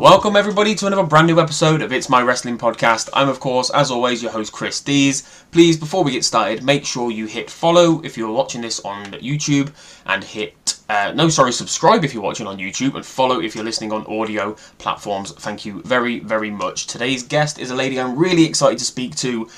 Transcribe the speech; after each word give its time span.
Welcome, 0.00 0.34
everybody, 0.34 0.74
to 0.76 0.86
another 0.86 1.02
brand 1.02 1.26
new 1.26 1.40
episode 1.40 1.82
of 1.82 1.92
It's 1.92 2.08
My 2.08 2.22
Wrestling 2.22 2.56
Podcast. 2.56 3.10
I'm, 3.12 3.28
of 3.28 3.38
course, 3.38 3.68
as 3.68 3.90
always, 3.90 4.22
your 4.22 4.32
host, 4.32 4.50
Chris 4.50 4.80
Dees. 4.80 5.44
Please, 5.50 5.76
before 5.76 6.02
we 6.02 6.12
get 6.12 6.24
started, 6.24 6.62
make 6.62 6.86
sure 6.86 7.10
you 7.10 7.26
hit 7.26 7.50
follow 7.50 8.00
if 8.02 8.16
you're 8.16 8.32
watching 8.32 8.62
this 8.62 8.80
on 8.80 9.04
YouTube 9.12 9.70
and 10.06 10.24
hit, 10.24 10.78
uh, 10.88 11.12
no, 11.14 11.28
sorry, 11.28 11.52
subscribe 11.52 12.02
if 12.02 12.14
you're 12.14 12.22
watching 12.22 12.46
on 12.46 12.56
YouTube 12.56 12.94
and 12.94 13.04
follow 13.04 13.40
if 13.40 13.54
you're 13.54 13.62
listening 13.64 13.92
on 13.92 14.06
audio 14.06 14.56
platforms. 14.78 15.32
Thank 15.32 15.66
you 15.66 15.82
very, 15.82 16.20
very 16.20 16.50
much. 16.50 16.86
Today's 16.86 17.22
guest 17.22 17.58
is 17.58 17.70
a 17.70 17.74
lady 17.74 18.00
I'm 18.00 18.16
really 18.16 18.46
excited 18.46 18.78
to 18.78 18.86
speak 18.86 19.16
to. 19.16 19.50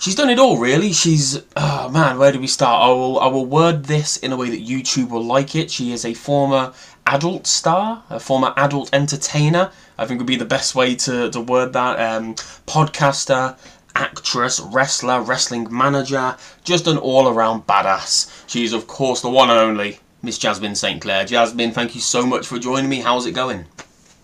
She's 0.00 0.14
done 0.14 0.30
it 0.30 0.38
all, 0.38 0.56
really. 0.56 0.94
She's, 0.94 1.42
oh 1.56 1.90
man, 1.90 2.18
where 2.18 2.32
do 2.32 2.40
we 2.40 2.46
start? 2.46 2.82
I 2.82 2.88
will, 2.88 3.20
I 3.20 3.26
will 3.26 3.44
word 3.44 3.84
this 3.84 4.16
in 4.16 4.32
a 4.32 4.36
way 4.36 4.48
that 4.48 4.66
YouTube 4.66 5.10
will 5.10 5.22
like 5.22 5.54
it. 5.54 5.70
She 5.70 5.92
is 5.92 6.06
a 6.06 6.14
former 6.14 6.72
adult 7.06 7.46
star, 7.46 8.02
a 8.08 8.18
former 8.18 8.54
adult 8.56 8.88
entertainer, 8.94 9.70
I 9.98 10.06
think 10.06 10.18
would 10.18 10.26
be 10.26 10.36
the 10.36 10.46
best 10.46 10.74
way 10.74 10.94
to, 10.94 11.30
to 11.30 11.40
word 11.42 11.74
that. 11.74 12.00
Um, 12.00 12.34
podcaster, 12.66 13.58
actress, 13.94 14.58
wrestler, 14.58 15.20
wrestling 15.20 15.68
manager, 15.70 16.34
just 16.64 16.86
an 16.86 16.96
all 16.96 17.28
around 17.28 17.66
badass. 17.66 18.44
She's, 18.48 18.72
of 18.72 18.86
course, 18.86 19.20
the 19.20 19.28
one 19.28 19.50
and 19.50 19.58
only 19.58 19.98
Miss 20.22 20.38
Jasmine 20.38 20.76
St. 20.76 21.02
Clair. 21.02 21.26
Jasmine, 21.26 21.72
thank 21.72 21.94
you 21.94 22.00
so 22.00 22.24
much 22.24 22.46
for 22.46 22.58
joining 22.58 22.88
me. 22.88 23.00
How's 23.00 23.26
it 23.26 23.32
going? 23.32 23.66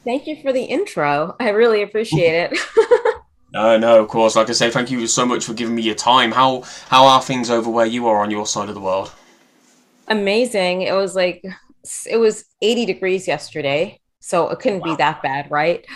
Thank 0.05 0.27
you 0.27 0.41
for 0.41 0.55
the 0.55 0.65
intro. 0.65 1.37
I 1.39 1.51
really 1.51 1.83
appreciate 1.83 2.51
it. 2.51 3.03
no, 3.53 3.79
no, 3.79 4.01
of 4.01 4.09
course. 4.09 4.37
Like 4.37 4.49
I 4.49 4.53
say, 4.53 4.71
thank 4.71 4.91
you 4.91 5.07
so 5.07 5.25
much 5.25 5.45
for 5.45 5.55
giving 5.55 5.75
me 5.75 5.83
your 5.83 5.95
time. 5.95 6.33
How 6.33 6.63
how 6.89 7.07
are 7.07 7.23
things 7.23 7.51
over 7.51 7.71
where 7.71 7.87
you 7.87 8.07
are 8.09 8.19
on 8.19 8.31
your 8.31 8.47
side 8.47 8.69
of 8.69 8.75
the 8.75 8.81
world? 8.81 9.13
Amazing. 10.09 10.83
It 10.83 10.93
was 10.93 11.15
like 11.15 11.45
it 12.09 12.17
was 12.17 12.45
80 12.63 12.87
degrees 12.87 13.29
yesterday. 13.29 14.01
So 14.21 14.49
it 14.49 14.59
couldn't 14.59 14.81
wow. 14.81 14.87
be 14.87 14.97
that 14.97 15.23
bad, 15.23 15.49
right? 15.53 15.87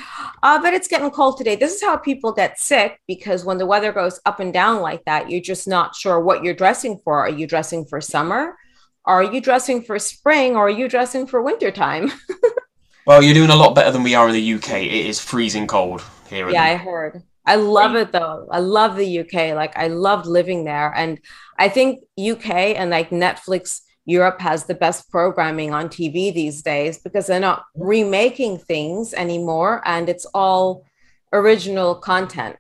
Uh, 0.45 0.63
but 0.63 0.73
it's 0.73 0.87
getting 0.87 1.11
cold 1.11 1.37
today. 1.37 1.57
This 1.57 1.75
is 1.75 1.83
how 1.83 1.97
people 1.97 2.33
get 2.33 2.61
sick 2.61 3.01
because 3.09 3.45
when 3.45 3.59
the 3.59 3.67
weather 3.67 3.91
goes 3.91 4.21
up 4.25 4.39
and 4.39 4.53
down 4.53 4.81
like 4.81 5.05
that, 5.07 5.29
you're 5.29 5.41
just 5.41 5.67
not 5.67 5.97
sure 5.97 6.21
what 6.21 6.45
you're 6.45 6.55
dressing 6.55 7.01
for. 7.03 7.19
Are 7.19 7.29
you 7.29 7.49
dressing 7.49 7.85
for 7.85 8.01
summer? 8.01 8.57
Are 9.05 9.25
you 9.25 9.41
dressing 9.41 9.83
for 9.83 9.99
spring? 9.99 10.55
Or 10.55 10.67
are 10.67 10.71
you 10.71 10.89
dressing 10.89 11.27
for 11.27 11.43
wintertime? 11.43 12.13
well, 13.07 13.21
you're 13.21 13.35
doing 13.35 13.51
a 13.51 13.57
lot 13.57 13.75
better 13.75 13.91
than 13.91 14.05
we 14.05 14.15
are 14.15 14.29
in 14.29 14.35
the 14.35 14.55
UK. 14.55 14.75
It 14.75 15.07
is 15.07 15.19
freezing 15.19 15.67
cold 15.67 16.05
here. 16.29 16.49
Yeah, 16.51 16.63
I 16.63 16.77
heard. 16.77 17.25
I 17.47 17.57
love 17.57 17.97
it 17.97 18.13
though. 18.13 18.47
I 18.51 18.59
love 18.61 18.97
the 18.97 19.21
UK. 19.21 19.55
Like 19.55 19.77
I 19.77 19.89
loved 19.89 20.27
living 20.27 20.65
there. 20.65 20.93
And 20.95 21.19
I 21.59 21.69
think 21.69 22.01
UK 22.19 22.51
and 22.77 22.91
like 22.91 23.11
Netflix 23.11 23.81
Europe 24.05 24.41
has 24.41 24.65
the 24.65 24.75
best 24.75 25.11
programming 25.11 25.73
on 25.73 25.89
TV 25.89 26.33
these 26.33 26.63
days 26.63 26.99
because 26.99 27.27
they're 27.27 27.41
not 27.41 27.65
remaking 27.75 28.59
things 28.59 29.15
anymore 29.15 29.83
and 29.85 30.09
it's 30.09 30.27
all 30.35 30.85
original 31.33 31.95
content. 31.95 32.57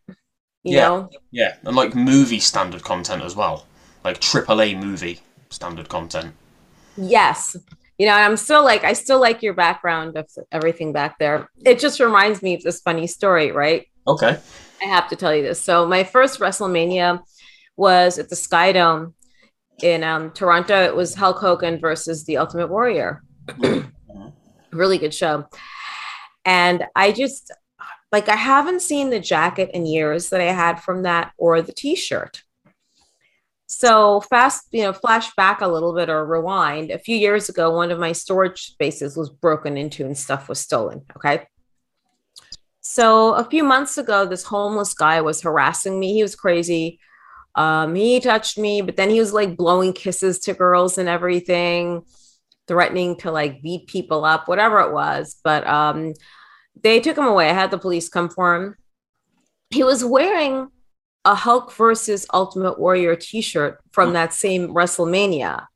You 0.62 0.76
yeah. 0.76 0.88
know? 0.88 1.10
Yeah. 1.30 1.56
And 1.64 1.76
like 1.76 1.94
movie 1.94 2.40
standard 2.40 2.82
content 2.82 3.22
as 3.22 3.34
well. 3.34 3.66
Like 4.04 4.20
AAA 4.20 4.78
movie 4.80 5.20
standard 5.50 5.88
content. 5.88 6.34
Yes. 6.96 7.56
You 7.98 8.06
know, 8.06 8.14
I'm 8.14 8.36
still 8.36 8.64
like, 8.64 8.84
I 8.84 8.94
still 8.94 9.20
like 9.20 9.42
your 9.42 9.54
background 9.54 10.16
of 10.16 10.28
everything 10.52 10.92
back 10.92 11.18
there. 11.18 11.48
It 11.64 11.78
just 11.78 12.00
reminds 12.00 12.42
me 12.42 12.54
of 12.54 12.62
this 12.62 12.80
funny 12.80 13.06
story, 13.06 13.52
right? 13.52 13.86
Okay. 14.06 14.38
I 14.82 14.86
have 14.86 15.08
to 15.08 15.16
tell 15.16 15.34
you 15.34 15.42
this. 15.42 15.62
So, 15.62 15.86
my 15.86 16.04
first 16.04 16.40
WrestleMania 16.40 17.22
was 17.76 18.18
at 18.18 18.28
the 18.28 18.36
Sky 18.36 18.72
Dome 18.72 19.14
in 19.82 20.04
um, 20.04 20.30
Toronto, 20.32 20.82
it 20.84 20.94
was 20.94 21.14
Hulk 21.14 21.38
Hogan 21.38 21.78
versus 21.78 22.24
the 22.24 22.36
Ultimate 22.36 22.68
Warrior. 22.68 23.22
really 24.72 24.98
good 24.98 25.14
show. 25.14 25.46
And 26.44 26.84
I 26.94 27.12
just 27.12 27.50
like 28.12 28.28
I 28.28 28.36
haven't 28.36 28.82
seen 28.82 29.10
the 29.10 29.20
jacket 29.20 29.70
in 29.72 29.86
years 29.86 30.30
that 30.30 30.40
I 30.40 30.52
had 30.52 30.82
from 30.82 31.02
that 31.02 31.32
or 31.36 31.62
the 31.62 31.72
t-shirt. 31.72 32.42
So 33.66 34.20
fast, 34.22 34.66
you 34.72 34.82
know, 34.82 34.92
flash 34.92 35.32
back 35.36 35.60
a 35.60 35.68
little 35.68 35.94
bit 35.94 36.08
or 36.08 36.26
rewind. 36.26 36.90
A 36.90 36.98
few 36.98 37.16
years 37.16 37.48
ago, 37.48 37.70
one 37.70 37.92
of 37.92 38.00
my 38.00 38.10
storage 38.10 38.62
spaces 38.72 39.16
was 39.16 39.30
broken 39.30 39.76
into 39.76 40.04
and 40.04 40.18
stuff 40.18 40.48
was 40.48 40.58
stolen. 40.58 41.02
Okay. 41.16 41.46
So 42.80 43.34
a 43.34 43.44
few 43.44 43.62
months 43.62 43.98
ago, 43.98 44.26
this 44.26 44.44
homeless 44.44 44.94
guy 44.94 45.20
was 45.20 45.42
harassing 45.42 45.98
me. 45.98 46.14
He 46.14 46.22
was 46.22 46.34
crazy. 46.34 46.98
Um, 47.54 47.94
he 47.94 48.20
touched 48.20 48.58
me, 48.58 48.80
but 48.80 48.96
then 48.96 49.10
he 49.10 49.20
was 49.20 49.32
like 49.32 49.56
blowing 49.56 49.92
kisses 49.92 50.38
to 50.40 50.54
girls 50.54 50.98
and 50.98 51.08
everything, 51.08 52.02
threatening 52.66 53.16
to 53.18 53.30
like 53.30 53.62
beat 53.62 53.86
people 53.86 54.24
up, 54.24 54.48
whatever 54.48 54.80
it 54.80 54.92
was. 54.92 55.36
But 55.42 55.66
um, 55.66 56.14
they 56.82 57.00
took 57.00 57.18
him 57.18 57.26
away. 57.26 57.50
I 57.50 57.54
had 57.54 57.70
the 57.70 57.78
police 57.78 58.08
come 58.08 58.30
for 58.30 58.54
him. 58.54 58.76
He 59.70 59.84
was 59.84 60.04
wearing 60.04 60.68
a 61.24 61.34
Hulk 61.34 61.72
versus 61.74 62.26
Ultimate 62.32 62.78
Warrior 62.78 63.16
t 63.16 63.42
shirt 63.42 63.78
from 63.92 64.14
that 64.14 64.32
same 64.32 64.68
WrestleMania. 64.68 65.66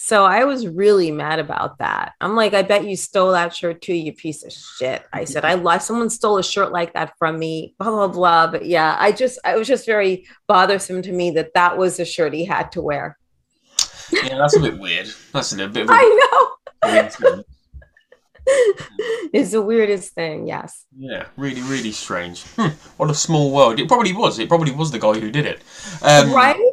So 0.00 0.24
I 0.24 0.44
was 0.44 0.68
really 0.68 1.10
mad 1.10 1.40
about 1.40 1.78
that. 1.78 2.12
I'm 2.20 2.36
like, 2.36 2.54
I 2.54 2.62
bet 2.62 2.86
you 2.86 2.94
stole 2.94 3.32
that 3.32 3.52
shirt 3.52 3.82
too, 3.82 3.94
you 3.94 4.12
piece 4.12 4.44
of 4.44 4.52
shit. 4.52 5.04
I 5.12 5.24
said, 5.24 5.44
I 5.44 5.54
lied. 5.54 5.82
Someone 5.82 6.08
stole 6.08 6.38
a 6.38 6.44
shirt 6.44 6.70
like 6.70 6.92
that 6.94 7.14
from 7.18 7.36
me, 7.36 7.74
blah, 7.80 7.90
blah, 7.90 8.06
blah. 8.06 8.46
But 8.46 8.66
yeah, 8.66 8.96
I 8.96 9.10
just, 9.10 9.40
it 9.44 9.58
was 9.58 9.66
just 9.66 9.86
very 9.86 10.24
bothersome 10.46 11.02
to 11.02 11.10
me 11.10 11.32
that 11.32 11.52
that 11.54 11.76
was 11.76 11.96
the 11.96 12.04
shirt 12.04 12.32
he 12.32 12.44
had 12.44 12.70
to 12.72 12.80
wear. 12.80 13.18
Yeah, 14.12 14.38
that's 14.38 14.56
a 14.56 14.60
bit 14.60 14.78
weird. 14.78 15.08
That's 15.32 15.52
a 15.52 15.66
bit 15.66 15.86
I 15.90 16.54
know. 16.84 17.42
it's 19.32 19.50
the 19.50 19.62
weirdest 19.62 20.14
thing, 20.14 20.46
yes. 20.46 20.86
Yeah, 20.96 21.26
really, 21.36 21.62
really 21.62 21.90
strange. 21.90 22.44
Hmm, 22.54 22.68
what 22.98 23.10
a 23.10 23.14
small 23.14 23.50
world. 23.52 23.80
It 23.80 23.88
probably 23.88 24.12
was. 24.12 24.38
It 24.38 24.48
probably 24.48 24.70
was 24.70 24.92
the 24.92 25.00
guy 25.00 25.18
who 25.18 25.32
did 25.32 25.44
it. 25.44 25.60
Um, 26.02 26.32
right? 26.32 26.67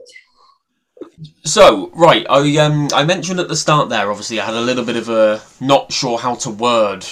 So 1.45 1.91
right, 1.93 2.25
I 2.27 2.57
um 2.57 2.87
I 2.91 3.05
mentioned 3.05 3.39
at 3.39 3.47
the 3.47 3.55
start 3.55 3.89
there. 3.89 4.09
Obviously, 4.09 4.39
I 4.39 4.45
had 4.45 4.55
a 4.55 4.61
little 4.61 4.83
bit 4.83 4.95
of 4.95 5.09
a 5.09 5.43
not 5.61 5.93
sure 5.93 6.17
how 6.17 6.33
to 6.35 6.49
word 6.49 7.05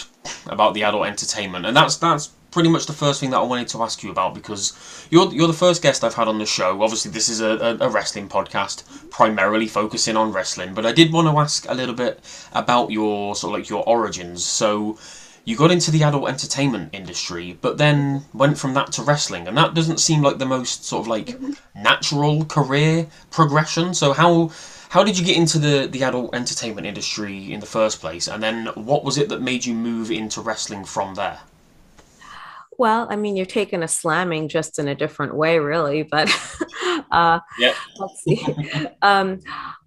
about 0.47 0.73
the 0.73 0.83
adult 0.83 1.05
entertainment, 1.05 1.67
and 1.67 1.77
that's 1.77 1.97
that's 1.97 2.31
pretty 2.49 2.69
much 2.69 2.87
the 2.87 2.93
first 2.93 3.19
thing 3.19 3.29
that 3.29 3.37
I 3.37 3.43
wanted 3.43 3.67
to 3.69 3.83
ask 3.83 4.01
you 4.01 4.09
about 4.09 4.33
because 4.33 4.73
you're 5.11 5.31
you're 5.31 5.47
the 5.47 5.53
first 5.53 5.83
guest 5.83 6.03
I've 6.03 6.15
had 6.15 6.27
on 6.27 6.39
the 6.39 6.47
show. 6.47 6.81
Obviously, 6.81 7.11
this 7.11 7.29
is 7.29 7.41
a, 7.41 7.77
a, 7.79 7.89
wrestling 7.89 8.27
podcast, 8.27 8.83
primarily 9.11 9.67
focusing 9.67 10.17
on 10.17 10.31
wrestling, 10.31 10.73
but 10.73 10.83
I 10.83 10.93
did 10.93 11.13
want 11.13 11.27
to 11.27 11.39
ask 11.39 11.69
a 11.69 11.75
little 11.75 11.95
bit 11.95 12.19
about 12.53 12.89
your 12.89 13.35
sort 13.35 13.53
of 13.53 13.59
like 13.59 13.69
your 13.69 13.87
origins. 13.87 14.43
So 14.43 14.97
you 15.45 15.57
got 15.57 15.71
into 15.71 15.91
the 15.91 16.03
adult 16.03 16.29
entertainment 16.29 16.89
industry, 16.93 17.57
but 17.61 17.77
then 17.77 18.23
went 18.33 18.57
from 18.57 18.73
that 18.75 18.91
to 18.93 19.01
wrestling, 19.01 19.47
and 19.47 19.57
that 19.57 19.73
doesn't 19.73 19.99
seem 19.99 20.21
like 20.21 20.37
the 20.37 20.45
most 20.45 20.85
sort 20.85 21.01
of 21.01 21.07
like 21.07 21.37
natural 21.75 22.45
career 22.45 23.07
progression. 23.29 23.93
So 23.93 24.13
how 24.13 24.51
how 24.89 25.03
did 25.03 25.17
you 25.17 25.25
get 25.25 25.35
into 25.35 25.59
the 25.59 25.87
the 25.87 26.03
adult 26.03 26.33
entertainment 26.33 26.87
industry 26.87 27.51
in 27.51 27.59
the 27.59 27.65
first 27.65 27.99
place, 27.99 28.27
and 28.27 28.41
then 28.41 28.67
what 28.75 29.03
was 29.03 29.17
it 29.17 29.29
that 29.29 29.41
made 29.41 29.65
you 29.65 29.73
move 29.73 30.11
into 30.11 30.39
wrestling 30.41 30.85
from 30.85 31.15
there? 31.15 31.39
Well, 32.77 33.07
I 33.09 33.15
mean, 33.15 33.35
you're 33.35 33.45
taking 33.45 33.83
a 33.83 33.87
slamming 33.87 34.47
just 34.47 34.79
in 34.79 34.87
a 34.87 34.95
different 34.95 35.35
way, 35.35 35.59
really. 35.59 36.03
But 36.03 36.29
uh, 37.11 37.39
yeah. 37.59 37.73
let's 37.99 38.23
see. 38.23 38.43
um, 39.01 39.41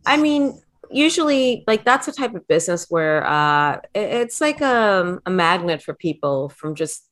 I 0.04 0.16
mean, 0.16 0.60
usually 0.96 1.64
like 1.66 1.84
that's 1.84 2.08
a 2.08 2.12
type 2.12 2.34
of 2.34 2.46
business 2.48 2.86
where 2.88 3.26
uh, 3.26 3.80
it's 3.94 4.40
like 4.40 4.60
a, 4.60 5.20
a 5.26 5.30
magnet 5.30 5.82
for 5.82 5.94
people 5.94 6.48
from 6.48 6.74
just 6.74 7.08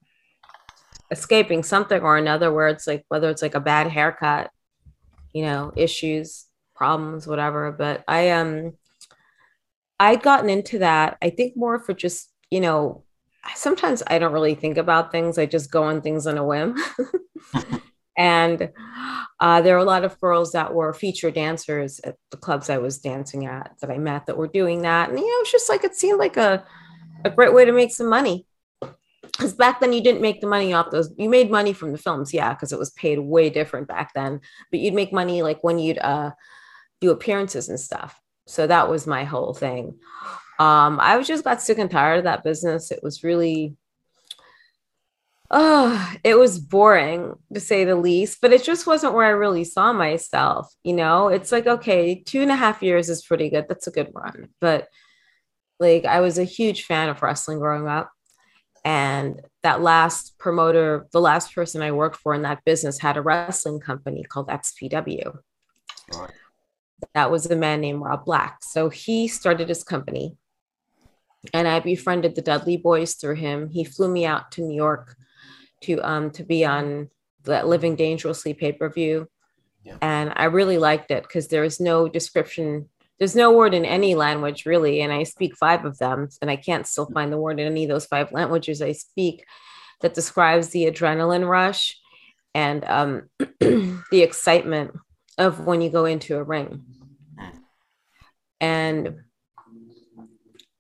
escaping 1.11 1.63
something 1.63 2.01
or 2.01 2.17
another 2.17 2.53
where 2.53 2.69
it's 2.69 2.87
like 2.87 3.05
whether 3.09 3.31
it's 3.31 3.43
like 3.43 3.55
a 3.55 3.61
bad 3.61 3.89
haircut 3.89 4.51
you 5.33 5.43
know 5.43 5.73
issues 5.77 6.47
problems 6.75 7.27
whatever. 7.27 7.71
But 7.73 8.05
i 8.09 8.31
um 8.31 8.73
i'd 10.01 10.23
gotten 10.23 10.51
into 10.51 10.81
that 10.81 11.17
i 11.23 11.31
think 11.31 11.57
more 11.57 11.79
for 11.79 11.95
just 11.95 12.33
you 12.51 12.61
know 12.61 13.05
sometimes 13.55 14.03
i 14.09 14.19
don't 14.19 14.33
really 14.33 14.57
think 14.57 14.77
about 14.77 15.13
things 15.13 15.39
i 15.39 15.47
just 15.47 15.71
go 15.71 15.85
on 15.85 16.01
things 16.01 16.27
on 16.27 16.37
a 16.37 16.45
whim 16.45 16.75
and 18.17 18.71
uh, 19.41 19.61
there 19.61 19.75
were 19.75 19.83
a 19.83 19.85
lot 19.85 20.05
of 20.05 20.21
girls 20.21 20.53
that 20.53 20.73
were 20.73 20.93
feature 20.93 21.31
dancers 21.31 22.01
at 22.01 22.17
the 22.31 22.37
clubs 22.37 22.71
I 22.71 22.79
was 22.79 22.99
dancing 22.99 23.47
at 23.47 23.73
that 23.81 23.91
I 23.91 23.99
met 23.99 24.27
that 24.27 24.37
were 24.37 24.49
doing 24.49 24.83
that. 24.83 25.11
And, 25.11 25.19
you 25.19 25.27
know, 25.27 25.41
it's 25.41 25.53
just 25.53 25.69
like 25.69 25.85
it 25.85 25.95
seemed 25.95 26.19
like 26.19 26.37
a, 26.37 26.65
a 27.25 27.31
great 27.31 27.53
way 27.53 27.65
to 27.65 27.73
make 27.73 27.93
some 27.93 28.09
money. 28.09 28.47
Because 29.23 29.55
back 29.55 29.81
then 29.81 29.93
you 29.93 30.03
didn't 30.03 30.21
make 30.21 30.41
the 30.41 30.47
money 30.47 30.73
off 30.73 30.91
those, 30.91 31.13
you 31.19 31.29
made 31.29 31.51
money 31.51 31.73
from 31.73 31.91
the 31.91 31.99
films, 31.99 32.33
yeah, 32.33 32.55
because 32.55 32.73
it 32.73 32.79
was 32.79 32.91
paid 32.91 33.19
way 33.19 33.51
different 33.51 33.89
back 33.89 34.13
then. 34.15 34.41
But 34.71 34.81
you'd 34.81 34.95
make 34.95 35.13
money 35.13 35.43
like 35.43 35.65
when 35.65 35.79
you'd 35.79 35.99
uh, 35.99 36.31
do 37.01 37.11
appearances 37.11 37.69
and 37.69 37.81
stuff. 37.81 38.21
So 38.47 38.67
that 38.67 38.89
was 38.89 39.07
my 39.07 39.25
whole 39.25 39.55
thing. 39.55 39.99
Um, 40.61 40.99
I 41.01 41.21
just 41.23 41.43
got 41.43 41.63
sick 41.63 41.79
and 41.79 41.91
tired 41.91 42.19
of 42.19 42.25
that 42.25 42.45
business. 42.45 42.93
It 42.93 43.01
was 43.03 43.25
really, 43.25 43.77
oh, 45.51 46.15
it 46.25 46.39
was 46.39 46.59
boring 46.59 47.35
to 47.53 47.61
say 47.61 47.85
the 47.85 47.97
least, 47.97 48.39
but 48.41 48.53
it 48.53 48.65
just 48.65 48.87
wasn't 48.87 49.15
where 49.15 49.27
I 49.27 49.31
really 49.31 49.65
saw 49.65 49.93
myself. 49.93 50.73
You 50.83 50.95
know, 50.95 51.29
it's 51.29 51.53
like, 51.53 51.67
okay, 51.67 52.23
two 52.23 52.43
and 52.43 52.51
a 52.51 52.57
half 52.57 52.83
years 52.83 53.09
is 53.09 53.25
pretty 53.25 53.51
good. 53.51 53.67
That's 53.69 53.87
a 53.87 53.93
good 53.93 54.11
run. 54.15 54.49
But 54.61 54.89
like, 55.79 56.05
I 56.05 56.21
was 56.21 56.39
a 56.39 56.45
huge 56.45 56.85
fan 56.85 57.09
of 57.09 57.23
wrestling 57.23 57.59
growing 57.59 57.89
up. 57.89 58.11
And 58.87 59.41
that 59.63 59.81
last 59.81 60.39
promoter, 60.39 61.07
the 61.13 61.21
last 61.21 61.55
person 61.55 61.83
I 61.83 61.93
worked 61.93 62.17
for 62.17 62.35
in 62.35 62.43
that 62.43 62.65
business 62.65 62.99
had 62.99 63.17
a 63.17 63.23
wrestling 63.23 63.81
company 63.81 64.25
called 64.25 64.49
XPW. 64.49 65.39
Right. 66.13 66.31
That 67.15 67.31
was 67.31 67.47
a 67.47 67.57
man 67.57 67.81
named 67.81 68.03
Rob 68.03 68.25
Black. 68.25 68.59
So 68.63 68.91
he 68.91 69.27
started 69.27 69.69
his 69.69 69.85
company 69.85 70.37
and 71.53 71.67
I 71.69 71.81
befriended 71.81 72.35
the 72.35 72.43
Dudley 72.43 72.77
boys 72.77 73.15
through 73.15 73.37
him. 73.37 73.69
He 73.69 73.85
flew 73.85 74.09
me 74.09 74.25
out 74.25 74.51
to 74.53 74.63
New 74.63 74.75
York 74.75 75.17
to 75.85 76.01
um 76.03 76.31
to 76.33 76.45
be 76.45 76.65
on 76.65 77.11
that 77.45 77.67
Living 77.67 77.97
Dangerously 77.97 78.55
pay 78.55 78.73
per 78.73 78.89
view, 78.89 79.29
yeah. 79.83 79.97
and 80.01 80.33
I 80.35 80.45
really 80.45 80.79
liked 80.79 81.11
it 81.11 81.23
because 81.23 81.49
there 81.49 81.65
is 81.65 81.81
no 81.81 82.09
description. 82.09 82.89
There's 83.19 83.37
no 83.37 83.53
word 83.53 83.75
in 83.75 83.85
any 83.85 84.15
language 84.15 84.67
really, 84.67 85.01
and 85.01 85.13
I 85.13 85.23
speak 85.23 85.57
five 85.57 85.85
of 85.85 85.99
them, 85.99 86.29
and 86.43 86.51
I 86.51 86.57
can't 86.57 86.87
still 86.87 87.07
find 87.07 87.33
the 87.33 87.39
word 87.39 87.61
in 87.61 87.67
any 87.67 87.85
of 87.85 87.91
those 87.91 88.07
five 88.07 88.33
languages 88.33 88.83
I 88.83 88.93
speak 88.93 89.45
that 90.01 90.15
describes 90.15 90.71
the 90.71 90.85
adrenaline 90.85 91.49
rush 91.49 91.99
and 92.55 92.85
um, 92.85 93.29
the 93.61 94.03
excitement 94.23 94.93
of 95.39 95.67
when 95.67 95.81
you 95.81 95.91
go 95.91 96.05
into 96.05 96.37
a 96.37 96.43
ring. 96.43 96.85
And 98.61 99.17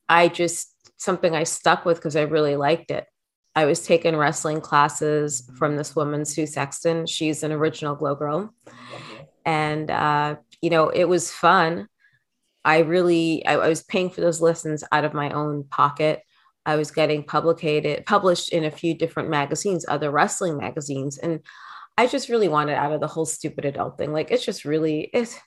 I 0.08 0.28
just 0.28 0.70
something 0.96 1.34
I 1.34 1.44
stuck 1.44 1.84
with 1.84 1.98
because 1.98 2.16
I 2.16 2.22
really 2.22 2.56
liked 2.56 2.90
it. 2.90 3.06
I 3.56 3.66
was 3.66 3.86
taking 3.86 4.16
wrestling 4.16 4.60
classes 4.60 5.48
from 5.56 5.76
this 5.76 5.94
woman, 5.94 6.24
Sue 6.24 6.46
Sexton. 6.46 7.06
She's 7.06 7.42
an 7.42 7.52
original 7.52 7.94
Glow 7.94 8.14
Girl. 8.14 8.52
And, 9.46 9.90
uh, 9.90 10.36
you 10.60 10.70
know, 10.70 10.88
it 10.88 11.04
was 11.04 11.30
fun. 11.30 11.88
I 12.64 12.78
really, 12.78 13.46
I, 13.46 13.54
I, 13.54 13.68
was 13.68 13.82
paying 13.82 14.10
for 14.10 14.22
those 14.22 14.40
lessons 14.40 14.82
out 14.90 15.04
of 15.04 15.14
my 15.14 15.30
own 15.30 15.64
pocket. 15.64 16.22
I 16.66 16.76
was 16.76 16.90
getting 16.90 17.22
publicated, 17.22 18.06
published 18.06 18.48
in 18.48 18.64
a 18.64 18.70
few 18.70 18.94
different 18.94 19.28
magazines, 19.28 19.84
other 19.86 20.10
wrestling 20.10 20.56
magazines. 20.56 21.18
And 21.18 21.40
I 21.98 22.06
just 22.06 22.30
really 22.30 22.48
wanted 22.48 22.74
out 22.74 22.92
of 22.92 23.00
the 23.00 23.06
whole 23.06 23.26
stupid 23.26 23.66
adult 23.66 23.98
thing. 23.98 24.12
Like, 24.12 24.30
it's 24.30 24.44
just 24.44 24.64
really, 24.64 25.10
it's, 25.12 25.38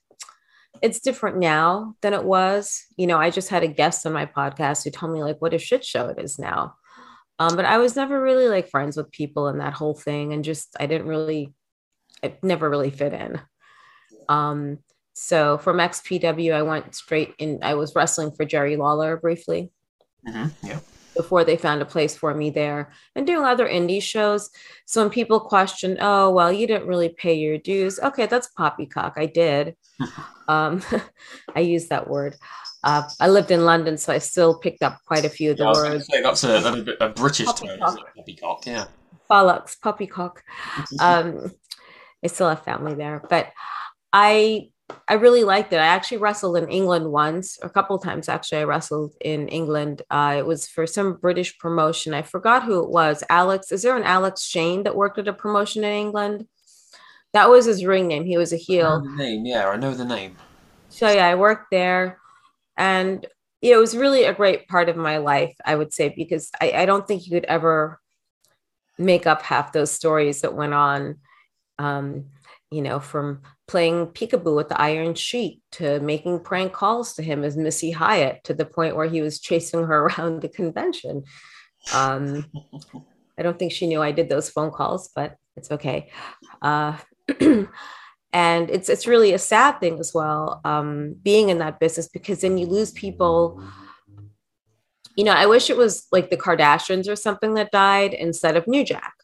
it's 0.81 1.00
different 1.00 1.39
now 1.39 1.95
than 2.01 2.13
it 2.13 2.24
was. 2.24 2.86
You 2.95 3.07
know, 3.07 3.18
I 3.18 3.31
just 3.31 3.50
had 3.50 3.63
a 3.63 3.68
guest 3.68 4.06
on 4.06 4.13
my 4.13 4.27
podcast 4.27 4.83
who 4.83 4.92
told 4.92 5.12
me 5.12 5.24
like 5.24 5.42
what 5.42 5.56
a 5.56 5.57
shit 5.57 5.83
show 5.83 6.07
it 6.07 6.19
is 6.19 6.38
now. 6.38 6.75
Um, 7.39 7.55
but 7.55 7.65
I 7.65 7.77
was 7.77 7.95
never 7.95 8.21
really 8.21 8.47
like 8.47 8.69
friends 8.69 8.97
with 8.97 9.11
people 9.11 9.47
and 9.47 9.59
that 9.59 9.73
whole 9.73 9.93
thing, 9.93 10.33
and 10.33 10.43
just 10.43 10.75
I 10.79 10.87
didn't 10.87 11.07
really, 11.07 11.53
it 12.23 12.43
never 12.43 12.69
really 12.69 12.89
fit 12.89 13.13
in. 13.13 13.39
Um, 14.27 14.79
so 15.13 15.57
from 15.57 15.77
XPW, 15.77 16.53
I 16.53 16.63
went 16.63 16.95
straight 16.95 17.33
in. 17.37 17.59
I 17.61 17.75
was 17.75 17.95
wrestling 17.95 18.31
for 18.31 18.45
Jerry 18.45 18.75
Lawler 18.75 19.17
briefly. 19.17 19.71
Mm-hmm. 20.27 20.67
Yeah. 20.67 20.79
Before 21.17 21.43
they 21.43 21.57
found 21.57 21.81
a 21.81 21.85
place 21.85 22.15
for 22.15 22.33
me 22.33 22.49
there 22.49 22.91
and 23.15 23.27
doing 23.27 23.45
other 23.45 23.67
indie 23.67 24.01
shows. 24.01 24.49
So 24.85 25.01
when 25.01 25.09
people 25.09 25.39
question, 25.39 25.97
oh, 25.99 26.31
well, 26.31 26.51
you 26.51 26.67
didn't 26.67 26.87
really 26.87 27.09
pay 27.09 27.33
your 27.33 27.57
dues. 27.57 27.99
Okay, 27.99 28.27
that's 28.27 28.47
poppycock. 28.47 29.13
I 29.17 29.25
did. 29.25 29.75
um, 30.47 30.81
I 31.55 31.61
use 31.61 31.87
that 31.87 32.07
word. 32.09 32.35
Uh, 32.83 33.03
I 33.19 33.27
lived 33.27 33.51
in 33.51 33.65
London, 33.65 33.97
so 33.97 34.13
I 34.13 34.19
still 34.19 34.59
picked 34.59 34.83
up 34.83 34.99
quite 35.05 35.25
a 35.25 35.29
few 35.29 35.51
of 35.51 35.57
the 35.57 35.65
yeah, 35.65 35.73
words. 35.73 36.07
Say, 36.09 36.21
that's 36.21 36.43
a, 36.43 36.47
that's 36.47 36.87
a, 37.01 37.05
a 37.05 37.09
British 37.09 37.51
term, 37.53 37.79
poppycock, 37.79 38.65
yeah. 38.65 38.85
Bollocks, 39.29 39.75
poppycock. 39.81 40.43
um, 40.99 41.51
I 42.23 42.27
still 42.27 42.49
have 42.49 42.63
family 42.63 42.93
there, 42.93 43.21
but 43.29 43.51
I 44.13 44.69
I 45.07 45.15
really 45.15 45.43
liked 45.43 45.73
it. 45.73 45.77
I 45.77 45.87
actually 45.87 46.17
wrestled 46.17 46.57
in 46.57 46.69
England 46.69 47.11
once, 47.11 47.59
a 47.61 47.69
couple 47.69 47.97
times 47.99 48.29
actually. 48.29 48.59
I 48.59 48.63
wrestled 48.63 49.13
in 49.21 49.47
England. 49.49 50.01
Uh, 50.09 50.35
it 50.37 50.45
was 50.45 50.67
for 50.67 50.87
some 50.87 51.15
British 51.15 51.57
promotion. 51.59 52.13
I 52.13 52.21
forgot 52.21 52.63
who 52.63 52.83
it 52.83 52.89
was. 52.89 53.23
Alex, 53.29 53.71
is 53.71 53.81
there 53.81 53.97
an 53.97 54.03
Alex 54.03 54.43
Shane 54.43 54.83
that 54.83 54.95
worked 54.95 55.19
at 55.19 55.27
a 55.27 55.33
promotion 55.33 55.83
in 55.83 55.91
England? 55.91 56.47
That 57.33 57.49
was 57.49 57.65
his 57.65 57.85
ring 57.85 58.07
name. 58.07 58.25
He 58.25 58.37
was 58.37 58.53
a 58.53 58.57
heel. 58.57 59.01
name, 59.15 59.45
yeah, 59.45 59.67
I 59.67 59.75
know 59.75 59.93
the 59.93 60.05
name. 60.05 60.37
So 60.89 61.09
yeah, 61.09 61.27
I 61.27 61.35
worked 61.35 61.69
there 61.71 62.19
and 62.77 63.25
it 63.61 63.75
was 63.75 63.97
really 63.97 64.23
a 64.23 64.33
great 64.33 64.67
part 64.67 64.87
of 64.87 64.95
my 64.95 65.17
life 65.17 65.55
i 65.65 65.75
would 65.75 65.93
say 65.93 66.13
because 66.15 66.51
I, 66.61 66.71
I, 66.71 66.85
don't 66.85 67.07
think 67.07 67.25
you 67.25 67.31
could 67.31 67.45
ever 67.45 67.99
make 68.97 69.27
up 69.27 69.41
half 69.41 69.73
those 69.73 69.91
stories 69.91 70.41
that 70.41 70.55
went 70.55 70.73
on 70.73 71.17
um, 71.79 72.25
you 72.71 72.81
know 72.81 72.99
from 72.99 73.41
playing 73.67 74.07
peekaboo 74.07 74.55
with 74.55 74.69
the 74.69 74.79
Iron 74.79 75.13
Sheik 75.13 75.61
to 75.73 75.99
making 75.99 76.39
prank 76.41 76.73
calls 76.73 77.13
to 77.15 77.23
him 77.23 77.43
as 77.43 77.57
missy 77.57 77.91
hyatt 77.91 78.43
to 78.45 78.53
the 78.53 78.65
point 78.65 78.95
where 78.95 79.09
he 79.09 79.21
was 79.21 79.39
chasing 79.39 79.83
her 79.83 80.05
around 80.07 80.41
the 80.41 80.49
convention. 80.49 81.23
Um, 81.93 82.45
i 83.39 83.43
don't 83.43 83.59
think 83.59 83.71
she 83.71 83.87
knew 83.87 84.01
i 84.01 84.11
did 84.11 84.27
those 84.27 84.49
phone 84.49 84.71
calls 84.71 85.09
but 85.15 85.37
it's 85.57 85.71
okay. 85.71 86.09
Uh, 86.61 86.97
and 88.33 88.69
it's 88.69 88.89
it's 88.89 89.07
really 89.07 89.33
a 89.33 89.39
sad 89.39 89.79
thing 89.79 89.99
as 89.99 90.13
well 90.13 90.61
um, 90.63 91.15
being 91.23 91.49
in 91.49 91.57
that 91.57 91.79
business 91.79 92.07
because 92.07 92.41
then 92.41 92.57
you 92.57 92.67
lose 92.67 92.91
people. 92.91 93.61
You 95.15 95.23
know 95.23 95.33
i 95.33 95.47
wish 95.47 95.71
it 95.71 95.77
was 95.77 96.05
like 96.11 96.29
the 96.29 96.37
kardashians 96.37 97.09
or 97.09 97.15
something 97.15 97.55
that 97.55 97.71
died 97.71 98.13
instead 98.13 98.55
of 98.55 98.67
new 98.67 98.85
jack 98.85 99.15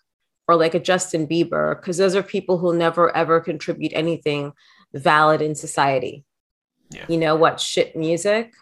or 0.48 0.56
like 0.56 0.74
a 0.74 0.80
justin 0.80 1.28
bieber 1.28 1.75
because 1.80 1.98
those 1.98 2.16
are 2.16 2.24
people 2.24 2.57
who 2.57 2.75
never 2.75 3.16
ever 3.16 3.40
contribute 3.40 3.94
anything 3.94 4.54
valid 4.94 5.42
in 5.42 5.56
society 5.56 6.24
yeah. 6.92 7.06
you 7.07 7.18
know 7.18 7.36
what 7.36 7.60
shit 7.60 7.95
music 7.95 8.54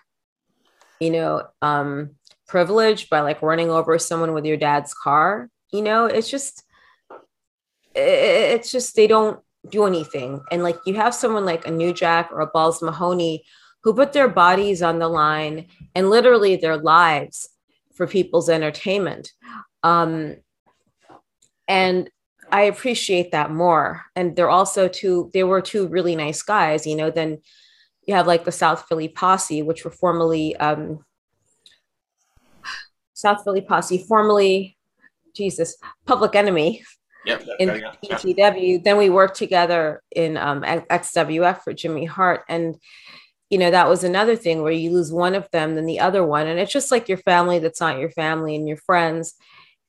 you 0.99 1.09
know 1.09 1.43
um 1.61 2.11
privilege 2.47 3.09
by 3.09 3.21
like 3.21 3.41
running 3.41 3.69
over 3.69 3.97
someone 3.97 4.33
with 4.33 4.45
your 4.45 4.57
dad's 4.57 4.93
car 4.93 5.49
you 5.71 5.81
know 5.81 6.05
it's 6.05 6.29
just 6.29 6.63
it's 7.95 8.71
just 8.71 8.95
they 8.95 9.07
don't 9.07 9.41
do 9.69 9.85
anything. 9.85 10.41
And 10.51 10.63
like 10.63 10.79
you 10.85 10.95
have 10.95 11.13
someone 11.13 11.45
like 11.45 11.67
a 11.67 11.71
New 11.71 11.93
Jack 11.93 12.29
or 12.31 12.41
a 12.41 12.47
Balls 12.47 12.81
Mahoney 12.81 13.43
who 13.83 13.93
put 13.93 14.13
their 14.13 14.27
bodies 14.27 14.81
on 14.81 14.99
the 14.99 15.07
line 15.07 15.67
and 15.95 16.09
literally 16.09 16.55
their 16.55 16.77
lives 16.77 17.49
for 17.93 18.07
people's 18.07 18.49
entertainment. 18.49 19.31
Um, 19.83 20.37
and 21.71 22.09
I 22.51 22.63
appreciate 22.63 23.31
that 23.31 23.49
more. 23.49 24.03
And 24.13 24.35
they're 24.35 24.49
also 24.49 24.89
two, 24.89 25.31
they 25.33 25.45
were 25.45 25.61
two 25.61 25.87
really 25.87 26.17
nice 26.17 26.41
guys, 26.41 26.85
you 26.85 26.97
know. 26.97 27.09
Then 27.09 27.37
you 28.05 28.13
have 28.13 28.27
like 28.27 28.43
the 28.43 28.51
South 28.51 28.85
Philly 28.89 29.07
Posse, 29.07 29.61
which 29.61 29.85
were 29.85 29.91
formerly 29.91 30.53
um, 30.57 31.05
South 33.13 33.45
Philly 33.45 33.61
Posse, 33.61 34.03
formerly 34.05 34.77
Jesus, 35.33 35.77
Public 36.05 36.35
Enemy, 36.35 36.83
yep, 37.25 37.41
in 37.57 37.69
PTW. 38.03 38.83
Then 38.83 38.97
we 38.97 39.09
worked 39.09 39.37
together 39.37 40.03
in 40.13 40.35
um, 40.35 40.63
XWF 40.63 41.61
for 41.61 41.71
Jimmy 41.71 42.03
Hart. 42.03 42.41
And, 42.49 42.75
you 43.49 43.57
know, 43.57 43.71
that 43.71 43.87
was 43.87 44.03
another 44.03 44.35
thing 44.35 44.61
where 44.61 44.73
you 44.73 44.91
lose 44.91 45.13
one 45.13 45.35
of 45.35 45.49
them, 45.51 45.75
then 45.75 45.85
the 45.85 46.01
other 46.01 46.25
one. 46.25 46.47
And 46.47 46.59
it's 46.59 46.73
just 46.73 46.91
like 46.91 47.07
your 47.07 47.19
family 47.19 47.59
that's 47.59 47.79
not 47.79 47.97
your 47.97 48.11
family 48.11 48.57
and 48.57 48.67
your 48.67 48.75
friends. 48.75 49.35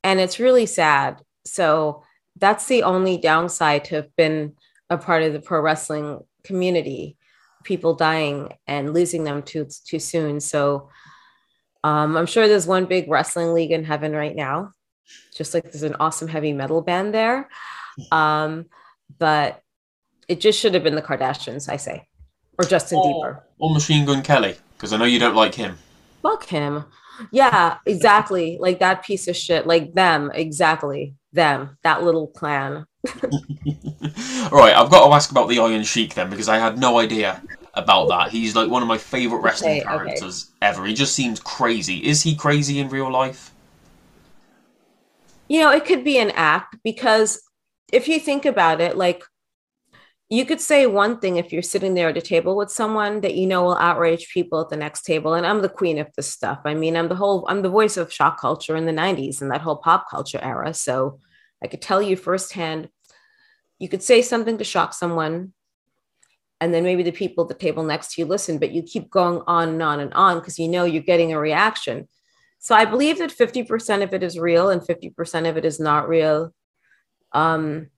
And 0.05 0.21
it's 0.21 0.39
really 0.39 0.67
sad. 0.67 1.21
So 1.45 2.03
that's 2.37 2.67
the 2.67 2.83
only 2.83 3.19
downside 3.19 3.85
to 3.87 3.97
have 3.97 4.17
been 4.17 4.55
a 4.91 4.99
part 4.99 5.23
of 5.23 5.33
the 5.33 5.41
pro 5.41 5.61
wrestling 5.61 6.21
community 6.45 7.17
people 7.65 7.95
dying 7.95 8.53
and 8.67 8.93
losing 8.93 9.23
them 9.23 9.41
too 9.41 9.69
too 9.87 10.01
soon 10.01 10.41
so 10.41 10.91
um, 11.85 12.17
i'm 12.17 12.27
sure 12.27 12.49
there's 12.49 12.67
one 12.67 12.87
big 12.87 13.09
wrestling 13.09 13.55
league 13.55 13.71
in 13.71 13.85
heaven 13.85 14.13
right 14.13 14.35
now 14.35 14.73
just 15.35 15.55
like 15.55 15.65
there's 15.65 15.83
an 15.83 15.97
awesome 16.01 16.29
heavy 16.29 16.53
metal 16.53 16.83
band 16.83 17.15
there. 17.15 17.49
Um, 18.11 18.67
but 19.19 19.61
it 20.29 20.41
just 20.41 20.59
should 20.59 20.75
have 20.75 20.83
been 20.83 20.95
the 20.95 21.03
Kardashians, 21.03 21.69
I 21.69 21.77
say, 21.77 22.09
or 22.59 22.65
Justin 22.65 22.99
or, 22.99 23.05
Bieber, 23.05 23.41
or 23.59 23.73
Machine 23.73 24.07
Gun 24.07 24.23
Kelly, 24.23 24.57
because 24.75 24.93
I 24.93 24.97
know 24.97 25.05
you 25.05 25.19
don't 25.19 25.35
like 25.35 25.55
him. 25.55 25.77
Fuck 26.23 26.45
him. 26.47 26.85
Yeah, 27.31 27.79
exactly. 27.85 28.57
Like 28.61 28.79
that 28.81 29.05
piece 29.05 29.29
of 29.29 29.37
shit. 29.37 29.67
Like 29.67 29.95
them, 29.95 30.31
exactly. 30.33 31.15
Them, 31.33 31.79
that 31.83 32.03
little 32.03 32.27
clan. 32.29 32.87
right, 34.53 34.75
I've 34.77 34.91
got 34.91 35.07
to 35.07 35.15
ask 35.15 35.31
about 35.31 35.49
the 35.49 35.59
Iron 35.61 35.83
Sheik 35.85 36.15
then 36.15 36.31
because 36.31 36.49
I 36.49 36.59
had 36.59 36.79
no 36.79 36.99
idea 36.99 37.43
about 37.75 38.09
that. 38.09 38.31
He's 38.31 38.55
like 38.55 38.71
one 38.71 38.83
of 38.83 38.89
my 38.89 38.99
favorite 38.99 39.41
wrestling 39.41 39.81
Okay, 39.81 39.89
okay. 39.91 40.21
characters 40.21 40.51
ever. 40.61 40.85
He 40.85 40.95
just 40.95 41.15
seems 41.15 41.41
crazy. 41.41 41.99
Is 42.07 42.23
he 42.23 42.35
crazy 42.37 42.79
in 42.81 42.89
real 42.89 43.11
life? 43.11 43.51
you 45.49 45.61
know, 45.61 45.71
it 45.71 45.85
could 45.85 46.05
be 46.05 46.19
an 46.19 46.31
act 46.33 46.77
because 46.83 47.43
if 47.93 48.09
you 48.09 48.19
think 48.19 48.47
about 48.47 48.81
it, 48.81 48.97
like 48.97 49.23
you 50.33 50.47
could 50.47 50.63
say 50.63 50.87
one 50.87 51.19
thing 51.19 51.37
if 51.37 51.53
you're 51.53 51.61
sitting 51.61 51.93
there 51.93 52.09
at 52.09 52.17
a 52.17 52.23
table 52.23 52.57
with 52.57 52.71
someone 52.71 53.21
that 53.21 53.35
you 53.35 53.47
know 53.47 53.65
will 53.65 53.77
outrage 53.77 54.33
people 54.33 54.63
at 54.63 54.71
the 54.71 54.77
next 54.79 55.03
table. 55.03 55.35
And 55.35 55.47
I'm 55.47 55.61
the 55.61 55.69
queen 55.69 55.99
of 55.99 56.09
this 56.17 56.33
stuff. 56.33 56.61
I 56.65 56.73
mean, 56.73 56.97
I'm 56.97 57.11
the 57.11 57.15
whole, 57.15 57.45
I'm 57.51 57.61
the 57.61 57.69
voice 57.69 57.99
of 57.99 58.11
shock 58.11 58.41
culture 58.41 58.75
in 58.75 58.87
the 58.87 58.93
90s 58.93 59.43
and 59.43 59.51
that 59.51 59.61
whole 59.61 59.77
pop 59.77 60.09
culture 60.09 60.41
era. 60.43 60.73
So 60.73 61.21
I 61.63 61.67
could 61.67 61.83
tell 61.83 62.01
you 62.01 62.17
firsthand, 62.17 62.89
you 63.79 63.91
could 63.91 64.03
say 64.03 64.23
something 64.23 64.57
to 64.57 64.65
shock 64.65 64.95
someone. 64.95 65.53
And 66.63 66.73
then 66.73 66.83
maybe 66.83 67.03
the 67.03 67.13
people 67.13 67.45
at 67.45 67.49
the 67.49 67.55
table 67.55 67.83
next 67.83 68.15
to 68.15 68.23
you 68.23 68.27
listen, 68.27 68.57
but 68.57 68.73
you 68.73 68.83
keep 68.83 69.11
going 69.11 69.43
on 69.47 69.69
and 69.69 69.83
on 69.83 70.01
and 70.01 70.15
on 70.15 70.39
because 70.39 70.59
you 70.59 70.69
know 70.69 70.87
you're 70.87 71.03
getting 71.03 71.35
a 71.35 71.39
reaction. 71.39 72.09
So 72.59 72.75
I 72.75 72.87
believe 72.87 73.19
that 73.19 73.37
50% 73.37 74.03
of 74.03 74.15
it 74.15 74.23
is 74.23 74.39
real 74.39 74.71
and 74.71 74.81
50% 74.81 75.47
of 75.47 75.59
it 75.59 75.67
is 75.67 75.79
not 75.79 76.09
real. 76.09 76.55
Um, 77.33 77.89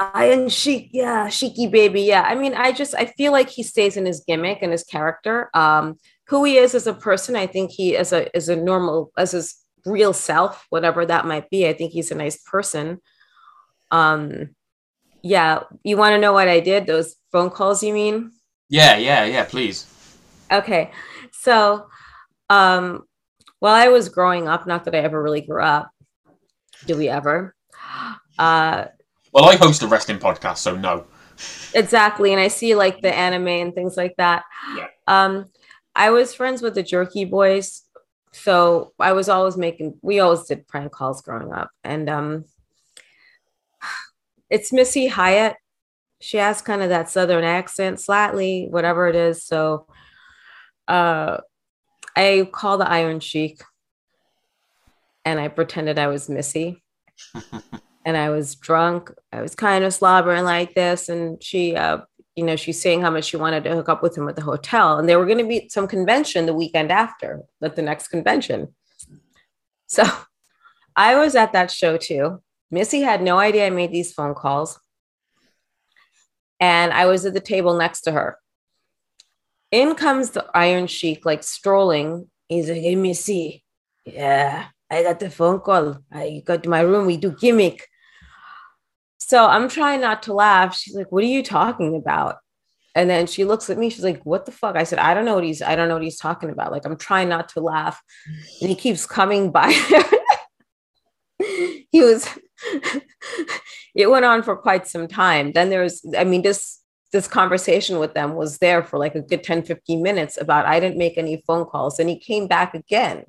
Iron 0.00 0.48
Sheik, 0.48 0.88
yeah, 0.92 1.28
Sheiky 1.28 1.70
baby, 1.70 2.00
yeah. 2.00 2.22
I 2.22 2.34
mean, 2.34 2.54
I 2.54 2.72
just 2.72 2.94
I 2.94 3.04
feel 3.04 3.32
like 3.32 3.50
he 3.50 3.62
stays 3.62 3.98
in 3.98 4.06
his 4.06 4.24
gimmick 4.26 4.58
and 4.62 4.72
his 4.72 4.82
character. 4.82 5.50
Um, 5.52 5.98
who 6.28 6.44
he 6.44 6.56
is 6.56 6.74
as 6.74 6.86
a 6.86 6.94
person, 6.94 7.36
I 7.36 7.46
think 7.46 7.70
he 7.70 7.96
as 7.96 8.12
a 8.12 8.34
as 8.34 8.48
a 8.48 8.56
normal 8.56 9.12
as 9.18 9.32
his 9.32 9.56
real 9.84 10.14
self, 10.14 10.64
whatever 10.70 11.04
that 11.04 11.26
might 11.26 11.50
be. 11.50 11.68
I 11.68 11.74
think 11.74 11.92
he's 11.92 12.10
a 12.10 12.14
nice 12.14 12.40
person. 12.42 12.98
Um, 13.90 14.54
yeah, 15.22 15.64
you 15.84 15.98
want 15.98 16.14
to 16.14 16.18
know 16.18 16.32
what 16.32 16.48
I 16.48 16.60
did? 16.60 16.86
Those 16.86 17.16
phone 17.30 17.50
calls, 17.50 17.82
you 17.82 17.92
mean? 17.92 18.32
Yeah, 18.70 18.96
yeah, 18.96 19.24
yeah. 19.26 19.44
Please. 19.44 19.86
Okay. 20.50 20.92
So, 21.32 21.88
um, 22.48 23.02
while 23.58 23.74
I 23.74 23.88
was 23.88 24.08
growing 24.08 24.48
up, 24.48 24.66
not 24.66 24.84
that 24.84 24.94
I 24.94 24.98
ever 24.98 25.22
really 25.22 25.42
grew 25.42 25.62
up, 25.62 25.90
do 26.86 26.96
we 26.96 27.08
ever? 27.08 27.54
Uh, 28.38 28.86
Well, 29.32 29.44
I 29.44 29.56
host 29.56 29.82
a 29.82 29.86
wrestling 29.86 30.18
podcast, 30.18 30.58
so 30.58 30.76
no. 30.76 31.06
exactly. 31.74 32.32
And 32.32 32.40
I 32.40 32.48
see 32.48 32.74
like 32.74 33.00
the 33.00 33.14
anime 33.14 33.48
and 33.48 33.74
things 33.74 33.96
like 33.96 34.14
that. 34.18 34.44
Yeah. 34.76 34.86
Um, 35.06 35.46
I 35.94 36.10
was 36.10 36.34
friends 36.34 36.62
with 36.62 36.74
the 36.74 36.82
Jerky 36.82 37.24
Boys. 37.24 37.82
So 38.32 38.92
I 38.98 39.12
was 39.12 39.28
always 39.28 39.56
making, 39.56 39.98
we 40.02 40.20
always 40.20 40.44
did 40.44 40.68
prank 40.68 40.92
calls 40.92 41.22
growing 41.22 41.52
up. 41.52 41.70
And 41.82 42.08
um, 42.08 42.44
it's 44.50 44.72
Missy 44.72 45.08
Hyatt. 45.08 45.56
She 46.20 46.36
has 46.36 46.60
kind 46.60 46.82
of 46.82 46.90
that 46.90 47.08
Southern 47.08 47.44
accent, 47.44 47.98
slightly, 48.00 48.66
whatever 48.70 49.08
it 49.08 49.16
is. 49.16 49.44
So 49.44 49.86
uh, 50.86 51.38
I 52.16 52.48
call 52.52 52.78
the 52.78 52.88
Iron 52.88 53.20
Sheik 53.20 53.62
and 55.24 55.40
I 55.40 55.48
pretended 55.48 55.98
I 55.98 56.08
was 56.08 56.28
Missy. 56.28 56.82
and 58.04 58.16
I 58.16 58.30
was 58.30 58.54
drunk. 58.54 59.12
I 59.32 59.42
was 59.42 59.54
kind 59.54 59.84
of 59.84 59.92
slobbering 59.92 60.44
like 60.44 60.74
this. 60.74 61.08
And 61.08 61.42
she, 61.42 61.76
uh, 61.76 61.98
you 62.34 62.44
know, 62.44 62.56
she's 62.56 62.80
saying 62.80 63.02
how 63.02 63.10
much 63.10 63.24
she 63.26 63.36
wanted 63.36 63.64
to 63.64 63.74
hook 63.74 63.88
up 63.88 64.02
with 64.02 64.16
him 64.16 64.28
at 64.28 64.36
the 64.36 64.42
hotel. 64.42 64.98
And 64.98 65.08
they 65.08 65.16
were 65.16 65.26
going 65.26 65.38
to 65.38 65.44
be 65.44 65.68
some 65.68 65.86
convention 65.86 66.46
the 66.46 66.54
weekend 66.54 66.90
after, 66.90 67.42
at 67.62 67.76
the 67.76 67.82
next 67.82 68.08
convention. 68.08 68.74
So 69.86 70.04
I 70.96 71.16
was 71.16 71.34
at 71.34 71.52
that 71.52 71.70
show 71.70 71.96
too. 71.96 72.42
Missy 72.70 73.00
had 73.00 73.22
no 73.22 73.38
idea 73.38 73.66
I 73.66 73.70
made 73.70 73.92
these 73.92 74.12
phone 74.12 74.34
calls. 74.34 74.80
And 76.58 76.92
I 76.92 77.06
was 77.06 77.24
at 77.24 77.34
the 77.34 77.40
table 77.40 77.76
next 77.76 78.02
to 78.02 78.12
her. 78.12 78.38
In 79.70 79.94
comes 79.94 80.30
the 80.30 80.46
Iron 80.54 80.86
Sheik, 80.86 81.24
like 81.24 81.42
strolling. 81.42 82.28
He's 82.48 82.68
like, 82.68 82.82
Hey, 82.82 82.96
Missy. 82.96 83.64
Yeah, 84.04 84.66
I 84.90 85.02
got 85.02 85.20
the 85.20 85.30
phone 85.30 85.60
call. 85.60 85.98
I 86.10 86.42
got 86.44 86.62
to 86.64 86.68
my 86.68 86.80
room. 86.80 87.06
We 87.06 87.16
do 87.16 87.30
gimmick. 87.32 87.86
So 89.20 89.46
I'm 89.46 89.68
trying 89.68 90.00
not 90.00 90.24
to 90.24 90.34
laugh. 90.34 90.74
She's 90.74 90.94
like, 90.94 91.12
What 91.12 91.22
are 91.22 91.28
you 91.28 91.42
talking 91.42 91.94
about? 91.94 92.36
And 92.96 93.08
then 93.08 93.26
she 93.26 93.44
looks 93.44 93.70
at 93.70 93.78
me. 93.78 93.90
She's 93.90 94.02
like, 94.02 94.24
What 94.24 94.46
the 94.46 94.52
fuck? 94.52 94.76
I 94.76 94.84
said, 94.84 94.98
I 94.98 95.14
don't 95.14 95.24
know 95.24 95.34
what 95.34 95.44
he's, 95.44 95.62
I 95.62 95.76
don't 95.76 95.88
know 95.88 95.94
what 95.94 96.02
he's 96.02 96.18
talking 96.18 96.50
about. 96.50 96.72
Like, 96.72 96.84
I'm 96.84 96.96
trying 96.96 97.28
not 97.28 97.50
to 97.50 97.60
laugh. 97.60 98.02
And 98.60 98.68
he 98.68 98.74
keeps 98.74 99.06
coming 99.06 99.52
by. 99.52 99.70
he 101.38 102.02
was, 102.02 102.28
it 103.94 104.10
went 104.10 104.24
on 104.24 104.42
for 104.42 104.56
quite 104.56 104.88
some 104.88 105.06
time. 105.06 105.52
Then 105.52 105.70
there 105.70 105.82
was, 105.82 106.04
I 106.16 106.24
mean, 106.24 106.42
this 106.42 106.80
this 107.12 107.26
conversation 107.26 107.98
with 107.98 108.14
them 108.14 108.34
was 108.34 108.58
there 108.58 108.84
for 108.84 108.96
like 108.98 109.16
a 109.16 109.20
good 109.20 109.42
10, 109.42 109.64
15 109.64 110.00
minutes 110.00 110.40
about 110.40 110.66
I 110.66 110.78
didn't 110.78 110.96
make 110.96 111.18
any 111.18 111.42
phone 111.46 111.64
calls. 111.66 111.98
And 111.98 112.08
he 112.08 112.18
came 112.18 112.46
back 112.46 112.72
again. 112.74 113.24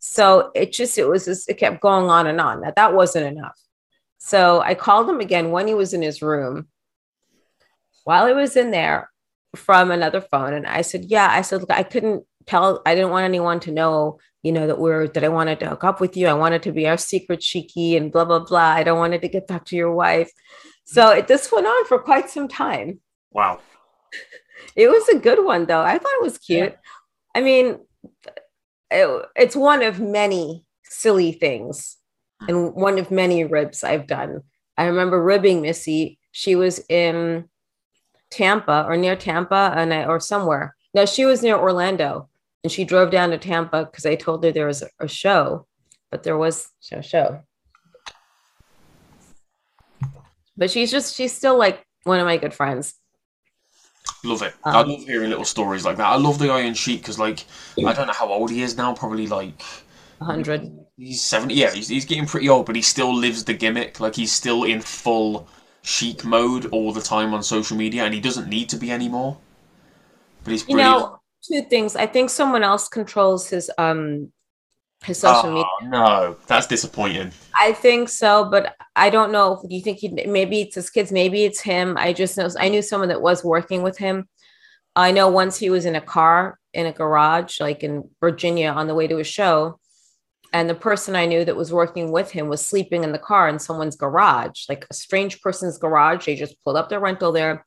So 0.00 0.50
it 0.54 0.72
just, 0.72 0.98
it 0.98 1.08
was 1.08 1.26
just, 1.26 1.48
it 1.48 1.54
kept 1.54 1.80
going 1.80 2.10
on 2.10 2.26
and 2.26 2.40
on. 2.40 2.62
That 2.62 2.74
that 2.74 2.94
wasn't 2.94 3.26
enough. 3.26 3.56
So 4.24 4.60
I 4.60 4.74
called 4.76 5.10
him 5.10 5.18
again 5.18 5.50
when 5.50 5.66
he 5.66 5.74
was 5.74 5.92
in 5.92 6.00
his 6.00 6.22
room. 6.22 6.68
While 8.04 8.28
he 8.28 8.32
was 8.32 8.56
in 8.56 8.70
there 8.70 9.10
from 9.56 9.90
another 9.90 10.20
phone, 10.20 10.52
and 10.54 10.64
I 10.64 10.82
said, 10.82 11.06
"Yeah." 11.06 11.28
I 11.28 11.42
said, 11.42 11.60
"Look, 11.60 11.72
I 11.72 11.82
couldn't 11.82 12.24
tell. 12.46 12.80
I 12.86 12.94
didn't 12.94 13.10
want 13.10 13.24
anyone 13.24 13.58
to 13.60 13.72
know, 13.72 14.18
you 14.44 14.52
know, 14.52 14.68
that 14.68 14.78
we're 14.78 15.08
that 15.08 15.24
I 15.24 15.28
wanted 15.28 15.58
to 15.60 15.68
hook 15.70 15.82
up 15.82 16.00
with 16.00 16.16
you. 16.16 16.28
I 16.28 16.34
wanted 16.34 16.62
to 16.62 16.72
be 16.72 16.86
our 16.86 16.96
secret 16.96 17.40
cheeky 17.40 17.96
and 17.96 18.12
blah 18.12 18.24
blah 18.24 18.38
blah. 18.38 18.70
I 18.78 18.84
don't 18.84 18.98
wanted 19.00 19.22
to 19.22 19.28
get 19.28 19.48
back 19.48 19.64
to 19.66 19.76
your 19.76 19.92
wife." 19.92 20.30
So 20.84 21.10
it, 21.10 21.26
this 21.26 21.50
went 21.50 21.66
on 21.66 21.84
for 21.86 21.98
quite 21.98 22.30
some 22.30 22.46
time. 22.46 23.00
Wow. 23.32 23.58
It 24.76 24.88
was 24.88 25.08
a 25.08 25.18
good 25.18 25.44
one, 25.44 25.66
though. 25.66 25.82
I 25.82 25.98
thought 25.98 26.18
it 26.20 26.22
was 26.22 26.38
cute. 26.38 26.74
I 27.34 27.40
mean, 27.40 27.80
it- 28.90 29.26
it's 29.34 29.56
one 29.56 29.82
of 29.82 29.98
many 30.00 30.64
silly 30.84 31.32
things 31.32 31.96
and 32.48 32.74
one 32.74 32.98
of 32.98 33.10
many 33.10 33.44
ribs 33.44 33.84
I've 33.84 34.06
done. 34.06 34.42
I 34.76 34.84
remember 34.84 35.22
ribbing 35.22 35.62
Missy. 35.62 36.18
She 36.32 36.56
was 36.56 36.80
in 36.88 37.48
Tampa 38.30 38.84
or 38.88 38.96
near 38.96 39.16
Tampa 39.16 39.72
and 39.76 39.92
I, 39.92 40.06
or 40.06 40.20
somewhere. 40.20 40.74
No, 40.94 41.06
she 41.06 41.24
was 41.24 41.42
near 41.42 41.56
Orlando 41.56 42.28
and 42.62 42.72
she 42.72 42.84
drove 42.84 43.10
down 43.10 43.30
to 43.30 43.38
Tampa 43.38 43.84
because 43.84 44.06
I 44.06 44.14
told 44.14 44.44
her 44.44 44.52
there 44.52 44.66
was 44.66 44.82
a, 44.82 44.88
a 45.00 45.08
show, 45.08 45.66
but 46.10 46.22
there 46.22 46.38
was 46.38 46.68
no 46.90 47.00
show. 47.00 47.42
But 50.56 50.70
she's 50.70 50.90
just, 50.90 51.14
she's 51.14 51.32
still 51.32 51.58
like 51.58 51.84
one 52.04 52.20
of 52.20 52.26
my 52.26 52.36
good 52.36 52.54
friends. 52.54 52.94
Love 54.24 54.42
it. 54.42 54.54
Um, 54.64 54.74
I 54.76 54.82
love 54.82 55.00
hearing 55.00 55.30
little 55.30 55.44
stories 55.44 55.84
like 55.84 55.96
that. 55.96 56.06
I 56.06 56.16
love 56.16 56.38
the 56.38 56.50
Iron 56.50 56.74
Sheik 56.74 57.00
because, 57.00 57.18
like, 57.18 57.44
I 57.78 57.92
don't 57.92 58.06
know 58.06 58.12
how 58.12 58.28
old 58.28 58.50
he 58.50 58.62
is 58.62 58.76
now. 58.76 58.94
Probably 58.94 59.26
like 59.26 59.62
100. 60.18 60.70
He's 61.04 61.20
seventy. 61.20 61.54
Yeah, 61.54 61.72
he's, 61.72 61.88
he's 61.88 62.04
getting 62.04 62.26
pretty 62.26 62.48
old, 62.48 62.64
but 62.64 62.76
he 62.76 62.82
still 62.82 63.12
lives 63.12 63.42
the 63.42 63.54
gimmick. 63.54 63.98
Like 63.98 64.14
he's 64.14 64.30
still 64.30 64.62
in 64.62 64.80
full 64.80 65.48
Sheik 65.82 66.24
mode 66.24 66.66
all 66.66 66.92
the 66.92 67.00
time 67.00 67.34
on 67.34 67.42
social 67.42 67.76
media, 67.76 68.04
and 68.04 68.14
he 68.14 68.20
doesn't 68.20 68.48
need 68.48 68.68
to 68.68 68.76
be 68.76 68.92
anymore. 68.92 69.36
But 70.44 70.52
he's 70.52 70.68
You 70.68 70.76
know, 70.76 71.18
two 71.42 71.62
things. 71.62 71.96
I 71.96 72.06
think 72.06 72.30
someone 72.30 72.62
else 72.62 72.88
controls 72.88 73.48
his 73.48 73.68
um 73.78 74.30
his 75.02 75.18
social 75.18 75.50
oh, 75.50 75.50
media. 75.50 75.90
no, 75.90 76.36
that's 76.46 76.68
disappointing. 76.68 77.32
I 77.56 77.72
think 77.72 78.08
so, 78.08 78.48
but 78.48 78.76
I 78.94 79.10
don't 79.10 79.32
know. 79.32 79.60
Do 79.68 79.74
you 79.74 79.82
think 79.82 79.98
he 79.98 80.08
maybe 80.08 80.60
it's 80.60 80.76
his 80.76 80.88
kids, 80.88 81.10
maybe 81.10 81.42
it's 81.42 81.60
him? 81.60 81.96
I 81.98 82.12
just 82.12 82.38
know 82.38 82.48
I 82.60 82.68
knew 82.68 82.80
someone 82.80 83.08
that 83.08 83.20
was 83.20 83.42
working 83.42 83.82
with 83.82 83.98
him. 83.98 84.28
I 84.94 85.10
know 85.10 85.28
once 85.28 85.56
he 85.56 85.68
was 85.68 85.84
in 85.84 85.96
a 85.96 86.00
car 86.00 86.60
in 86.72 86.86
a 86.86 86.92
garage, 86.92 87.58
like 87.58 87.82
in 87.82 88.08
Virginia, 88.20 88.70
on 88.70 88.86
the 88.86 88.94
way 88.94 89.08
to 89.08 89.18
a 89.18 89.24
show, 89.24 89.80
and 90.52 90.68
the 90.68 90.74
person 90.74 91.16
I 91.16 91.26
knew 91.26 91.44
that 91.44 91.56
was 91.56 91.72
working 91.72 92.12
with 92.12 92.30
him 92.30 92.48
was 92.48 92.64
sleeping 92.64 93.04
in 93.04 93.12
the 93.12 93.18
car 93.18 93.48
in 93.48 93.58
someone's 93.58 93.96
garage, 93.96 94.64
like 94.68 94.86
a 94.90 94.94
strange 94.94 95.40
person's 95.40 95.78
garage. 95.78 96.26
They 96.26 96.36
just 96.36 96.62
pulled 96.62 96.76
up 96.76 96.88
their 96.88 97.00
rental 97.00 97.32
there. 97.32 97.64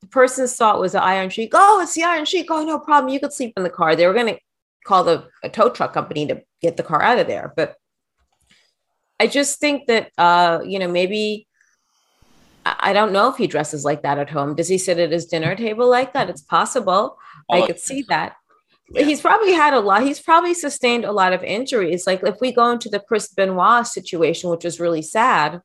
The 0.00 0.06
person 0.06 0.46
saw 0.48 0.76
it 0.76 0.80
was 0.80 0.92
the 0.92 1.02
Iron 1.02 1.28
Sheik. 1.28 1.50
Oh, 1.52 1.80
it's 1.82 1.94
the 1.94 2.04
Iron 2.04 2.24
Sheik. 2.24 2.46
Oh, 2.50 2.64
no 2.64 2.78
problem. 2.78 3.12
You 3.12 3.20
could 3.20 3.32
sleep 3.32 3.52
in 3.56 3.64
the 3.64 3.70
car. 3.70 3.96
They 3.96 4.06
were 4.06 4.14
going 4.14 4.34
to 4.34 4.38
call 4.84 5.04
the 5.04 5.28
a 5.42 5.48
tow 5.48 5.70
truck 5.70 5.92
company 5.92 6.26
to 6.26 6.42
get 6.62 6.76
the 6.76 6.82
car 6.82 7.02
out 7.02 7.18
of 7.18 7.26
there, 7.26 7.52
but 7.56 7.76
I 9.18 9.26
just 9.26 9.60
think 9.60 9.86
that 9.88 10.10
uh, 10.16 10.60
you 10.64 10.78
know, 10.78 10.88
maybe 10.88 11.46
I 12.64 12.92
don't 12.92 13.12
know 13.12 13.28
if 13.28 13.36
he 13.36 13.46
dresses 13.46 13.84
like 13.84 14.02
that 14.02 14.18
at 14.18 14.30
home. 14.30 14.54
Does 14.54 14.68
he 14.68 14.78
sit 14.78 14.98
at 14.98 15.12
his 15.12 15.26
dinner 15.26 15.54
table 15.54 15.88
like 15.88 16.14
that? 16.14 16.30
It's 16.30 16.42
possible. 16.42 17.18
Oh, 17.50 17.54
I 17.54 17.62
I 17.62 17.66
could 17.66 17.78
see 17.78 18.02
that. 18.08 18.36
Yeah. 18.90 19.04
He's 19.04 19.20
probably 19.20 19.52
had 19.52 19.72
a 19.72 19.80
lot. 19.80 20.02
He's 20.02 20.20
probably 20.20 20.54
sustained 20.54 21.04
a 21.04 21.12
lot 21.12 21.32
of 21.32 21.44
injuries. 21.44 22.06
Like 22.06 22.22
if 22.24 22.36
we 22.40 22.52
go 22.52 22.70
into 22.70 22.88
the 22.88 23.00
Chris 23.00 23.28
Benoit 23.28 23.86
situation, 23.86 24.50
which 24.50 24.64
is 24.64 24.80
really 24.80 25.02
sad, 25.02 25.60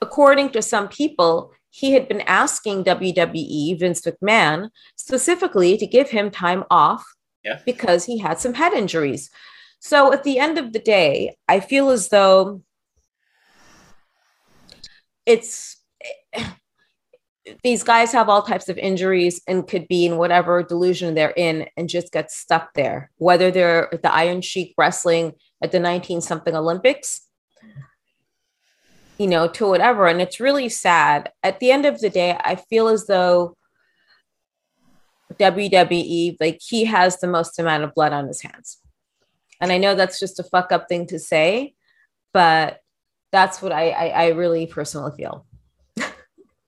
according 0.00 0.50
to 0.50 0.62
some 0.62 0.88
people, 0.88 1.52
he 1.70 1.92
had 1.92 2.08
been 2.08 2.22
asking 2.22 2.84
WWE, 2.84 3.78
Vince 3.78 4.00
McMahon, 4.02 4.70
specifically 4.96 5.76
to 5.76 5.86
give 5.86 6.10
him 6.10 6.30
time 6.30 6.64
off 6.70 7.04
Yeah. 7.44 7.58
Because 7.66 8.04
he 8.04 8.18
had 8.18 8.38
some 8.38 8.54
head 8.54 8.72
injuries. 8.72 9.30
So 9.80 10.12
at 10.12 10.22
the 10.22 10.38
end 10.38 10.58
of 10.58 10.72
the 10.72 10.78
day, 10.78 11.36
I 11.48 11.60
feel 11.60 11.90
as 11.90 12.08
though 12.08 12.62
it's 15.26 15.76
these 17.62 17.82
guys 17.82 18.12
have 18.12 18.28
all 18.28 18.42
types 18.42 18.68
of 18.68 18.78
injuries 18.78 19.40
and 19.48 19.66
could 19.66 19.88
be 19.88 20.06
in 20.06 20.16
whatever 20.16 20.62
delusion 20.62 21.14
they're 21.14 21.34
in 21.36 21.66
and 21.76 21.88
just 21.88 22.12
get 22.12 22.30
stuck 22.30 22.74
there, 22.74 23.10
whether 23.16 23.50
they're 23.50 23.92
at 23.92 24.02
the 24.02 24.12
Iron 24.12 24.40
Sheik 24.40 24.74
wrestling 24.78 25.32
at 25.62 25.72
the 25.72 25.80
19 25.80 26.20
something 26.20 26.54
Olympics, 26.54 27.28
you 29.18 29.26
know, 29.26 29.48
to 29.48 29.66
whatever. 29.66 30.06
And 30.06 30.20
it's 30.20 30.40
really 30.40 30.68
sad. 30.68 31.32
At 31.42 31.58
the 31.58 31.72
end 31.72 31.84
of 31.84 32.00
the 32.00 32.10
day, 32.10 32.38
I 32.38 32.56
feel 32.56 32.88
as 32.88 33.06
though 33.06 33.56
WWE, 35.34 36.36
like 36.40 36.60
he 36.60 36.84
has 36.84 37.18
the 37.18 37.28
most 37.28 37.58
amount 37.58 37.84
of 37.84 37.94
blood 37.94 38.12
on 38.12 38.28
his 38.28 38.42
hands. 38.42 38.78
And 39.60 39.72
I 39.72 39.78
know 39.78 39.94
that's 39.94 40.20
just 40.20 40.40
a 40.40 40.44
fuck 40.44 40.72
up 40.72 40.88
thing 40.88 41.06
to 41.06 41.18
say, 41.18 41.74
but 42.32 42.80
that's 43.30 43.62
what 43.62 43.72
I, 43.72 43.90
I, 43.90 44.06
I 44.08 44.28
really 44.28 44.66
personally 44.66 45.12
feel. 45.16 45.46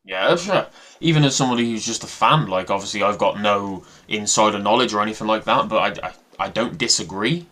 Yeah, 0.05 0.37
sure. 0.37 0.67
Even 1.01 1.25
as 1.25 1.35
somebody 1.35 1.71
who's 1.71 1.85
just 1.85 2.05
a 2.05 2.07
fan, 2.07 2.47
like 2.47 2.71
obviously 2.71 3.03
I've 3.03 3.19
got 3.19 3.41
no 3.41 3.85
insider 4.07 4.59
knowledge 4.59 4.93
or 4.93 5.01
anything 5.01 5.27
like 5.27 5.45
that, 5.45 5.69
but 5.69 5.99
I, 6.03 6.09
I, 6.09 6.13
I 6.39 6.49
don't 6.51 6.77
disagree 6.77 7.47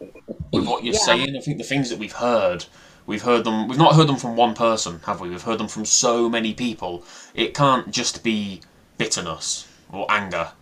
with 0.52 0.66
what 0.66 0.84
you're 0.84 0.92
Yeah. 0.94 1.00
saying. 1.00 1.36
I 1.36 1.40
think 1.40 1.56
the 1.56 1.64
things 1.64 1.88
that 1.88 1.98
we've 1.98 2.12
heard, 2.12 2.66
we've 3.06 3.22
heard 3.22 3.44
them. 3.44 3.68
We've 3.68 3.78
not 3.78 3.94
heard 3.94 4.06
them 4.06 4.16
from 4.16 4.36
one 4.36 4.54
person, 4.54 5.00
have 5.06 5.20
we? 5.20 5.30
We've 5.30 5.42
heard 5.42 5.58
them 5.58 5.68
from 5.68 5.86
so 5.86 6.28
many 6.28 6.52
people. 6.52 7.04
It 7.34 7.54
can't 7.54 7.90
just 7.90 8.22
be 8.22 8.60
bitterness 8.98 9.66
or 9.90 10.06
anger 10.10 10.52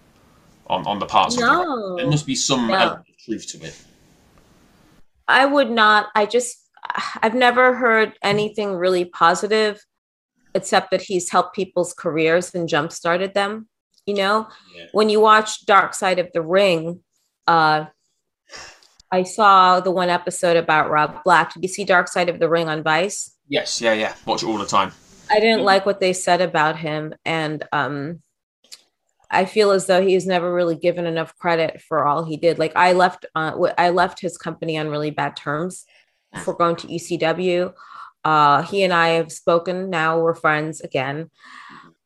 on, 0.68 0.86
on 0.86 1.00
the 1.00 1.06
parts 1.06 1.34
of 1.34 1.40
the 1.40 1.46
No. 1.46 1.96
There 1.96 2.06
must 2.06 2.26
be 2.26 2.36
some 2.36 2.68
No. 2.68 2.98
truth 3.24 3.48
to 3.48 3.66
it. 3.66 3.76
I 5.26 5.44
would 5.44 5.70
not, 5.70 6.06
I 6.14 6.26
just, 6.26 6.56
I've 7.22 7.34
never 7.34 7.74
heard 7.74 8.14
anything 8.22 8.74
really 8.74 9.04
positive 9.04 9.84
except 10.54 10.90
that 10.90 11.02
he's 11.02 11.30
helped 11.30 11.54
people's 11.54 11.92
careers 11.94 12.54
and 12.54 12.68
jump 12.68 12.92
started 12.92 13.34
them. 13.34 13.68
You 14.06 14.14
know, 14.14 14.48
Yeah. 14.74 14.86
when 14.92 15.08
you 15.10 15.20
watch 15.20 15.64
Dark 15.66 15.94
Side 15.94 16.18
of 16.18 16.28
the 16.32 16.42
Ring, 16.42 17.00
uh, 17.46 17.86
I 19.12 19.22
saw 19.24 19.80
the 19.80 19.90
one 19.90 20.08
episode 20.08 20.56
about 20.56 20.90
Rob 20.90 21.22
Black. 21.24 21.52
Did 21.54 21.62
you 21.64 21.68
see 21.68 21.84
Dark 21.84 22.08
Side 22.08 22.28
of 22.28 22.38
the 22.38 22.48
Ring 22.48 22.68
on 22.68 22.82
Vice? 22.82 23.34
Yes, 23.48 23.80
yeah, 23.80 23.92
yeah. 23.92 24.14
Watch 24.26 24.42
it 24.42 24.46
all 24.46 24.58
the 24.58 24.66
time. 24.66 24.92
I 25.30 25.40
didn't 25.40 25.62
like 25.64 25.84
what 25.86 26.00
they 26.00 26.12
said 26.12 26.40
about 26.40 26.76
him, 26.76 27.14
and 27.24 27.64
um, 27.72 28.20
I 29.30 29.44
feel 29.44 29.70
as 29.70 29.86
though 29.86 30.02
he's 30.04 30.26
never 30.26 30.52
really 30.52 30.76
given 30.76 31.06
enough 31.06 31.36
credit 31.36 31.80
for 31.82 32.04
all 32.06 32.24
he 32.24 32.36
did. 32.36 32.58
Like 32.58 32.72
I 32.74 32.92
left, 32.92 33.26
uh, 33.34 33.50
w- 33.50 33.74
I 33.78 33.90
left 33.90 34.20
his 34.20 34.36
company 34.38 34.76
on 34.78 34.88
really 34.88 35.10
bad 35.10 35.36
terms 35.36 35.84
for 36.44 36.54
going 36.54 36.76
to 36.76 36.86
ECW. 36.88 37.72
Uh, 38.24 38.62
he 38.62 38.82
and 38.82 38.92
I 38.92 39.10
have 39.10 39.32
spoken. 39.32 39.90
Now 39.90 40.20
we're 40.20 40.34
friends 40.34 40.80
again. 40.80 41.30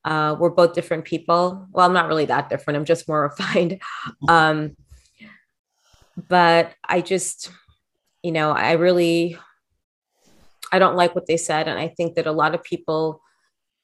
Uh, 0.05 0.37
we're 0.39 0.51
both 0.51 0.75
different 0.75 1.05
people. 1.05 1.67
Well, 1.73 1.87
I'm 1.87 1.95
not 1.95 2.09
really 2.09 2.27
that 2.27 2.51
different. 2.51 2.77
I'm 2.77 2.85
just 2.85 3.09
more 3.09 3.23
refined. 3.23 3.81
Um, 4.29 4.77
but 6.29 6.75
I 6.87 7.01
just, 7.01 7.51
you 8.23 8.33
know, 8.33 8.53
I 8.53 8.73
really, 8.73 9.39
I 10.71 10.79
don't 10.79 10.97
like 10.97 11.15
what 11.15 11.27
they 11.27 11.37
said, 11.37 11.69
and 11.69 11.79
I 11.79 11.89
think 11.89 12.15
that 12.15 12.27
a 12.27 12.33
lot 12.33 12.55
of 12.55 12.63
people 12.63 13.21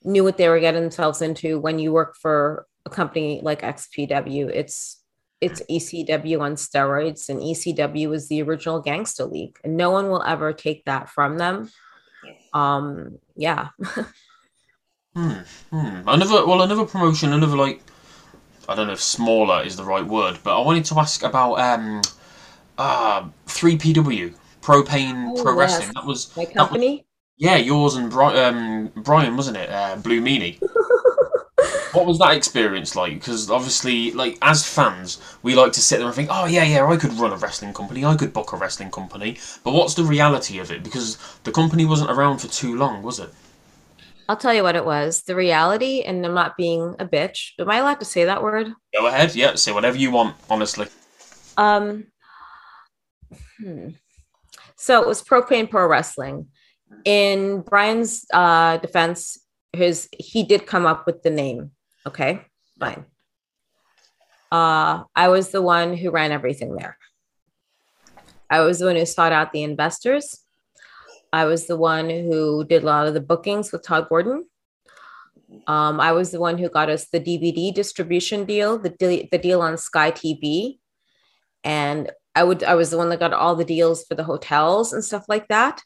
knew 0.05 0.25
what 0.25 0.37
they 0.37 0.49
were 0.49 0.61
getting 0.61 0.83
themselves 0.83 1.23
into 1.23 1.59
when 1.59 1.79
you 1.79 1.93
work 1.93 2.17
for 2.17 2.67
a 2.87 2.91
company 2.91 3.41
like 3.43 3.63
XPW. 3.63 4.51
It's 4.53 5.03
it's 5.41 5.63
ECW 5.71 6.41
on 6.41 6.55
steroids, 6.55 7.29
and 7.29 7.41
ECW 7.41 8.15
is 8.15 8.29
the 8.29 8.43
original 8.43 8.81
gangster 8.81 9.25
league, 9.25 9.59
and 9.65 9.77
no 9.77 9.91
one 9.91 10.09
will 10.09 10.23
ever 10.23 10.53
take 10.53 10.85
that 10.85 11.09
from 11.09 11.39
them. 11.39 11.71
Um, 12.53 13.19
yeah, 13.37 13.69
Hmm. 15.15 15.33
Hmm. 15.71 16.09
Another 16.09 16.47
well, 16.47 16.63
another 16.63 16.85
promotion, 16.85 17.33
another 17.33 17.57
like 17.57 17.83
I 18.69 18.75
don't 18.77 18.87
know 18.87 18.93
if 18.93 19.01
smaller 19.03 19.63
is 19.65 19.77
the 19.77 19.85
right 19.85 20.05
word, 20.07 20.39
but 20.45 20.57
I 20.61 20.65
wanted 20.65 20.85
to 20.87 20.99
ask 20.99 21.23
about 21.25 21.55
um 21.57 22.01
uh 22.79 23.29
three 23.47 23.77
PW 23.77 24.33
Propane 24.63 25.37
Oh, 25.37 25.43
Pro 25.43 25.53
yes. 25.59 25.59
Wrestling. 25.79 25.93
That 25.95 26.07
was 26.07 26.37
my 26.37 26.45
that 26.45 26.55
was- 26.55 26.57
company. 26.69 27.07
yeah, 27.39 27.57
yours 27.57 27.97
and 27.97 28.11
Bri- 28.11 28.39
um, 28.39 28.93
Brian, 28.97 29.37
wasn't 29.37 29.57
it? 29.57 29.69
Uh, 29.71 29.97
Blue 29.97 30.21
Meanie. 30.21 30.61
what 31.93 32.07
was 32.07 32.19
that 32.19 32.37
experience 32.37 32.95
like? 32.97 33.15
Because 33.15 33.51
obviously, 33.51 34.13
like 34.13 34.39
as 34.43 34.67
fans, 34.67 35.21
we 35.43 35.55
like 35.55 35.73
to 35.73 35.81
sit 35.81 35.99
there 35.99 36.07
and 36.07 36.15
think, 36.15 36.29
"Oh 36.31 36.47
yeah, 36.47 36.65
yeah, 36.65 36.87
I 36.87 36.97
could 36.97 37.13
run 37.15 37.33
a 37.33 37.37
wrestling 37.37 37.75
company, 37.75 38.05
I 38.05 38.17
could 38.17 38.33
book 38.33 38.53
a 38.53 38.57
wrestling 38.57 38.91
company." 38.91 39.39
But 39.65 39.73
what's 39.73 39.95
the 39.95 40.05
reality 40.05 40.59
of 40.59 40.71
it? 40.71 40.83
Because 40.83 41.19
the 41.45 41.53
company 41.53 41.85
wasn't 41.85 42.11
around 42.11 42.39
for 42.39 42.49
too 42.49 42.77
long, 42.77 43.03
was 43.03 43.19
it? 43.19 43.31
I'll 44.29 44.37
tell 44.37 44.55
you 44.55 44.63
what 44.63 44.77
it 44.77 44.85
was. 44.85 45.23
The 45.23 45.35
reality, 45.35 46.03
and 46.03 46.25
I'm 46.25 46.35
not 46.35 46.57
being 46.57 46.95
a 47.01 47.05
bitch. 47.05 47.53
Am 47.59 47.69
I 47.69 47.79
allowed 47.79 47.99
to 47.99 48.05
say 48.05 48.25
that 48.25 48.43
word? 48.43 48.73
Go 48.95 49.07
ahead, 49.07 49.35
yeah, 49.35 49.57
say 49.57 49.73
whatever 49.73 49.97
you 49.97 50.13
want. 50.13 50.37
Honestly, 50.49 50.87
Um, 51.57 52.07
hmm. 53.59 53.89
So 54.77 55.03
it 55.03 55.07
was 55.07 55.23
Propane 55.23 55.69
Pro 55.69 55.87
Wrestling. 55.87 56.47
In 57.05 57.61
Brian's 57.61 58.25
uh, 58.33 58.79
defense, 58.79 59.39
his 59.73 60.09
he 60.17 60.43
did 60.43 60.67
come 60.67 60.87
up 60.87 61.07
with 61.07 61.23
the 61.23 61.31
name. 61.31 61.73
Okay, 62.07 62.43
fine. 62.79 63.05
Uh, 64.51 65.05
I 65.15 65.29
was 65.29 65.51
the 65.51 65.63
one 65.63 65.97
who 65.97 66.11
ran 66.11 66.33
everything 66.33 66.75
there. 66.75 66.97
I 68.49 68.61
was 68.61 68.81
the 68.81 68.87
one 68.87 68.97
who 68.97 69.07
sought 69.07 69.33
out 69.33 69.53
the 69.53 69.63
investors. 69.63 70.41
I 71.33 71.45
was 71.45 71.67
the 71.67 71.77
one 71.77 72.11
who 72.11 72.65
did 72.65 72.83
a 72.83 72.87
lot 72.87 73.07
of 73.07 73.15
the 73.15 73.21
bookings 73.21 73.71
with 73.71 73.85
Tod 73.85 74.09
Gordon. 74.09 74.47
Um, 75.69 76.01
I 76.01 76.13
was 76.13 76.33
the 76.33 76.41
one 76.41 76.59
who 76.59 76.69
got 76.69 76.91
us 76.91 77.07
the 77.07 77.21
DVD 77.21 77.73
distribution 77.73 78.45
deal, 78.45 78.79
the, 78.79 78.91
de- 78.91 79.29
the 79.31 79.39
deal 79.39 79.61
on 79.61 79.79
Sky 79.79 80.11
TV 80.11 80.81
and 81.65 82.11
I 82.35 82.45
would 82.45 82.63
I 82.63 82.75
was 82.75 82.91
the 82.91 82.97
one 82.97 83.09
that 83.11 83.21
got 83.21 83.33
all 83.33 83.57
the 83.57 83.65
deals 83.65 84.05
for 84.05 84.15
the 84.15 84.25
hotels 84.25 84.93
and 84.93 85.05
stuff 85.05 85.25
like 85.29 85.49
that. 85.49 85.83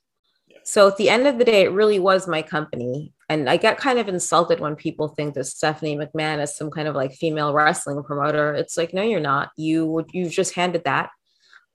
So 0.63 0.89
at 0.89 0.97
the 0.97 1.09
end 1.09 1.27
of 1.27 1.39
the 1.39 1.45
day, 1.45 1.63
it 1.63 1.73
really 1.73 1.99
was 1.99 2.29
my 2.29 2.43
company. 2.43 3.14
And 3.29 3.49
I 3.49 3.57
get 3.57 3.79
kind 3.79 3.99
of 3.99 4.09
insulted 4.09 4.61
when 4.61 4.77
people 4.77 5.09
think 5.09 5.35
that 5.35 5.45
Stephanie 5.45 5.97
McMahon 5.97 6.43
is 6.43 6.57
some 6.57 6.71
kind 6.71 6.89
of 6.89 6.95
like 6.95 7.13
female 7.13 7.55
wrestling 7.55 8.03
promoter. 8.03 8.55
It's 8.55 8.77
like, 8.77 8.93
no, 8.93 9.03
you're 9.03 9.21
not. 9.21 9.51
You 9.57 9.87
would 9.87 10.11
you've 10.13 10.33
just 10.33 10.55
handed 10.55 10.85
that. 10.85 11.11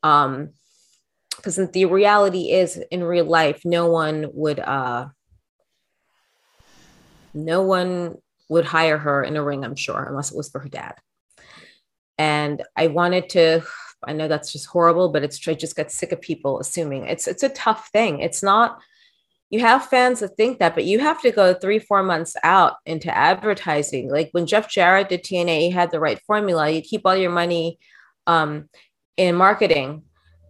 Um 0.03 0.49
because 1.35 1.55
the 1.71 1.85
reality 1.85 2.51
is 2.51 2.77
in 2.91 3.01
real 3.01 3.25
life, 3.25 3.61
no 3.63 3.89
one 3.89 4.27
would 4.33 4.59
uh 4.59 5.07
no 7.33 7.63
one 7.63 8.17
would 8.49 8.65
hire 8.65 8.97
her 8.97 9.23
in 9.23 9.37
a 9.37 9.43
ring, 9.43 9.63
I'm 9.63 9.75
sure, 9.75 10.03
unless 10.03 10.31
it 10.31 10.37
was 10.37 10.49
for 10.49 10.59
her 10.59 10.69
dad. 10.69 10.95
And 12.17 12.63
I 12.75 12.87
wanted 12.87 13.29
to 13.29 13.63
I 14.03 14.13
know 14.13 14.27
that's 14.27 14.51
just 14.51 14.67
horrible, 14.67 15.09
but 15.09 15.23
it's 15.23 15.45
I 15.47 15.53
just 15.53 15.75
got 15.75 15.91
sick 15.91 16.11
of 16.11 16.21
people 16.21 16.59
assuming 16.59 17.05
it's 17.05 17.27
it's 17.27 17.43
a 17.43 17.49
tough 17.49 17.89
thing. 17.91 18.19
It's 18.19 18.43
not 18.43 18.79
you 19.49 19.59
have 19.61 19.87
fans 19.87 20.19
that 20.19 20.37
think 20.37 20.59
that, 20.59 20.75
but 20.75 20.85
you 20.85 20.99
have 20.99 21.21
to 21.21 21.31
go 21.31 21.53
three, 21.53 21.79
four 21.79 22.03
months 22.03 22.35
out 22.43 22.75
into 22.85 23.15
advertising. 23.15 24.09
Like 24.09 24.29
when 24.31 24.45
Jeff 24.45 24.69
Jarrett 24.69 25.09
did 25.09 25.23
TNA, 25.23 25.59
he 25.61 25.69
had 25.71 25.91
the 25.91 25.99
right 25.99 26.21
formula. 26.27 26.69
You 26.69 26.81
keep 26.81 27.01
all 27.05 27.15
your 27.15 27.31
money 27.31 27.79
um, 28.27 28.69
in 29.17 29.35
marketing 29.35 30.03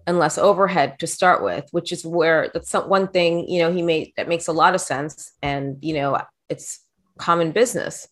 and 0.05 0.19
less 0.19 0.37
overhead 0.37 0.99
to 0.99 1.07
start 1.07 1.43
with, 1.43 1.65
which 1.71 1.91
is 1.91 2.05
where 2.05 2.49
that's 2.53 2.73
one 2.73 3.07
thing, 3.07 3.47
you 3.47 3.61
know, 3.61 3.71
he 3.71 3.81
made 3.81 4.11
that 4.17 4.27
makes 4.27 4.47
a 4.47 4.51
lot 4.53 4.75
of 4.75 4.81
sense. 4.81 5.31
And, 5.41 5.77
you 5.81 5.93
know, 5.93 6.19
it's 6.49 6.79
common 7.17 7.51
business. 7.51 8.07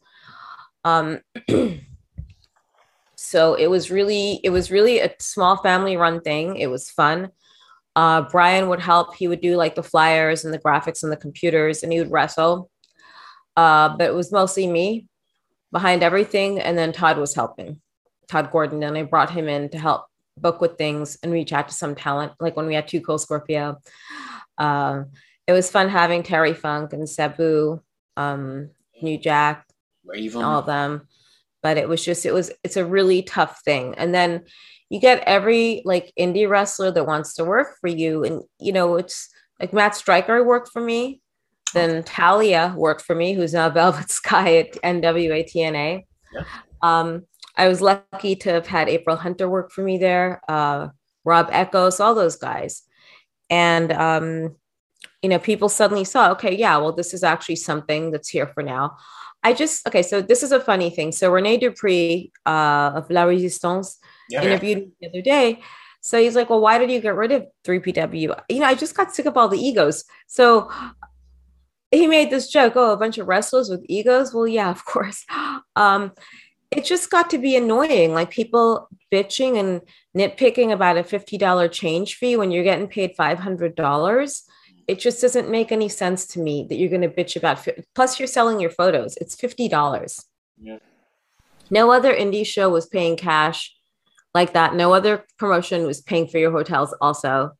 Um, 0.85 1.19
so 3.15 3.55
it 3.55 3.67
was 3.67 3.91
really 3.91 4.39
it 4.43 4.51
was 4.51 4.71
really 4.71 4.99
a 4.99 5.13
small 5.19 5.57
family 5.57 5.97
run 5.97 6.21
thing 6.21 6.55
it 6.55 6.67
was 6.67 6.89
fun 6.89 7.29
uh, 7.97 8.21
brian 8.21 8.69
would 8.69 8.79
help. 8.79 9.15
He 9.15 9.27
would 9.27 9.41
do 9.41 9.55
like 9.55 9.73
the 9.73 9.81
flyers 9.81 10.45
and 10.45 10.53
the 10.53 10.59
graphics 10.59 11.01
and 11.01 11.11
the 11.11 11.17
computers 11.17 11.81
and 11.81 11.91
he 11.91 11.97
would 11.97 12.11
wrestle. 12.11 12.69
Uh, 13.57 13.89
but 13.97 14.07
it 14.07 14.13
was 14.13 14.31
mostly 14.31 14.67
me 14.67 15.07
behind 15.71 16.03
everything 16.03 16.59
and 16.59 16.77
then 16.77 16.93
todd 16.93 17.17
was 17.17 17.33
helping. 17.33 17.81
Tod 18.27 18.51
gordon 18.51 18.83
and 18.83 18.95
i 18.95 19.01
brought 19.01 19.31
him 19.31 19.49
in 19.49 19.69
to 19.69 19.79
help 19.79 20.05
book 20.37 20.61
with 20.61 20.77
things 20.77 21.17
and 21.23 21.31
reach 21.31 21.51
out 21.51 21.69
to 21.69 21.73
some 21.73 21.95
talent 21.95 22.33
like 22.39 22.55
when 22.55 22.67
we 22.67 22.75
had 22.75 22.87
two 22.87 23.01
cold 23.01 23.19
scorpio. 23.19 23.79
Uh, 24.59 25.03
it 25.47 25.53
was 25.53 25.71
fun 25.71 25.89
having 25.89 26.21
terry 26.21 26.53
funk 26.53 26.93
and 26.93 27.09
sabu 27.09 27.81
um, 28.15 28.69
new 29.01 29.17
jack 29.17 29.65
Raven. 30.05 30.43
all 30.43 30.59
of 30.59 30.67
them. 30.67 31.07
But 31.63 31.77
it 31.77 31.89
was 31.89 32.05
just 32.05 32.27
it 32.27 32.33
was 32.33 32.51
it's 32.63 32.77
a 32.77 32.85
really 32.85 33.23
tough 33.23 33.61
thing. 33.65 33.95
And 33.97 34.13
then 34.13 34.43
you 34.89 34.99
get 34.99 35.23
every 35.25 35.81
like 35.85 36.13
indie 36.19 36.49
wrestler 36.49 36.91
that 36.91 37.07
wants 37.07 37.33
to 37.35 37.43
work 37.43 37.75
for 37.81 37.87
you 37.87 38.23
and 38.23 38.41
you 38.59 38.71
know 38.71 38.95
it's 38.95 39.29
like 39.59 39.73
matt 39.73 39.95
striker 39.95 40.43
worked 40.43 40.69
for 40.69 40.81
me 40.81 41.21
then 41.73 42.03
talia 42.03 42.73
worked 42.77 43.01
for 43.01 43.15
me 43.15 43.33
who's 43.33 43.53
now 43.53 43.69
velvet 43.79 44.09
sky 44.09 44.57
at 44.57 44.73
nwa 44.83 45.43
tna 45.51 46.03
Yeah. 46.33 46.43
um 46.81 47.23
I 47.57 47.67
was 47.67 47.81
lucky 47.81 48.35
to 48.35 48.51
have 48.51 48.67
had 48.67 48.87
April 48.87 49.15
Hunter 49.17 49.49
work 49.49 49.71
for 49.71 49.83
me 49.83 49.97
there, 49.97 50.41
uh, 50.47 50.89
Rob 51.25 51.49
Eckos, 51.49 51.99
all 51.99 52.13
those 52.13 52.35
guys. 52.35 52.83
And, 53.49 53.91
um, 53.91 54.55
you 55.23 55.29
know, 55.29 55.39
people 55.39 55.67
suddenly 55.67 56.03
saw, 56.03 56.29
okay, 56.33 56.55
yeah, 56.55 56.77
well, 56.77 56.93
this 56.93 57.15
is 57.15 57.23
actually 57.23 57.55
something 57.55 58.11
that's 58.11 58.29
here 58.29 58.45
for 58.45 58.61
now. 58.61 58.95
I 59.43 59.53
just, 59.53 59.87
okay, 59.87 60.03
so 60.03 60.21
this 60.21 60.43
is 60.43 60.51
a 60.51 60.59
funny 60.59 60.91
thing. 60.91 61.11
So 61.11 61.31
Rene 61.31 61.57
Dupree 61.57 62.31
uh, 62.45 62.91
of 62.95 63.09
La 63.09 63.23
Resistance 63.23 63.97
yeah, 64.29 64.43
interviewed 64.43 64.77
me 64.79 64.91
the 65.01 65.07
other 65.07 65.21
day. 65.21 65.61
So 66.01 66.21
he's 66.21 66.35
like, 66.35 66.49
well, 66.49 66.61
why 66.61 66.77
did 66.77 66.89
you 66.89 67.01
get 67.01 67.15
rid 67.15 67.31
of 67.31 67.47
3PW? 67.65 68.39
You 68.49 68.59
know, 68.59 68.65
I 68.65 68.75
just 68.75 68.95
got 68.95 69.13
sick 69.13 69.25
of 69.25 69.35
all 69.35 69.49
the 69.49 69.59
egos. 69.59 70.05
So 70.27 70.71
he 71.91 72.07
made 72.07 72.29
this 72.29 72.49
joke, 72.49 72.73
oh, 72.75 72.93
a 72.93 72.97
bunch 72.97 73.17
of 73.17 73.27
wrestlers 73.27 73.69
with 73.69 73.85
egos. 73.89 74.33
Well, 74.33 74.47
yeah, 74.47 74.69
of 74.69 74.85
course. 74.85 75.25
Um, 75.75 76.13
it 76.71 76.85
just 76.85 77.11
got 77.11 77.29
to 77.29 77.37
be 77.37 77.55
annoying. 77.55 78.11
Like 78.11 78.31
people 78.31 78.89
bitching 79.13 79.59
and 79.59 79.81
nitpicking 80.17 80.71
about 80.71 80.97
a 80.97 81.03
$50 81.03 81.71
change 81.71 82.15
fee 82.15 82.35
when 82.35 82.49
you're 82.49 82.63
getting 82.63 82.87
paid 82.87 83.15
$500. 83.15 84.41
It 84.87 84.97
just 84.97 85.21
doesn't 85.21 85.51
make 85.51 85.71
any 85.71 85.87
sense 85.87 86.25
to 86.29 86.39
me 86.39 86.65
that 86.67 86.75
you're 86.77 86.89
going 86.89 87.03
to 87.03 87.09
bitch 87.09 87.35
about. 87.35 87.63
Plus, 87.93 88.19
you're 88.19 88.25
selling 88.25 88.59
your 88.59 88.71
photos. 88.71 89.17
It's 89.17 89.35
$50. 89.35 90.25
Yeah. 90.59 90.79
No 91.69 91.91
other 91.91 92.11
indie 92.11 92.45
show 92.45 92.69
was 92.69 92.87
paying 92.87 93.17
cash 93.17 93.76
like 94.33 94.53
that. 94.53 94.75
No 94.75 94.93
other 94.93 95.25
promotion 95.37 95.85
was 95.85 96.01
paying 96.01 96.27
for 96.27 96.37
your 96.37 96.51
hotels, 96.51 96.93
also. 97.01 97.51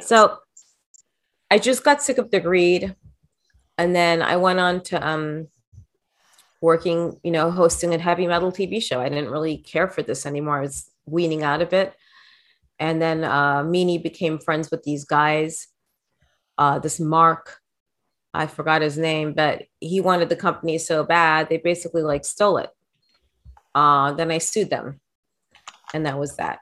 So 0.00 0.38
I 1.50 1.58
just 1.58 1.84
got 1.84 2.02
sick 2.02 2.18
of 2.18 2.30
the 2.30 2.40
greed. 2.40 2.94
And 3.78 3.94
then 3.94 4.22
I 4.22 4.36
went 4.36 4.58
on 4.58 4.82
to 4.84 5.06
um, 5.06 5.48
working, 6.60 7.18
you 7.22 7.30
know, 7.30 7.50
hosting 7.50 7.94
a 7.94 7.98
heavy 7.98 8.26
metal 8.26 8.52
TV 8.52 8.82
show. 8.82 9.00
I 9.00 9.08
didn't 9.08 9.30
really 9.30 9.58
care 9.58 9.88
for 9.88 10.02
this 10.02 10.24
anymore. 10.24 10.58
I 10.58 10.62
was 10.62 10.90
weaning 11.04 11.42
out 11.42 11.60
of 11.60 11.72
it. 11.72 11.92
And 12.78 13.02
then 13.02 13.22
uh, 13.22 13.62
Meanie 13.62 14.02
became 14.02 14.38
friends 14.38 14.70
with 14.70 14.82
these 14.82 15.04
guys. 15.04 15.68
Uh, 16.56 16.78
this 16.78 16.98
Mark, 16.98 17.60
I 18.32 18.46
forgot 18.46 18.82
his 18.82 18.96
name, 18.96 19.34
but 19.34 19.64
he 19.78 20.00
wanted 20.00 20.30
the 20.30 20.36
company 20.36 20.78
so 20.78 21.04
bad 21.04 21.48
they 21.48 21.58
basically 21.58 22.02
like 22.02 22.24
stole 22.24 22.56
it. 22.58 22.70
Uh, 23.74 24.12
then 24.12 24.30
I 24.30 24.38
sued 24.38 24.70
them, 24.70 25.00
and 25.94 26.06
that 26.06 26.18
was 26.18 26.36
that. 26.36 26.60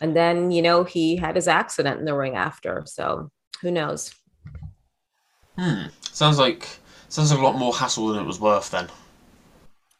And 0.00 0.14
then 0.14 0.50
you 0.50 0.62
know 0.62 0.84
he 0.84 1.16
had 1.16 1.36
his 1.36 1.48
accident 1.48 1.98
in 1.98 2.04
the 2.04 2.14
ring 2.14 2.36
after, 2.36 2.82
so 2.86 3.30
who 3.62 3.70
knows? 3.70 4.14
Hmm. 5.58 5.86
Sounds 6.02 6.38
like 6.38 6.68
sounds 7.08 7.30
like 7.30 7.40
a 7.40 7.44
lot 7.44 7.56
more 7.56 7.74
hassle 7.74 8.08
than 8.08 8.22
it 8.22 8.26
was 8.26 8.40
worth 8.40 8.70
then. 8.70 8.88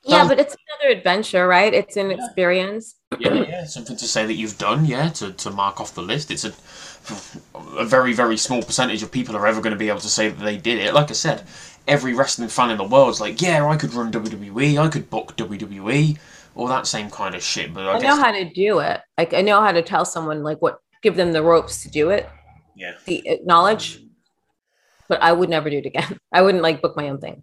Yeah, 0.04 0.28
but 0.28 0.38
it's 0.38 0.54
another 0.80 0.96
adventure, 0.96 1.48
right? 1.48 1.74
It's 1.74 1.96
an 1.96 2.10
yeah. 2.10 2.16
experience. 2.16 2.94
Yeah, 3.18 3.34
yeah, 3.34 3.64
something 3.64 3.96
to 3.96 4.06
say 4.06 4.24
that 4.24 4.34
you've 4.34 4.56
done, 4.56 4.84
yeah, 4.84 5.08
to, 5.10 5.32
to 5.32 5.50
mark 5.50 5.80
off 5.80 5.94
the 5.94 6.02
list. 6.02 6.30
It's 6.30 6.44
a 6.44 6.52
a 7.78 7.84
very, 7.84 8.12
very 8.12 8.36
small 8.36 8.62
percentage 8.62 9.02
of 9.02 9.10
people 9.12 9.36
are 9.36 9.46
ever 9.46 9.60
going 9.60 9.72
to 9.72 9.78
be 9.78 9.88
able 9.88 10.00
to 10.00 10.08
say 10.08 10.28
that 10.28 10.42
they 10.42 10.56
did 10.56 10.78
it. 10.78 10.94
Like 10.94 11.10
I 11.10 11.14
said, 11.14 11.44
every 11.86 12.14
wrestling 12.14 12.48
fan 12.48 12.70
in 12.70 12.78
the 12.78 12.84
world 12.84 13.10
is 13.10 13.20
like, 13.20 13.40
yeah, 13.40 13.66
I 13.66 13.76
could 13.76 13.94
run 13.94 14.12
WWE, 14.12 14.78
I 14.78 14.88
could 14.88 15.08
book 15.10 15.36
WWE, 15.36 16.18
all 16.56 16.66
that 16.66 16.86
same 16.86 17.10
kind 17.10 17.34
of 17.34 17.42
shit. 17.42 17.72
But 17.72 17.86
I, 17.86 17.92
I 17.94 17.98
know 17.98 18.16
how 18.16 18.32
to 18.32 18.48
do 18.48 18.80
it. 18.80 19.00
Like 19.16 19.34
I 19.34 19.42
know 19.42 19.60
how 19.60 19.72
to 19.72 19.82
tell 19.82 20.04
someone 20.04 20.42
like 20.42 20.60
what, 20.60 20.78
give 21.02 21.16
them 21.16 21.32
the 21.32 21.42
ropes 21.42 21.82
to 21.82 21.90
do 21.90 22.10
it. 22.10 22.28
Yeah. 22.74 22.92
The 23.04 23.40
knowledge, 23.44 24.02
but 25.08 25.22
I 25.22 25.32
would 25.32 25.48
never 25.48 25.70
do 25.70 25.78
it 25.78 25.86
again. 25.86 26.18
I 26.32 26.42
wouldn't 26.42 26.62
like 26.62 26.82
book 26.82 26.96
my 26.96 27.08
own 27.08 27.20
thing. 27.20 27.42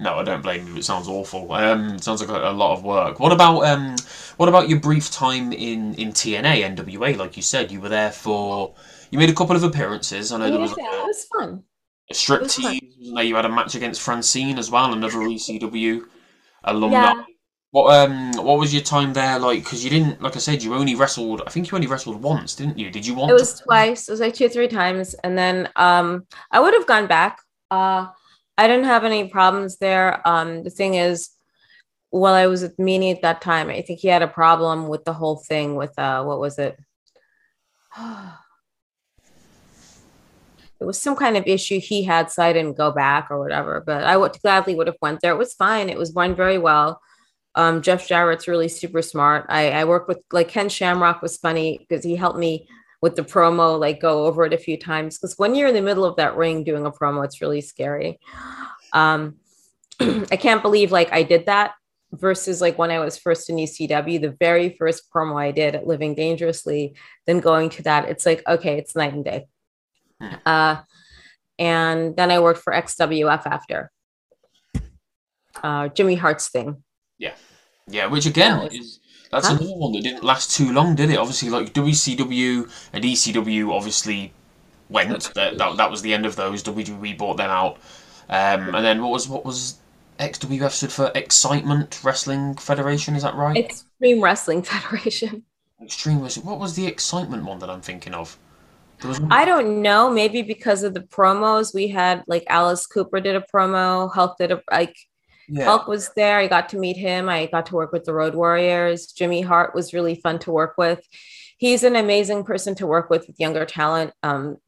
No, 0.00 0.16
I 0.16 0.24
don't 0.24 0.42
blame 0.42 0.66
you. 0.66 0.76
It 0.76 0.84
sounds 0.84 1.08
awful. 1.08 1.50
Um, 1.52 1.98
sounds 1.98 2.20
like 2.20 2.28
a, 2.28 2.50
a, 2.50 2.52
lot 2.52 2.76
of 2.76 2.84
work. 2.84 3.20
What 3.20 3.32
about 3.32 3.60
um, 3.64 3.94
what 4.36 4.48
about 4.48 4.68
your 4.68 4.80
brief 4.80 5.10
time 5.10 5.52
in 5.52 5.94
in 5.94 6.12
TNA 6.12 6.76
NWA? 6.76 7.16
Like 7.16 7.36
you 7.36 7.42
said, 7.42 7.70
you 7.70 7.80
were 7.80 7.88
there 7.88 8.10
for. 8.10 8.74
You 9.10 9.18
made 9.18 9.30
a 9.30 9.34
couple 9.34 9.54
of 9.54 9.62
appearances. 9.62 10.32
I 10.32 10.38
know 10.38 10.46
yeah, 10.46 10.50
there 10.50 10.60
was. 10.60 10.70
Like 10.72 10.80
a, 10.80 10.96
it 10.96 11.06
was 11.06 11.26
fun. 11.32 11.62
A 12.10 12.14
strip 12.14 12.48
tease. 12.48 12.80
You 12.98 13.36
had 13.36 13.44
a 13.44 13.48
match 13.48 13.76
against 13.76 14.02
Francine 14.02 14.58
as 14.58 14.70
well, 14.70 14.92
another 14.92 15.18
ECW 15.18 16.02
alumni. 16.64 16.96
Yeah. 16.96 17.22
What 17.74 17.92
um 17.92 18.30
what 18.34 18.60
was 18.60 18.72
your 18.72 18.84
time 18.84 19.12
there 19.12 19.36
like? 19.40 19.64
Because 19.64 19.82
you 19.82 19.90
didn't, 19.90 20.22
like 20.22 20.36
I 20.36 20.38
said, 20.38 20.62
you 20.62 20.74
only 20.74 20.94
wrestled. 20.94 21.42
I 21.44 21.50
think 21.50 21.68
you 21.68 21.74
only 21.74 21.88
wrestled 21.88 22.22
once, 22.22 22.54
didn't 22.54 22.78
you? 22.78 22.88
Did 22.88 23.04
you 23.04 23.14
want? 23.16 23.32
It 23.32 23.34
was 23.34 23.54
to- 23.54 23.64
twice. 23.64 24.06
It 24.08 24.12
was 24.12 24.20
like 24.20 24.34
two 24.34 24.44
or 24.46 24.48
three 24.48 24.68
times, 24.68 25.14
and 25.24 25.36
then 25.36 25.68
um 25.74 26.24
I 26.52 26.60
would 26.60 26.72
have 26.72 26.86
gone 26.86 27.08
back. 27.08 27.40
Uh 27.72 28.06
I 28.56 28.68
didn't 28.68 28.84
have 28.84 29.02
any 29.02 29.26
problems 29.26 29.78
there. 29.78 30.06
Um, 30.24 30.62
the 30.62 30.70
thing 30.70 30.94
is, 30.94 31.30
while 32.10 32.34
I 32.34 32.46
was 32.46 32.62
with 32.62 32.76
Meanie 32.76 33.12
at 33.12 33.22
that 33.22 33.40
time, 33.40 33.68
I 33.68 33.82
think 33.82 33.98
he 33.98 34.06
had 34.06 34.22
a 34.22 34.28
problem 34.28 34.86
with 34.86 35.04
the 35.04 35.12
whole 35.12 35.38
thing 35.38 35.74
with 35.74 35.98
uh, 35.98 36.22
what 36.22 36.38
was 36.38 36.60
it? 36.60 36.78
it 40.80 40.84
was 40.84 41.02
some 41.02 41.16
kind 41.16 41.36
of 41.36 41.42
issue 41.48 41.80
he 41.80 42.04
had, 42.04 42.30
so 42.30 42.40
I 42.44 42.52
didn't 42.52 42.76
go 42.76 42.92
back 42.92 43.32
or 43.32 43.40
whatever. 43.40 43.82
But 43.84 44.04
I 44.04 44.16
would 44.16 44.40
gladly 44.42 44.76
would 44.76 44.86
have 44.86 45.02
went 45.02 45.22
there. 45.22 45.32
It 45.32 45.38
was 45.38 45.54
fine. 45.54 45.88
It 45.88 45.98
was 45.98 46.14
run 46.14 46.36
very 46.36 46.58
well. 46.58 47.00
Um, 47.56 47.82
Jeff 47.82 48.06
Jarrett's 48.08 48.48
really 48.48 48.68
super 48.68 49.02
smart. 49.02 49.46
I, 49.48 49.70
I 49.70 49.84
worked 49.84 50.08
with 50.08 50.18
like 50.32 50.48
Ken 50.48 50.68
Shamrock 50.68 51.22
was 51.22 51.36
funny 51.36 51.78
because 51.78 52.04
he 52.04 52.16
helped 52.16 52.38
me 52.38 52.68
with 53.00 53.16
the 53.16 53.22
promo, 53.22 53.78
like 53.78 54.00
go 54.00 54.24
over 54.24 54.44
it 54.44 54.52
a 54.52 54.58
few 54.58 54.78
times. 54.78 55.18
Because 55.18 55.38
when 55.38 55.54
you're 55.54 55.68
in 55.68 55.74
the 55.74 55.82
middle 55.82 56.04
of 56.04 56.16
that 56.16 56.36
ring 56.36 56.64
doing 56.64 56.86
a 56.86 56.90
promo, 56.90 57.24
it's 57.24 57.40
really 57.40 57.60
scary. 57.60 58.18
Um, 58.92 59.36
I 60.00 60.36
can't 60.36 60.62
believe 60.62 60.90
like 60.90 61.12
I 61.12 61.22
did 61.22 61.46
that 61.46 61.74
versus 62.12 62.60
like 62.60 62.78
when 62.78 62.90
I 62.90 63.00
was 63.00 63.18
first 63.18 63.50
in 63.50 63.56
ECW, 63.56 64.20
the 64.20 64.36
very 64.38 64.70
first 64.78 65.10
promo 65.12 65.40
I 65.40 65.50
did 65.50 65.74
at 65.74 65.86
Living 65.86 66.14
Dangerously, 66.14 66.94
then 67.26 67.40
going 67.40 67.70
to 67.70 67.82
that, 67.82 68.08
it's 68.08 68.24
like, 68.24 68.42
okay, 68.46 68.78
it's 68.78 68.96
night 68.96 69.12
and 69.12 69.24
day. 69.24 69.46
Uh, 70.46 70.76
and 71.58 72.16
then 72.16 72.30
I 72.30 72.40
worked 72.40 72.60
for 72.60 72.72
XWF 72.72 73.46
after 73.46 73.90
uh, 75.62 75.88
Jimmy 75.88 76.14
Hart's 76.14 76.48
thing. 76.48 76.83
Yeah. 77.24 77.34
Yeah, 77.86 78.06
which 78.06 78.26
again 78.26 78.68
is 78.72 79.00
that's 79.30 79.48
huh? 79.48 79.56
another 79.56 79.74
one 79.74 79.92
that 79.92 80.02
didn't 80.02 80.24
last 80.24 80.56
too 80.56 80.72
long, 80.72 80.94
did 80.94 81.10
it? 81.10 81.18
Obviously, 81.18 81.50
like 81.50 81.72
WCW 81.72 82.70
and 82.92 83.04
ECW 83.04 83.70
obviously 83.70 84.32
went. 84.88 85.34
That, 85.34 85.58
that, 85.58 85.76
that 85.76 85.90
was 85.90 86.02
the 86.02 86.14
end 86.14 86.24
of 86.24 86.36
those. 86.36 86.62
WWE 86.62 87.18
bought 87.18 87.36
them 87.36 87.50
out. 87.50 87.78
Um, 88.28 88.74
and 88.74 88.84
then 88.84 89.02
what 89.02 89.10
was 89.10 89.28
what 89.28 89.44
was 89.44 89.78
XWF 90.18 90.70
stood 90.70 90.92
for 90.92 91.10
Excitement 91.14 92.02
Wrestling 92.04 92.54
Federation? 92.54 93.16
Is 93.16 93.22
that 93.22 93.34
right? 93.34 93.56
Extreme 93.56 94.22
Wrestling 94.22 94.62
Federation. 94.72 95.44
Extreme 95.82 96.22
Wrestling. 96.22 96.46
What 96.46 96.60
was 96.60 96.76
the 96.76 96.86
Excitement 96.86 97.44
one 97.44 97.58
that 97.58 97.68
I'm 97.68 97.82
thinking 97.82 98.14
of? 98.14 98.38
I 99.30 99.44
don't 99.44 99.82
know. 99.82 100.10
Maybe 100.10 100.40
because 100.42 100.82
of 100.82 100.94
the 100.94 101.00
promos 101.00 101.74
we 101.74 101.88
had, 101.88 102.22
like 102.26 102.44
Alice 102.48 102.86
Cooper 102.86 103.20
did 103.20 103.36
a 103.36 103.44
promo, 103.52 104.10
Hulk 104.14 104.38
did 104.38 104.52
a 104.52 104.62
like 104.70 104.96
yeah. 105.48 105.64
Hulk 105.64 105.86
was 105.86 106.10
there. 106.14 106.38
I 106.38 106.46
got 106.46 106.68
to 106.70 106.78
meet 106.78 106.96
him. 106.96 107.28
I 107.28 107.46
got 107.46 107.66
to 107.66 107.74
work 107.74 107.92
with 107.92 108.04
the 108.04 108.14
Road 108.14 108.34
Warriors. 108.34 109.06
Jimmy 109.08 109.42
Hart 109.42 109.74
was 109.74 109.94
really 109.94 110.16
fun 110.16 110.38
to 110.40 110.50
work 110.52 110.74
with. 110.78 111.06
He's 111.58 111.84
an 111.84 111.96
amazing 111.96 112.44
person 112.44 112.74
to 112.76 112.86
work 112.86 113.10
with 113.10 113.26
with 113.26 113.40
younger 113.40 113.64
talent. 113.64 114.12
Um, 114.22 114.58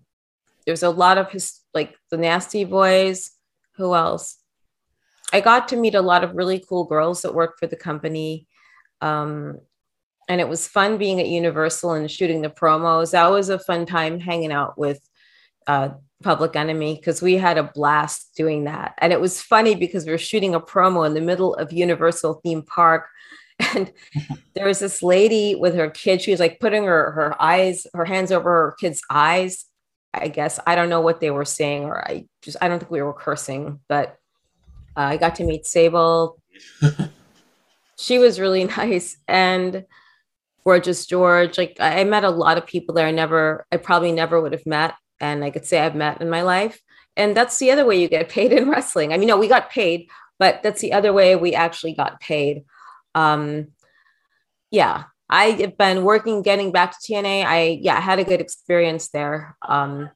there's 0.66 0.82
a 0.82 0.90
lot 0.90 1.18
of 1.18 1.30
his 1.30 1.60
like 1.74 1.94
the 2.10 2.16
Nasty 2.16 2.64
Boys. 2.64 3.30
Who 3.76 3.94
else? 3.94 4.38
I 5.32 5.40
got 5.40 5.68
to 5.68 5.76
meet 5.76 5.94
a 5.94 6.02
lot 6.02 6.24
of 6.24 6.34
really 6.34 6.64
cool 6.66 6.84
girls 6.84 7.22
that 7.22 7.34
worked 7.34 7.58
for 7.58 7.66
the 7.66 7.76
company. 7.76 8.46
Um, 9.00 9.58
and 10.28 10.40
it 10.40 10.48
was 10.48 10.66
fun 10.66 10.98
being 10.98 11.20
at 11.20 11.28
Universal 11.28 11.92
and 11.92 12.10
shooting 12.10 12.42
the 12.42 12.48
promos. 12.48 13.12
That 13.12 13.30
was 13.30 13.48
a 13.48 13.58
fun 13.58 13.86
time 13.86 14.18
hanging 14.18 14.52
out 14.52 14.78
with 14.78 15.00
uh, 15.66 15.90
Public 16.22 16.56
Enemy 16.56 16.96
because 16.96 17.20
we 17.20 17.34
had 17.34 17.58
a 17.58 17.64
blast 17.64 18.34
doing 18.36 18.64
that. 18.64 18.94
And 18.98 19.12
it 19.12 19.20
was 19.20 19.42
funny 19.42 19.74
because 19.74 20.06
we 20.06 20.12
were 20.12 20.18
shooting 20.18 20.54
a 20.54 20.60
promo 20.60 21.06
in 21.06 21.14
the 21.14 21.20
middle 21.20 21.54
of 21.54 21.72
Universal 21.72 22.40
Theme 22.42 22.62
Park. 22.62 23.08
And 23.74 23.90
there 24.54 24.66
was 24.66 24.80
this 24.80 25.02
lady 25.02 25.54
with 25.54 25.74
her 25.76 25.88
kid. 25.88 26.20
She 26.20 26.30
was 26.30 26.40
like 26.40 26.60
putting 26.60 26.84
her, 26.84 27.12
her 27.12 27.42
eyes, 27.42 27.86
her 27.94 28.04
hands 28.04 28.30
over 28.30 28.50
her 28.50 28.76
kid's 28.78 29.00
eyes. 29.08 29.64
I 30.12 30.28
guess 30.28 30.60
I 30.66 30.74
don't 30.74 30.90
know 30.90 31.00
what 31.00 31.20
they 31.20 31.30
were 31.30 31.46
saying, 31.46 31.84
or 31.84 32.06
I 32.06 32.26
just 32.42 32.58
I 32.60 32.68
don't 32.68 32.80
think 32.80 32.90
we 32.90 33.00
were 33.00 33.14
cursing, 33.14 33.80
but 33.88 34.18
uh, 34.94 35.00
I 35.00 35.16
got 35.16 35.36
to 35.36 35.44
meet 35.44 35.64
Sable. 35.64 36.38
she 37.98 38.18
was 38.18 38.38
really 38.38 38.64
nice 38.64 39.16
and 39.26 39.86
gorgeous 40.62 41.06
George. 41.06 41.56
Like 41.56 41.78
I 41.80 42.04
met 42.04 42.24
a 42.24 42.30
lot 42.30 42.58
of 42.58 42.66
people 42.66 42.94
there. 42.94 43.06
I 43.06 43.10
never, 43.10 43.66
I 43.72 43.78
probably 43.78 44.12
never 44.12 44.38
would 44.40 44.52
have 44.52 44.66
met 44.66 44.94
and 45.20 45.44
I 45.44 45.50
could 45.50 45.64
say 45.64 45.80
I've 45.80 45.94
met 45.94 46.20
in 46.20 46.30
my 46.30 46.42
life. 46.42 46.80
And 47.16 47.36
that's 47.36 47.58
the 47.58 47.70
other 47.70 47.84
way 47.84 48.00
you 48.00 48.08
get 48.08 48.28
paid 48.36 48.52
in 48.52 48.68
wrestling. 48.68 49.12
I 49.12 49.18
mean, 49.18 49.28
no, 49.28 49.36
we 49.36 49.48
got 49.48 49.70
paid, 49.70 50.08
but 50.38 50.62
that's 50.62 50.80
the 50.80 50.92
other 50.92 51.12
way 51.12 51.36
we 51.36 51.54
actually 51.54 51.94
got 51.94 52.20
paid. 52.20 52.64
Um, 53.14 53.68
yeah, 54.70 55.04
I 55.28 55.50
have 55.52 55.78
been 55.78 56.04
working, 56.04 56.42
getting 56.42 56.72
back 56.72 56.92
to 56.92 57.12
TNA. 57.12 57.44
I 57.44 57.78
yeah, 57.80 57.96
I 57.96 58.00
had 58.00 58.18
a 58.18 58.24
good 58.24 58.40
experience 58.40 59.08
there. 59.08 59.56
Um, 59.66 60.10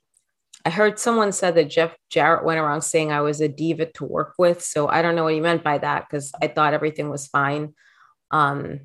I 0.65 0.71
heard 0.71 0.99
someone 0.99 1.33
said 1.33 1.55
that 1.55 1.71
Jeff 1.71 1.97
Jarrett 2.11 2.45
went 2.45 2.61
around 2.61 2.83
saying 2.83 3.11
I 3.11 3.23
was 3.23 3.41
a 3.41 3.49
diva 3.49 3.87
to 3.87 4.05
work 4.05 4.35
with. 4.39 4.63
So 4.63 4.89
I 4.89 5.01
don't 5.01 5.17
know 5.17 5.25
what 5.25 5.33
he 5.35 5.41
meant 5.41 5.65
by 5.65 5.79
that 5.79 6.07
because 6.09 6.33
I 6.41 6.49
thought 6.49 6.75
everything 6.75 7.09
was 7.09 7.27
fine. 7.27 7.75
Um, 8.31 8.81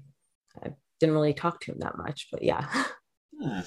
I 0.64 0.70
didn't 1.00 1.16
really 1.16 1.34
talk 1.34 1.60
to 1.62 1.72
him 1.72 1.80
that 1.80 1.98
much, 1.98 2.30
but 2.32 2.44
yeah. 2.44 2.68
Hmm. 3.38 3.60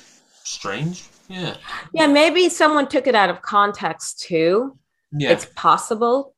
Strange. 0.45 1.05
Yeah. 1.29 1.57
Yeah, 1.93 2.07
maybe 2.07 2.49
someone 2.49 2.89
took 2.89 3.07
it 3.07 3.15
out 3.15 3.31
of 3.31 3.43
context 3.43 4.21
too. 4.21 4.79
Yeah. 5.13 5.31
It's 5.31 5.47
possible, 5.55 6.35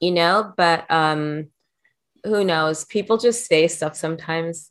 you 0.00 0.12
know, 0.12 0.52
but 0.56 0.90
um 0.90 1.48
who 2.24 2.44
knows? 2.44 2.84
People 2.84 3.16
just 3.16 3.46
say 3.46 3.68
stuff 3.68 3.96
sometimes. 3.96 4.70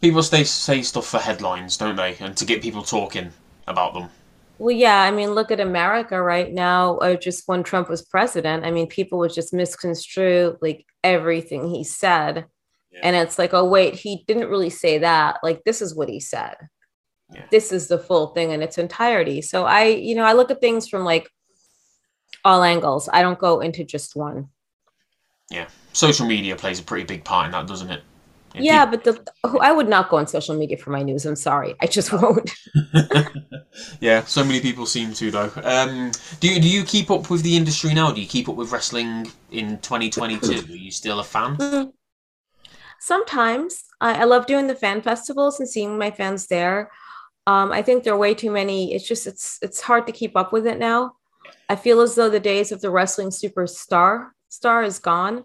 People 0.00 0.22
say 0.22 0.44
say 0.44 0.82
stuff 0.82 1.06
for 1.06 1.18
headlines, 1.18 1.76
don't 1.76 1.96
they? 1.96 2.16
And 2.20 2.36
to 2.36 2.44
get 2.44 2.62
people 2.62 2.82
talking 2.82 3.30
about 3.66 3.94
them. 3.94 4.10
Well, 4.58 4.74
yeah, 4.74 5.02
I 5.02 5.10
mean, 5.10 5.30
look 5.30 5.50
at 5.50 5.58
America 5.58 6.22
right 6.22 6.52
now, 6.52 6.98
or 7.00 7.16
just 7.16 7.48
when 7.48 7.64
Trump 7.64 7.88
was 7.88 8.02
president. 8.02 8.64
I 8.64 8.70
mean, 8.70 8.86
people 8.86 9.18
would 9.18 9.32
just 9.34 9.52
misconstrue 9.52 10.56
like 10.60 10.84
everything 11.02 11.68
he 11.68 11.82
said. 11.82 12.46
Yeah. 12.92 13.00
And 13.02 13.16
it's 13.16 13.38
like, 13.38 13.52
oh, 13.52 13.68
wait, 13.68 13.94
he 13.94 14.24
didn't 14.28 14.48
really 14.48 14.70
say 14.70 14.98
that. 14.98 15.38
Like, 15.42 15.64
this 15.64 15.82
is 15.82 15.94
what 15.94 16.08
he 16.08 16.20
said. 16.20 16.54
Yeah. 17.34 17.44
This 17.50 17.72
is 17.72 17.88
the 17.88 17.98
full 17.98 18.28
thing 18.28 18.50
in 18.50 18.62
its 18.62 18.78
entirety. 18.78 19.42
So 19.42 19.64
I, 19.64 19.86
you 19.86 20.14
know, 20.14 20.24
I 20.24 20.32
look 20.32 20.50
at 20.50 20.60
things 20.60 20.88
from 20.88 21.04
like 21.04 21.28
all 22.44 22.62
angles. 22.62 23.08
I 23.12 23.22
don't 23.22 23.38
go 23.38 23.60
into 23.60 23.84
just 23.84 24.16
one. 24.16 24.48
Yeah. 25.50 25.68
Social 25.92 26.26
media 26.26 26.56
plays 26.56 26.80
a 26.80 26.82
pretty 26.82 27.04
big 27.04 27.24
part 27.24 27.46
in 27.46 27.52
that, 27.52 27.66
doesn't 27.66 27.90
it? 27.90 28.02
If 28.54 28.62
Yeah, 28.62 28.86
but 28.86 29.02
the 29.02 29.20
I 29.60 29.72
would 29.72 29.88
not 29.88 30.08
go 30.10 30.16
on 30.16 30.28
social 30.28 30.56
media 30.56 30.76
for 30.76 30.90
my 30.90 31.02
news. 31.02 31.26
I'm 31.26 31.34
sorry. 31.34 31.74
I 31.80 31.86
just 31.86 32.12
won't. 32.22 32.52
yeah, 34.00 34.24
so 34.24 34.44
many 34.44 34.60
people 34.60 34.86
seem 34.86 35.12
to 35.14 35.30
though. 35.30 35.50
Um, 35.64 36.12
do 36.38 36.48
you 36.48 36.60
do 36.60 36.68
you 36.68 36.84
keep 36.84 37.10
up 37.10 37.30
with 37.30 37.42
the 37.42 37.56
industry 37.56 37.92
now? 37.94 38.12
Do 38.12 38.20
you 38.20 38.28
keep 38.28 38.48
up 38.48 38.54
with 38.54 38.70
wrestling 38.70 39.26
in 39.50 39.78
2022? 39.78 40.72
Are 40.72 40.76
you 40.76 40.92
still 40.92 41.18
a 41.18 41.24
fan? 41.24 41.92
Sometimes 43.00 43.84
I, 44.00 44.20
I 44.20 44.24
love 44.24 44.46
doing 44.46 44.68
the 44.68 44.76
fan 44.76 45.02
festivals 45.02 45.58
and 45.58 45.68
seeing 45.68 45.98
my 45.98 46.12
fans 46.12 46.46
there. 46.46 46.90
Um, 47.46 47.72
I 47.72 47.82
think 47.82 48.04
there 48.04 48.14
are 48.14 48.18
way 48.18 48.34
too 48.34 48.50
many. 48.50 48.94
It's 48.94 49.06
just 49.06 49.26
it's 49.26 49.58
it's 49.62 49.80
hard 49.80 50.06
to 50.06 50.12
keep 50.12 50.36
up 50.36 50.52
with 50.52 50.66
it 50.66 50.78
now. 50.78 51.16
I 51.68 51.76
feel 51.76 52.00
as 52.00 52.14
though 52.14 52.30
the 52.30 52.40
days 52.40 52.72
of 52.72 52.80
the 52.80 52.90
wrestling 52.90 53.28
superstar 53.28 54.30
star 54.48 54.82
is 54.82 54.98
gone. 54.98 55.44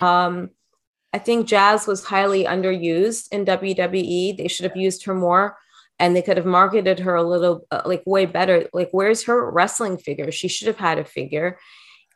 Um, 0.00 0.50
I 1.12 1.18
think 1.18 1.46
Jazz 1.46 1.86
was 1.86 2.04
highly 2.04 2.44
underused 2.44 3.28
in 3.30 3.44
WWE. 3.44 4.36
They 4.36 4.48
should 4.48 4.64
have 4.64 4.76
used 4.76 5.04
her 5.04 5.14
more, 5.14 5.56
and 5.98 6.14
they 6.14 6.22
could 6.22 6.36
have 6.36 6.46
marketed 6.46 6.98
her 7.00 7.14
a 7.14 7.22
little 7.22 7.66
uh, 7.70 7.82
like 7.84 8.02
way 8.04 8.26
better. 8.26 8.68
Like, 8.72 8.88
where's 8.90 9.24
her 9.24 9.50
wrestling 9.50 9.96
figure? 9.96 10.32
She 10.32 10.48
should 10.48 10.66
have 10.66 10.76
had 10.76 10.98
a 10.98 11.04
figure, 11.04 11.58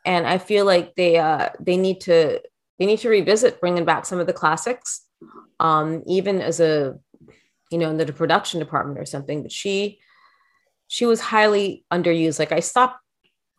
and 0.05 0.27
I 0.27 0.37
feel 0.37 0.65
like 0.65 0.95
they 0.95 1.17
uh 1.17 1.49
they 1.61 1.77
need 1.77 2.01
to 2.01 2.41
they 2.77 2.85
need 2.85 2.99
to 2.99 3.09
revisit 3.09 3.61
bringing 3.61 3.85
back 3.85 4.05
some 4.05 4.19
of 4.19 4.27
the 4.27 4.33
classics, 4.33 5.05
um, 5.61 6.03
even 6.05 6.41
as 6.41 6.59
a 6.59 6.99
you 7.71 7.77
know 7.77 7.89
in 7.89 7.97
the 7.97 8.11
production 8.11 8.59
department 8.59 8.99
or 8.99 9.05
something. 9.05 9.43
But 9.43 9.53
she 9.53 9.99
she 10.89 11.05
was 11.05 11.21
highly 11.21 11.85
underused. 11.89 12.37
Like 12.37 12.51
I 12.51 12.59
stopped 12.59 12.99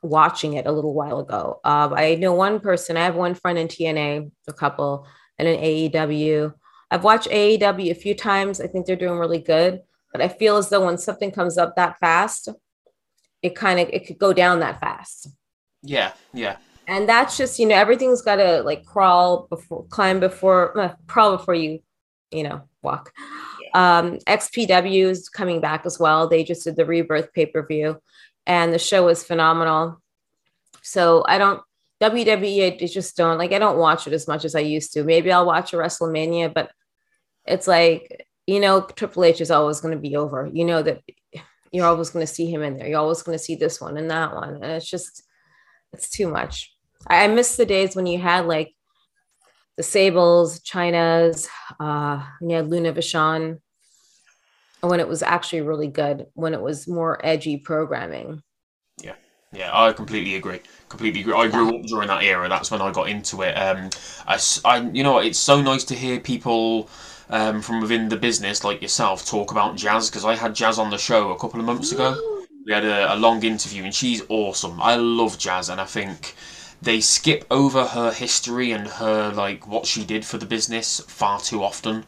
watching 0.03 0.55
it 0.55 0.67
a 0.67 0.73
little 0.73 0.95
while 0.95 1.21
ago. 1.21 1.61
Uh, 1.65 1.91
I 1.95 2.15
know 2.15 2.35
one 2.35 2.61
person, 2.61 2.97
I 2.97 3.05
have 3.05 3.17
one 3.17 3.35
friend 3.35 3.59
in 3.59 3.69
TNA, 3.69 4.31
a 4.49 4.53
couple, 4.53 5.07
and 5.39 5.49
in 5.49 5.61
AEW. 5.61 6.55
I've 6.91 7.05
watched 7.05 7.29
AEW 7.29 7.91
a 7.91 7.95
few 7.95 8.15
times. 8.15 8.61
I 8.61 8.67
think 8.67 8.87
they're 8.87 8.97
doing 8.97 9.19
really 9.19 9.39
good, 9.39 9.81
but 10.13 10.21
I 10.21 10.29
feel 10.29 10.57
as 10.57 10.69
though 10.69 10.85
when 10.85 10.99
something 10.99 11.31
comes 11.31 11.59
up 11.59 11.77
that 11.77 11.99
fast, 11.99 12.49
it 13.43 13.55
kind 13.55 13.81
of 13.81 13.89
it 13.93 14.07
could 14.07 14.19
go 14.19 14.33
down 14.33 14.61
that 14.61 14.81
fast. 14.81 15.29
Yeah, 15.83 16.13
yeah. 16.33 16.57
And 16.87 17.09
that's 17.09 17.37
just, 17.37 17.59
you 17.59 17.67
know, 17.67 17.77
everything's 17.77 18.23
got 18.23 18.37
to 18.37 18.63
like 18.63 18.85
crawl 18.85 19.47
before 19.49 19.85
climb 19.87 20.19
before 20.19 20.79
uh, 20.79 20.95
crawl 21.07 21.37
before 21.37 21.55
you, 21.55 21.81
you 22.33 22.43
know, 22.43 22.63
walk. 22.83 23.13
Um, 23.73 24.19
XPW 24.27 25.05
is 25.05 25.29
coming 25.29 25.61
back 25.61 25.87
as 25.87 26.01
well. 26.01 26.29
They 26.29 26.43
just 26.43 26.65
did 26.65 26.75
the 26.75 26.85
rebirth 26.85 27.33
pay-per-view 27.33 28.01
and 28.51 28.75
the 28.75 28.81
show 28.81 29.07
was 29.07 29.23
phenomenal. 29.23 30.03
So 30.83 31.25
I 31.27 31.39
don't 31.39 31.63
WWE. 32.03 32.83
I 32.83 32.87
just 32.87 33.17
don't 33.17 33.39
like. 33.39 33.53
I 33.53 33.61
don't 33.61 33.79
watch 33.79 34.09
it 34.09 34.13
as 34.13 34.27
much 34.27 34.45
as 34.45 34.57
I 34.57 34.61
used 34.61 34.93
to. 34.95 35.05
Maybe 35.05 35.31
I'll 35.31 35.47
watch 35.47 35.73
a 35.73 35.77
WrestleMania, 35.77 36.53
but 36.53 36.73
it's 37.47 37.69
like 37.69 38.27
you 38.49 38.59
know, 38.59 38.81
Triple 38.81 39.23
H 39.23 39.41
is 39.41 39.53
always 39.53 39.81
going 39.81 39.95
to 39.95 40.01
be 40.01 40.17
over. 40.17 40.51
You 40.53 40.65
know 40.65 40.83
that 40.83 41.03
you're 41.71 41.87
always 41.87 42.11
going 42.11 42.27
to 42.27 42.33
see 42.33 42.51
him 42.51 42.63
in 42.63 42.77
there. 42.77 42.89
You're 42.89 42.99
always 42.99 43.23
going 43.23 43.39
to 43.39 43.45
see 43.45 43.55
this 43.55 43.81
one 43.81 43.97
and 43.97 44.11
that 44.11 44.35
one, 44.35 44.55
and 44.57 44.65
it's 44.65 44.91
just 44.91 45.23
it's 45.93 46.11
too 46.11 46.29
much. 46.29 46.75
I, 47.07 47.25
I 47.25 47.29
miss 47.29 47.55
the 47.55 47.67
days 47.67 47.95
when 47.95 48.07
you 48.07 48.19
had 48.19 48.47
like 48.47 48.75
the 49.77 49.85
Sables, 49.85 50.59
Chyna's, 50.61 51.49
uh, 51.79 52.27
you 52.41 52.57
had 52.57 52.69
Luna 52.69 52.93
Vachon, 52.93 53.61
when 54.81 55.01
it 55.01 55.09
was 55.09 55.23
actually 55.23 55.63
really 55.63 55.89
good, 55.89 56.27
when 56.35 56.55
it 56.55 56.61
was 56.61 56.89
more 56.89 57.25
edgy 57.25 57.57
programming. 57.57 58.43
Yeah, 59.03 59.15
yeah, 59.53 59.71
I 59.73 59.93
completely 59.93 60.37
agree. 60.37 60.61
Completely 60.89 61.21
agree. 61.21 61.35
I 61.35 61.49
grew 61.49 61.77
up 61.77 61.87
during 61.87 62.09
that 62.09 62.23
era. 62.23 62.49
That's 62.49 62.71
when 62.71 62.81
I 62.81 62.91
got 62.93 63.09
into 63.09 63.43
it. 63.43 63.53
Um, 63.53 63.91
I, 64.27 64.41
I, 64.65 64.81
you 64.91 65.03
know, 65.03 65.19
it's 65.19 65.39
so 65.39 65.61
nice 65.61 65.85
to 65.85 65.95
hear 65.95 66.21
people 66.21 66.89
um, 67.31 67.63
from 67.63 67.81
within 67.81 68.09
the 68.09 68.17
business 68.17 68.65
like 68.65 68.83
yourself 68.83 69.25
talk 69.25 69.51
about 69.51 69.77
jazz 69.77 70.11
because 70.11 70.25
I 70.25 70.35
had 70.35 70.55
jazz 70.55 70.79
on 70.79 70.91
the 70.91 70.99
show 70.99 71.31
a 71.31 71.39
couple 71.39 71.61
of 71.61 71.67
months 71.67 71.93
ago. 71.93 72.45
We 72.67 72.73
had 72.73 72.85
a, 72.85 73.15
a 73.15 73.17
long 73.17 73.43
interview, 73.43 73.85
and 73.85 73.95
she's 73.95 74.23
awesome. 74.29 74.81
I 74.83 74.97
love 74.97 75.39
jazz, 75.39 75.69
and 75.69 75.81
I 75.81 75.87
think 75.87 76.35
they 76.83 77.01
skip 77.01 77.47
over 77.51 77.87
her 77.87 78.13
history 78.13 78.73
and 78.73 78.87
her 78.87 79.33
like 79.33 79.67
what 79.67 79.87
she 79.87 80.05
did 80.05 80.25
for 80.25 80.39
the 80.39 80.47
business 80.47 81.01
far 81.01 81.41
too 81.41 81.63
often. 81.63 82.05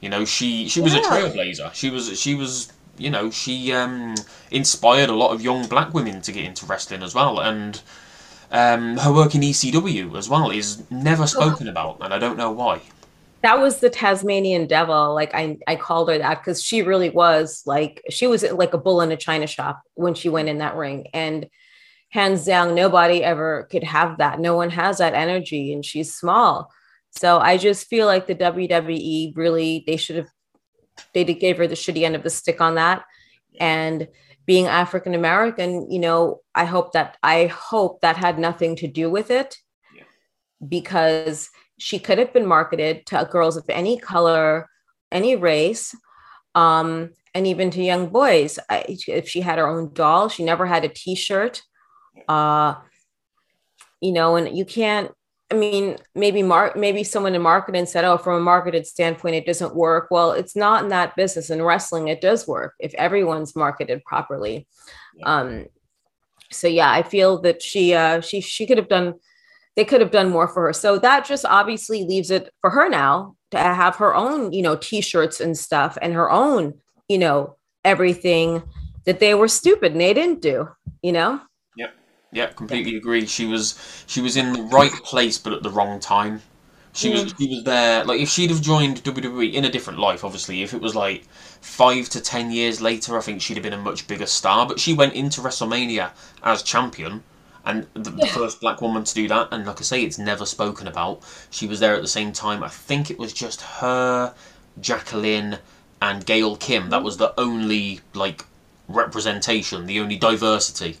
You 0.00 0.08
know, 0.08 0.24
she 0.24 0.68
she 0.68 0.80
was 0.80 0.94
a 0.94 1.00
trailblazer. 1.00 1.72
She 1.74 1.90
was 1.90 2.18
she 2.20 2.34
was 2.34 2.72
you 2.98 3.10
know 3.10 3.30
she 3.30 3.72
um, 3.72 4.14
inspired 4.50 5.08
a 5.08 5.14
lot 5.14 5.32
of 5.32 5.42
young 5.42 5.66
black 5.66 5.94
women 5.94 6.20
to 6.22 6.32
get 6.32 6.44
into 6.44 6.66
wrestling 6.66 7.02
as 7.02 7.14
well, 7.14 7.40
and 7.40 7.80
um, 8.50 8.96
her 8.98 9.12
work 9.12 9.34
in 9.34 9.40
ECW 9.40 10.16
as 10.16 10.28
well 10.28 10.50
is 10.50 10.82
never 10.90 11.26
spoken 11.26 11.68
about, 11.68 11.98
and 12.00 12.12
I 12.12 12.18
don't 12.18 12.36
know 12.36 12.50
why. 12.50 12.80
That 13.42 13.58
was 13.58 13.80
the 13.80 13.90
Tasmanian 13.90 14.66
devil. 14.66 15.14
Like 15.14 15.34
I, 15.34 15.58
I 15.66 15.76
called 15.76 16.08
her 16.08 16.18
that 16.18 16.40
because 16.40 16.62
she 16.62 16.82
really 16.82 17.10
was 17.10 17.62
like 17.66 18.02
she 18.10 18.26
was 18.26 18.42
like 18.42 18.74
a 18.74 18.78
bull 18.78 19.00
in 19.00 19.12
a 19.12 19.16
china 19.16 19.46
shop 19.46 19.82
when 19.94 20.14
she 20.14 20.28
went 20.28 20.48
in 20.48 20.58
that 20.58 20.74
ring. 20.74 21.06
And 21.12 21.48
hands 22.10 22.44
down, 22.44 22.74
nobody 22.74 23.22
ever 23.22 23.68
could 23.70 23.84
have 23.84 24.18
that. 24.18 24.40
No 24.40 24.56
one 24.56 24.70
has 24.70 24.98
that 24.98 25.14
energy, 25.14 25.72
and 25.72 25.84
she's 25.84 26.14
small. 26.14 26.70
So 27.16 27.38
I 27.38 27.56
just 27.56 27.88
feel 27.88 28.06
like 28.06 28.26
the 28.26 28.34
WWE 28.34 29.36
really 29.36 29.84
they 29.86 29.96
should 29.96 30.16
have 30.16 30.28
they 31.12 31.24
gave 31.24 31.58
her 31.58 31.66
the 31.66 31.74
shitty 31.74 32.02
end 32.02 32.14
of 32.14 32.22
the 32.22 32.30
stick 32.30 32.60
on 32.60 32.74
that. 32.76 33.04
And 33.58 34.08
being 34.44 34.66
African 34.66 35.14
American, 35.14 35.90
you 35.90 35.98
know, 35.98 36.40
I 36.54 36.64
hope 36.64 36.92
that 36.92 37.16
I 37.22 37.46
hope 37.46 38.00
that 38.02 38.16
had 38.16 38.38
nothing 38.38 38.76
to 38.76 38.86
do 38.86 39.10
with 39.10 39.30
it 39.30 39.56
Yeah. 39.94 40.04
because 40.66 41.48
she 41.78 41.98
could 41.98 42.18
have 42.18 42.32
been 42.32 42.46
marketed 42.46 43.06
to 43.06 43.28
girls 43.30 43.56
of 43.56 43.64
any 43.68 43.98
color, 43.98 44.68
any 45.10 45.36
race, 45.36 45.94
um, 46.54 47.10
and 47.34 47.46
even 47.46 47.70
to 47.72 47.82
young 47.82 48.08
boys. 48.08 48.58
I, 48.70 48.84
if 48.88 49.28
she 49.28 49.40
had 49.42 49.58
her 49.58 49.66
own 49.68 49.92
doll, 49.92 50.28
she 50.28 50.44
never 50.44 50.64
had 50.64 50.84
a 50.84 50.88
T-shirt. 50.88 51.62
Uh, 52.28 52.76
you 54.00 54.12
know, 54.12 54.36
and 54.36 54.56
you 54.56 54.64
can't. 54.64 55.12
I 55.50 55.54
mean, 55.54 55.96
maybe 56.14 56.42
mar- 56.42 56.72
maybe 56.74 57.04
someone 57.04 57.34
in 57.34 57.42
marketing 57.42 57.86
said, 57.86 58.04
"Oh, 58.04 58.18
from 58.18 58.34
a 58.34 58.40
marketed 58.40 58.86
standpoint, 58.86 59.36
it 59.36 59.46
doesn't 59.46 59.76
work." 59.76 60.08
Well, 60.10 60.32
it's 60.32 60.56
not 60.56 60.82
in 60.82 60.88
that 60.90 61.14
business. 61.14 61.50
In 61.50 61.62
wrestling, 61.62 62.08
it 62.08 62.20
does 62.20 62.48
work 62.48 62.74
if 62.80 62.92
everyone's 62.94 63.54
marketed 63.54 64.04
properly. 64.04 64.66
Um, 65.22 65.66
so 66.50 66.66
yeah, 66.66 66.90
I 66.90 67.02
feel 67.02 67.40
that 67.42 67.62
she 67.62 67.94
uh, 67.94 68.20
she 68.20 68.40
she 68.40 68.66
could 68.66 68.78
have 68.78 68.88
done 68.88 69.14
they 69.76 69.84
could 69.84 70.00
have 70.00 70.10
done 70.10 70.30
more 70.30 70.48
for 70.48 70.66
her. 70.66 70.72
So 70.72 70.98
that 70.98 71.26
just 71.26 71.44
obviously 71.44 72.02
leaves 72.04 72.30
it 72.30 72.52
for 72.60 72.70
her 72.70 72.88
now 72.88 73.36
to 73.50 73.58
have 73.58 73.96
her 73.96 74.14
own, 74.14 74.52
you 74.52 74.62
know, 74.62 74.76
t-shirts 74.76 75.40
and 75.40 75.56
stuff 75.56 75.96
and 76.00 76.14
her 76.14 76.30
own, 76.30 76.74
you 77.08 77.18
know, 77.18 77.56
everything 77.84 78.62
that 79.04 79.20
they 79.20 79.34
were 79.34 79.48
stupid 79.48 79.92
and 79.92 80.00
they 80.00 80.14
didn't 80.14 80.40
do, 80.40 80.68
you 81.02 81.12
know? 81.12 81.40
Yeah, 82.32 82.46
completely 82.46 82.96
agree. 82.96 83.26
She 83.26 83.46
was 83.46 83.78
she 84.06 84.20
was 84.20 84.36
in 84.36 84.52
the 84.52 84.62
right 84.62 84.92
place 84.92 85.38
but 85.38 85.52
at 85.52 85.62
the 85.62 85.70
wrong 85.70 86.00
time. 86.00 86.42
She 86.92 87.10
was 87.10 87.34
she 87.38 87.48
was 87.48 87.64
there. 87.64 88.04
Like 88.04 88.20
if 88.20 88.30
she'd 88.30 88.50
have 88.50 88.62
joined 88.62 89.04
WWE 89.04 89.52
in 89.52 89.66
a 89.66 89.70
different 89.70 89.98
life, 89.98 90.24
obviously, 90.24 90.62
if 90.62 90.72
it 90.72 90.80
was 90.80 90.94
like 90.94 91.24
five 91.60 92.08
to 92.10 92.20
ten 92.20 92.50
years 92.50 92.80
later, 92.80 93.18
I 93.18 93.20
think 93.20 93.42
she'd 93.42 93.58
have 93.58 93.62
been 93.62 93.74
a 93.74 93.78
much 93.78 94.08
bigger 94.08 94.26
star. 94.26 94.66
But 94.66 94.80
she 94.80 94.94
went 94.94 95.12
into 95.12 95.42
WrestleMania 95.42 96.10
as 96.42 96.62
champion, 96.62 97.22
and 97.66 97.86
the, 97.92 98.10
the 98.10 98.26
first 98.26 98.62
black 98.62 98.80
woman 98.80 99.04
to 99.04 99.14
do 99.14 99.28
that. 99.28 99.48
And 99.52 99.66
like 99.66 99.78
I 99.78 99.82
say, 99.82 100.02
it's 100.02 100.18
never 100.18 100.46
spoken 100.46 100.86
about. 100.86 101.22
She 101.50 101.66
was 101.66 101.80
there 101.80 101.94
at 101.94 102.00
the 102.00 102.08
same 102.08 102.32
time. 102.32 102.64
I 102.64 102.68
think 102.68 103.10
it 103.10 103.18
was 103.18 103.34
just 103.34 103.60
her, 103.60 104.34
Jacqueline, 104.80 105.58
and 106.00 106.24
Gail 106.24 106.56
Kim. 106.56 106.88
That 106.88 106.96
mm-hmm. 106.96 107.04
was 107.04 107.18
the 107.18 107.38
only 107.38 108.00
like 108.14 108.46
representation, 108.88 109.84
the 109.84 110.00
only 110.00 110.16
diversity. 110.16 110.96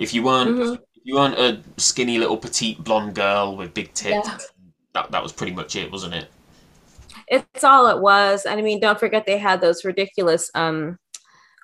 If 0.00 0.14
you 0.14 0.22
weren't 0.22 0.58
Mhm. 0.58 0.74
if 0.74 1.02
you 1.04 1.14
weren't 1.14 1.38
a 1.38 1.62
skinny 1.76 2.18
little 2.18 2.36
petite 2.36 2.82
blonde 2.82 3.14
girl 3.14 3.56
with 3.56 3.74
big 3.74 3.92
tits, 3.94 4.28
Yeah. 4.28 4.38
that 4.94 5.10
that 5.12 5.22
was 5.22 5.32
pretty 5.32 5.52
much 5.52 5.76
it, 5.76 5.92
wasn't 5.92 6.14
it? 6.14 6.28
It's 7.28 7.62
all 7.64 7.86
it 7.86 8.00
was. 8.00 8.44
And 8.44 8.58
I 8.58 8.62
mean, 8.62 8.80
don't 8.80 8.98
forget 8.98 9.24
they 9.26 9.38
had 9.38 9.60
those 9.60 9.84
ridiculous 9.84 10.50
um 10.54 10.98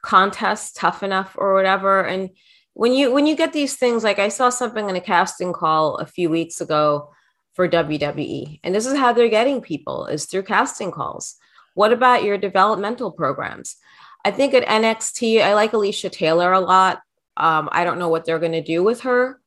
contests, 0.03 0.73
tough 0.73 1.03
enough 1.03 1.35
or 1.37 1.55
whatever. 1.55 2.03
And 2.03 2.31
when 2.75 2.93
you 2.93 3.11
when 3.13 3.27
you 3.27 3.35
get 3.37 3.53
these 3.53 3.77
things, 3.77 4.05
like 4.05 4.19
I 4.19 4.29
saw 4.29 4.49
something 4.51 4.89
in 4.89 4.97
a 4.97 5.01
casting 5.01 5.53
call 5.53 5.97
a 5.97 6.07
few 6.07 6.31
weeks 6.31 6.61
ago 6.61 7.11
for 7.55 7.67
WWE, 7.69 8.61
and 8.63 8.75
this 8.75 8.87
is 8.87 8.97
how 8.99 9.13
they're 9.13 9.29
getting 9.31 9.61
people 9.63 10.07
is 10.07 10.27
through 10.27 10.43
casting 10.43 10.91
calls. 10.93 11.37
What 11.75 11.93
about 11.93 12.23
your 12.23 12.37
developmental 12.39 13.11
programs? 13.11 13.77
I 14.25 14.31
think 14.31 14.55
at 14.55 14.67
NXT, 14.67 15.41
I 15.43 15.55
like 15.55 15.73
Alicia 15.73 16.11
Taylor 16.11 16.53
a 16.53 16.61
lot. 16.61 17.01
Um, 17.37 17.69
I 17.73 17.85
don't 17.85 17.99
know 17.99 18.09
what 18.09 18.25
they're 18.25 18.39
going 18.39 18.53
to 18.53 18.63
do 18.63 18.83
with 18.83 19.03
her. 19.03 19.41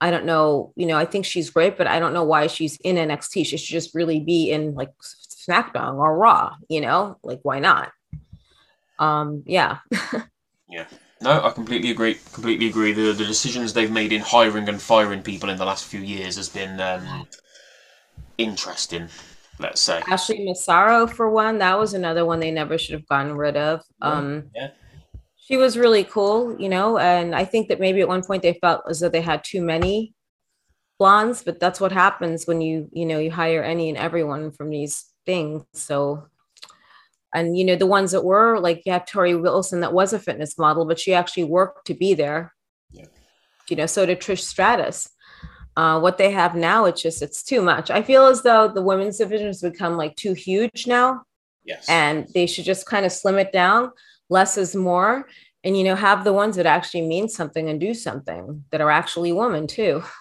I 0.00 0.10
don't 0.10 0.24
know. 0.24 0.72
You 0.76 0.86
know, 0.86 0.96
I 0.96 1.04
think 1.04 1.24
she's 1.24 1.50
great, 1.50 1.78
but 1.78 1.86
I 1.86 1.98
don't 2.00 2.12
know 2.12 2.24
why 2.24 2.48
she's 2.48 2.76
in 2.78 2.96
NXT. 2.96 3.46
She 3.46 3.56
should 3.56 3.72
just 3.72 3.94
really 3.94 4.20
be 4.20 4.50
in 4.50 4.74
like 4.74 4.90
SmackDown 5.00 5.94
or 5.94 6.16
Raw. 6.16 6.54
You 6.68 6.80
know, 6.80 7.18
like 7.22 7.40
why 7.42 7.60
not? 7.60 7.92
Um, 8.98 9.42
yeah, 9.46 9.78
yeah. 10.68 10.86
No, 11.20 11.44
I 11.44 11.50
completely 11.50 11.90
agree. 11.90 12.18
Completely 12.32 12.66
agree. 12.66 12.92
The 12.92 13.12
the 13.12 13.24
decisions 13.24 13.72
they've 13.72 13.90
made 13.90 14.12
in 14.12 14.22
hiring 14.22 14.68
and 14.68 14.82
firing 14.82 15.22
people 15.22 15.50
in 15.50 15.56
the 15.56 15.64
last 15.64 15.84
few 15.84 16.00
years 16.00 16.36
has 16.36 16.48
been 16.48 16.80
um, 16.80 17.28
interesting. 18.38 19.08
Let's 19.58 19.80
say. 19.80 20.02
Ashley 20.08 20.44
Massaro 20.44 21.06
for 21.06 21.30
one. 21.30 21.58
That 21.58 21.78
was 21.78 21.94
another 21.94 22.26
one 22.26 22.40
they 22.40 22.50
never 22.50 22.76
should 22.78 22.94
have 22.94 23.06
gotten 23.06 23.36
rid 23.36 23.56
of. 23.56 23.82
Um, 24.00 24.50
Yeah. 24.54 24.70
She 25.44 25.56
was 25.56 25.76
really 25.76 26.04
cool, 26.04 26.56
you 26.60 26.68
know, 26.68 26.98
and 26.98 27.34
I 27.34 27.44
think 27.44 27.68
that 27.68 27.80
maybe 27.80 28.00
at 28.00 28.08
one 28.08 28.22
point 28.22 28.42
they 28.42 28.58
felt 28.60 28.82
as 28.88 29.00
though 29.00 29.08
they 29.08 29.20
had 29.20 29.42
too 29.42 29.60
many 29.60 30.14
blondes, 30.98 31.42
but 31.42 31.58
that's 31.58 31.80
what 31.80 31.90
happens 31.90 32.46
when 32.46 32.60
you, 32.60 32.88
you 32.92 33.04
know, 33.04 33.18
you 33.18 33.30
hire 33.30 33.62
any 33.62 33.88
and 33.88 33.98
everyone 33.98 34.52
from 34.52 34.70
these 34.70 35.06
things. 35.26 35.64
So, 35.72 36.28
and 37.34 37.58
you 37.58 37.64
know, 37.64 37.74
the 37.74 37.86
ones 37.86 38.12
that 38.12 38.24
were 38.24 38.60
like, 38.60 38.82
you 38.86 38.92
have 38.92 39.04
Torrie 39.04 39.40
Wilson 39.40 39.80
that 39.80 39.92
was 39.92 40.12
a 40.12 40.20
fitness 40.20 40.56
model, 40.58 40.84
but 40.84 41.00
she 41.00 41.12
actually 41.12 41.44
worked 41.44 41.88
to 41.88 41.94
be 41.94 42.14
there. 42.14 42.54
Yeah. 42.92 43.06
You 43.68 43.76
know, 43.76 43.86
so 43.86 44.06
did 44.06 44.20
Trish 44.20 44.42
Stratus. 44.42 45.08
Uh, 45.76 45.98
what 45.98 46.18
they 46.18 46.30
have 46.30 46.54
now, 46.54 46.84
it's 46.84 47.02
just 47.02 47.20
it's 47.22 47.42
too 47.42 47.62
much. 47.62 47.90
I 47.90 48.02
feel 48.02 48.26
as 48.26 48.42
though 48.42 48.68
the 48.68 48.82
women's 48.82 49.18
division 49.18 49.48
has 49.48 49.62
become 49.62 49.96
like 49.96 50.14
too 50.14 50.34
huge 50.34 50.86
now 50.86 51.22
Yes. 51.64 51.88
and 51.88 52.28
they 52.34 52.46
should 52.46 52.64
just 52.64 52.86
kind 52.86 53.06
of 53.06 53.12
slim 53.12 53.38
it 53.38 53.52
down 53.52 53.90
less 54.28 54.56
is 54.56 54.74
more. 54.74 55.26
And 55.64 55.76
you 55.76 55.84
know 55.84 55.94
have 55.94 56.24
the 56.24 56.32
ones 56.32 56.56
that 56.56 56.66
actually 56.66 57.02
mean 57.02 57.28
something 57.28 57.68
and 57.68 57.80
do 57.80 57.94
something 57.94 58.64
that 58.70 58.80
are 58.80 58.90
actually 58.90 59.32
women 59.32 59.66
too. 59.66 60.02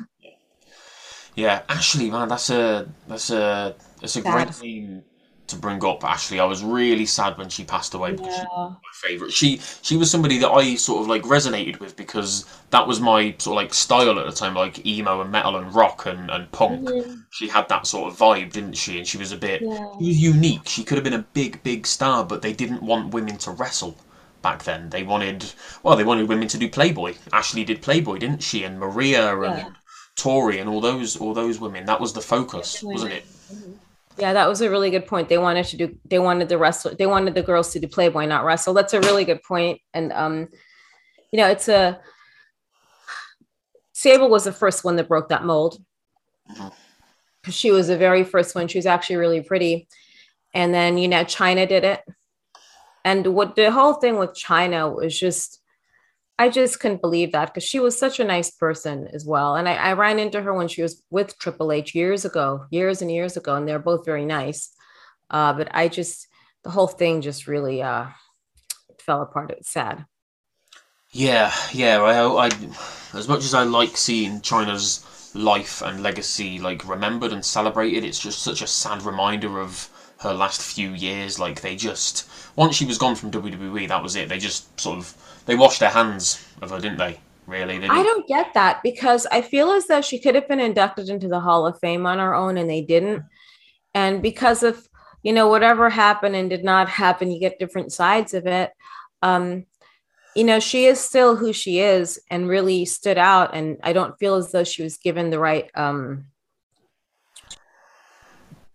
Yeah, 1.33 1.61
actually 1.69 2.11
man, 2.11 2.27
that's 2.27 2.49
a 2.49 2.89
that's 3.07 3.29
a 3.29 3.75
that's 4.01 4.17
a 4.17 4.21
great 4.21 4.53
Sad. 4.53 5.03
To 5.51 5.55
bring 5.55 5.83
up. 5.85 6.03
Ashley, 6.03 6.39
I 6.39 6.45
was 6.45 6.63
really 6.63 7.05
sad 7.05 7.37
when 7.37 7.49
she 7.49 7.63
passed 7.63 7.93
away 7.93 8.11
because 8.11 8.35
she 8.35 8.41
was 8.41 8.71
my 8.81 9.09
favorite. 9.09 9.31
She 9.31 9.61
she 9.81 9.95
was 9.97 10.09
somebody 10.11 10.37
that 10.39 10.49
I 10.49 10.75
sort 10.75 11.01
of 11.01 11.07
like 11.07 11.21
resonated 11.23 11.79
with 11.79 11.95
because 11.95 12.45
that 12.71 12.87
was 12.87 12.99
my 12.99 13.35
sort 13.37 13.53
of 13.53 13.63
like 13.63 13.73
style 13.73 14.19
at 14.19 14.25
the 14.25 14.31
time, 14.31 14.55
like 14.55 14.85
emo 14.85 15.21
and 15.21 15.31
metal 15.31 15.55
and 15.55 15.73
rock 15.73 16.05
and 16.05 16.29
and 16.29 16.51
punk. 16.51 16.89
Mm-hmm. 16.89 17.13
She 17.31 17.47
had 17.47 17.69
that 17.69 17.87
sort 17.87 18.11
of 18.11 18.17
vibe, 18.19 18.51
didn't 18.51 18.73
she? 18.73 18.97
And 18.97 19.07
she 19.07 19.17
was 19.17 19.31
a 19.31 19.37
bit 19.37 19.61
Yeah. 19.61 19.91
she 19.99 20.07
was 20.07 20.21
unique. 20.21 20.67
She 20.67 20.83
could 20.83 20.97
have 20.97 21.03
been 21.03 21.13
a 21.13 21.27
big 21.33 21.61
big 21.63 21.85
star, 21.87 22.23
but 22.25 22.41
they 22.41 22.53
didn't 22.53 22.81
want 22.83 23.13
women 23.13 23.37
to 23.39 23.51
wrestle. 23.51 23.95
Back 24.41 24.63
then, 24.63 24.89
they 24.89 25.03
wanted 25.03 25.53
well, 25.83 25.95
they 25.95 26.03
wanted 26.03 26.27
women 26.27 26.47
to 26.47 26.57
do 26.57 26.67
Playboy. 26.67 27.13
Ashley 27.31 27.63
did 27.63 27.81
Playboy, 27.83 28.17
didn't 28.17 28.41
she? 28.41 28.63
And 28.63 28.79
Maria 28.79 29.39
and 29.41 29.57
Yeah. 29.57 29.69
Tori 30.15 30.59
and 30.59 30.69
all 30.69 30.81
those 30.81 31.15
all 31.17 31.33
those 31.33 31.59
women. 31.59 31.85
That 31.85 32.01
was 32.01 32.13
the 32.13 32.21
focus, 32.21 32.83
wasn't 32.83 33.13
it? 33.13 33.25
Mm-hmm. 33.25 33.71
Yeah 34.17 34.33
that 34.33 34.47
was 34.47 34.61
a 34.61 34.69
really 34.69 34.89
good 34.91 35.07
point. 35.07 35.29
They 35.29 35.37
wanted 35.37 35.65
to 35.67 35.77
do 35.77 35.97
they 36.05 36.19
wanted 36.19 36.49
the 36.49 36.57
wrestle 36.57 36.93
they 36.97 37.05
wanted 37.07 37.33
the 37.35 37.41
girls 37.41 37.71
to 37.73 37.79
do 37.79 37.87
playboy 37.87 38.25
not 38.25 38.45
wrestle. 38.45 38.73
That's 38.73 38.93
a 38.93 38.99
really 39.01 39.25
good 39.25 39.41
point. 39.43 39.79
and 39.93 40.11
um 40.13 40.47
you 41.31 41.37
know 41.37 41.47
it's 41.47 41.67
a 41.69 41.99
sable 43.93 44.29
was 44.29 44.43
the 44.43 44.51
first 44.51 44.83
one 44.83 44.95
that 44.97 45.07
broke 45.07 45.29
that 45.29 45.45
mold. 45.45 45.77
Mhm. 46.49 46.71
because 47.41 47.55
she 47.55 47.71
was 47.71 47.87
the 47.87 47.97
very 47.97 48.23
first 48.23 48.53
one. 48.55 48.67
She 48.67 48.77
was 48.77 48.85
actually 48.85 49.15
really 49.15 49.41
pretty. 49.41 49.87
And 50.53 50.73
then 50.73 50.97
you 50.97 51.07
know 51.07 51.23
Chyna 51.23 51.67
did 51.67 51.83
it. 51.83 52.01
And 53.05 53.27
what 53.33 53.55
the 53.55 53.71
whole 53.71 53.93
thing 53.95 54.17
with 54.17 54.31
Chyna 54.35 54.93
was 54.93 55.17
just 55.17 55.60
i 56.43 56.49
just 56.49 56.79
couldn't 56.79 57.01
believe 57.01 57.31
that 57.31 57.47
because 57.47 57.67
she 57.71 57.79
was 57.79 57.97
such 57.97 58.19
a 58.19 58.29
nice 58.35 58.51
person 58.65 59.07
as 59.13 59.23
well 59.25 59.55
and 59.55 59.67
I, 59.69 59.75
I 59.89 59.93
ran 59.93 60.19
into 60.19 60.41
her 60.41 60.53
when 60.53 60.67
she 60.67 60.81
was 60.81 61.03
with 61.09 61.37
triple 61.37 61.71
h 61.71 61.93
years 61.95 62.25
ago 62.25 62.47
years 62.71 63.01
and 63.01 63.11
years 63.11 63.37
ago 63.37 63.55
and 63.55 63.67
they're 63.67 63.87
both 63.91 64.05
very 64.05 64.25
nice 64.25 64.61
uh, 65.29 65.53
but 65.53 65.67
i 65.71 65.87
just 65.87 66.27
the 66.63 66.73
whole 66.75 66.87
thing 66.87 67.21
just 67.21 67.47
really 67.47 67.81
uh, 67.81 68.05
fell 68.99 69.21
apart 69.21 69.51
it 69.51 69.59
was 69.59 69.67
sad 69.67 70.05
Yeah, 71.11 71.51
yeah. 71.73 71.99
I, 72.01 72.47
I, 72.47 72.49
as 73.13 73.27
much 73.27 73.43
as 73.43 73.53
I 73.53 73.63
like 73.63 73.97
seeing 73.97 74.39
Chyna's 74.39 75.05
life 75.35 75.81
and 75.81 76.01
legacy 76.01 76.59
like 76.59 76.87
remembered 76.87 77.33
and 77.33 77.43
celebrated, 77.43 78.05
it's 78.05 78.19
just 78.19 78.41
such 78.41 78.61
a 78.61 78.67
sad 78.67 79.03
reminder 79.03 79.59
of 79.59 79.89
her 80.21 80.33
last 80.33 80.61
few 80.61 80.91
years. 80.91 81.39
Like 81.39 81.61
they 81.61 81.75
just 81.75 82.29
once 82.55 82.75
she 82.75 82.85
was 82.85 82.97
gone 82.97 83.15
from 83.15 83.31
WWE, 83.31 83.87
that 83.87 84.03
was 84.03 84.15
it. 84.15 84.29
They 84.29 84.39
just 84.39 84.79
sort 84.79 84.97
of 84.99 85.15
they 85.45 85.55
washed 85.55 85.79
their 85.79 85.89
hands 85.89 86.45
of 86.61 86.71
her, 86.71 86.79
didn't 86.79 86.97
they? 86.97 87.19
Really? 87.47 87.79
They 87.79 87.87
I 87.87 87.95
didn't- 87.97 88.05
don't 88.05 88.27
get 88.27 88.53
that 88.53 88.81
because 88.83 89.25
I 89.31 89.41
feel 89.41 89.71
as 89.71 89.87
though 89.87 90.01
she 90.01 90.19
could 90.19 90.35
have 90.35 90.47
been 90.47 90.59
inducted 90.59 91.09
into 91.09 91.27
the 91.27 91.39
Hall 91.39 91.65
of 91.65 91.79
Fame 91.79 92.05
on 92.05 92.19
her 92.19 92.33
own 92.35 92.57
and 92.57 92.69
they 92.69 92.81
didn't. 92.81 93.23
And 93.93 94.21
because 94.21 94.63
of, 94.63 94.87
you 95.23 95.33
know, 95.33 95.47
whatever 95.49 95.89
happened 95.89 96.35
and 96.35 96.49
did 96.49 96.63
not 96.63 96.87
happen, 96.87 97.31
you 97.31 97.39
get 97.39 97.59
different 97.59 97.91
sides 97.91 98.33
of 98.33 98.45
it. 98.47 98.71
Um, 99.21 99.65
you 100.35 100.45
know, 100.45 100.59
she 100.61 100.85
is 100.85 100.99
still 100.99 101.35
who 101.35 101.51
she 101.51 101.79
is 101.79 102.21
and 102.29 102.47
really 102.47 102.85
stood 102.85 103.17
out. 103.17 103.53
And 103.53 103.77
I 103.83 103.91
don't 103.91 104.17
feel 104.17 104.35
as 104.35 104.51
though 104.51 104.63
she 104.63 104.81
was 104.83 104.97
given 104.97 105.29
the 105.29 105.39
right, 105.39 105.69
um, 105.75 106.27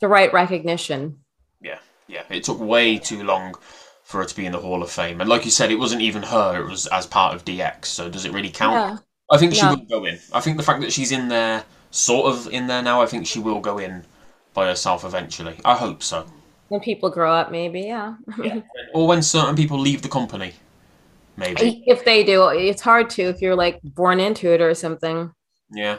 the 0.01 0.09
right 0.09 0.33
recognition. 0.33 1.21
Yeah, 2.09 2.23
yeah. 2.29 2.37
It 2.37 2.45
took 2.45 2.59
way 2.61 2.99
too 2.99 3.23
long 3.25 3.55
for 4.05 4.19
her 4.19 4.25
to 4.25 4.37
be 4.37 4.47
in 4.47 4.53
the 4.53 4.59
Hall 4.61 4.83
of 4.83 4.91
Fame, 4.91 5.21
and 5.21 5.29
like 5.29 5.45
you 5.45 5.51
said, 5.51 5.71
it 5.71 5.79
wasn't 5.79 6.03
even 6.03 6.23
her. 6.23 6.61
It 6.63 6.69
was 6.71 6.87
as 6.87 7.07
part 7.07 7.35
of 7.35 7.45
DX. 7.45 7.87
So 7.87 8.09
does 8.09 8.25
it 8.25 8.33
really 8.33 8.51
count? 8.51 8.75
Yeah. 8.75 8.99
I 9.31 9.39
think 9.39 9.55
she 9.55 9.63
No. 9.63 9.71
will 9.75 9.85
go 10.01 10.05
in. 10.05 10.19
I 10.33 10.41
think 10.41 10.57
the 10.57 10.63
fact 10.63 10.81
that 10.83 10.93
she's 10.93 11.11
in 11.11 11.29
there, 11.29 11.65
sort 11.91 12.27
of 12.33 12.47
in 12.53 12.69
there 12.69 12.83
now, 12.83 13.03
I 13.03 13.07
think 13.07 13.27
she 13.27 13.41
will 13.41 13.59
go 13.61 13.79
in 13.79 14.05
by 14.55 14.67
herself 14.67 15.05
eventually. 15.05 15.57
I 15.65 15.75
hope 15.75 16.03
so. 16.05 16.25
When 16.69 16.81
people 16.81 17.11
grow 17.11 17.33
up, 17.33 17.51
maybe, 17.51 17.83
yeah. 17.83 18.15
Or 18.95 19.07
when 19.09 19.23
certain 19.23 19.57
people 19.57 19.79
leave 19.79 20.03
the 20.03 20.09
company, 20.09 20.53
maybe. 21.37 21.83
if 21.87 22.05
they 22.05 22.23
do, 22.25 22.49
it's 22.49 22.83
hard 22.83 23.11
to 23.11 23.23
if 23.23 23.43
you're 23.43 23.57
like 23.57 23.81
born 23.83 24.21
into 24.21 24.53
it 24.53 24.61
or 24.61 24.75
something. 24.75 25.33
Yeah, 25.71 25.99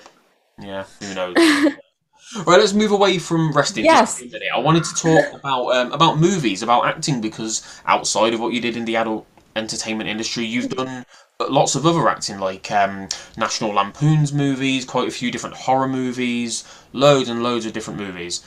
yeah. 0.59 0.85
Who 1.01 1.13
knows? 1.13 1.35
Right, 2.35 2.59
let's 2.59 2.73
move 2.73 2.91
away 2.91 3.19
from 3.19 3.53
wrestling. 3.53 3.85
Yes. 3.85 4.19
Just 4.19 4.19
for 4.19 4.25
a 4.25 4.39
minute. 4.39 4.49
I 4.53 4.59
wanted 4.59 4.83
to 4.83 4.95
talk 4.95 5.33
about 5.33 5.67
um, 5.69 5.91
about 5.93 6.19
movies, 6.19 6.61
about 6.61 6.85
acting, 6.85 7.21
because 7.21 7.81
outside 7.85 8.33
of 8.33 8.39
what 8.39 8.53
you 8.53 8.59
did 8.59 8.75
in 8.75 8.85
the 8.85 8.97
adult 8.97 9.25
entertainment 9.55 10.09
industry, 10.09 10.45
you've 10.45 10.69
done 10.69 11.05
lots 11.39 11.75
of 11.75 11.85
other 11.85 12.07
acting, 12.09 12.39
like 12.39 12.69
um, 12.71 13.07
National 13.37 13.73
Lampoon's 13.73 14.33
movies, 14.33 14.83
quite 14.83 15.07
a 15.07 15.11
few 15.11 15.31
different 15.31 15.55
horror 15.55 15.87
movies, 15.87 16.63
loads 16.93 17.29
and 17.29 17.43
loads 17.43 17.65
of 17.65 17.73
different 17.73 17.99
movies. 17.99 18.43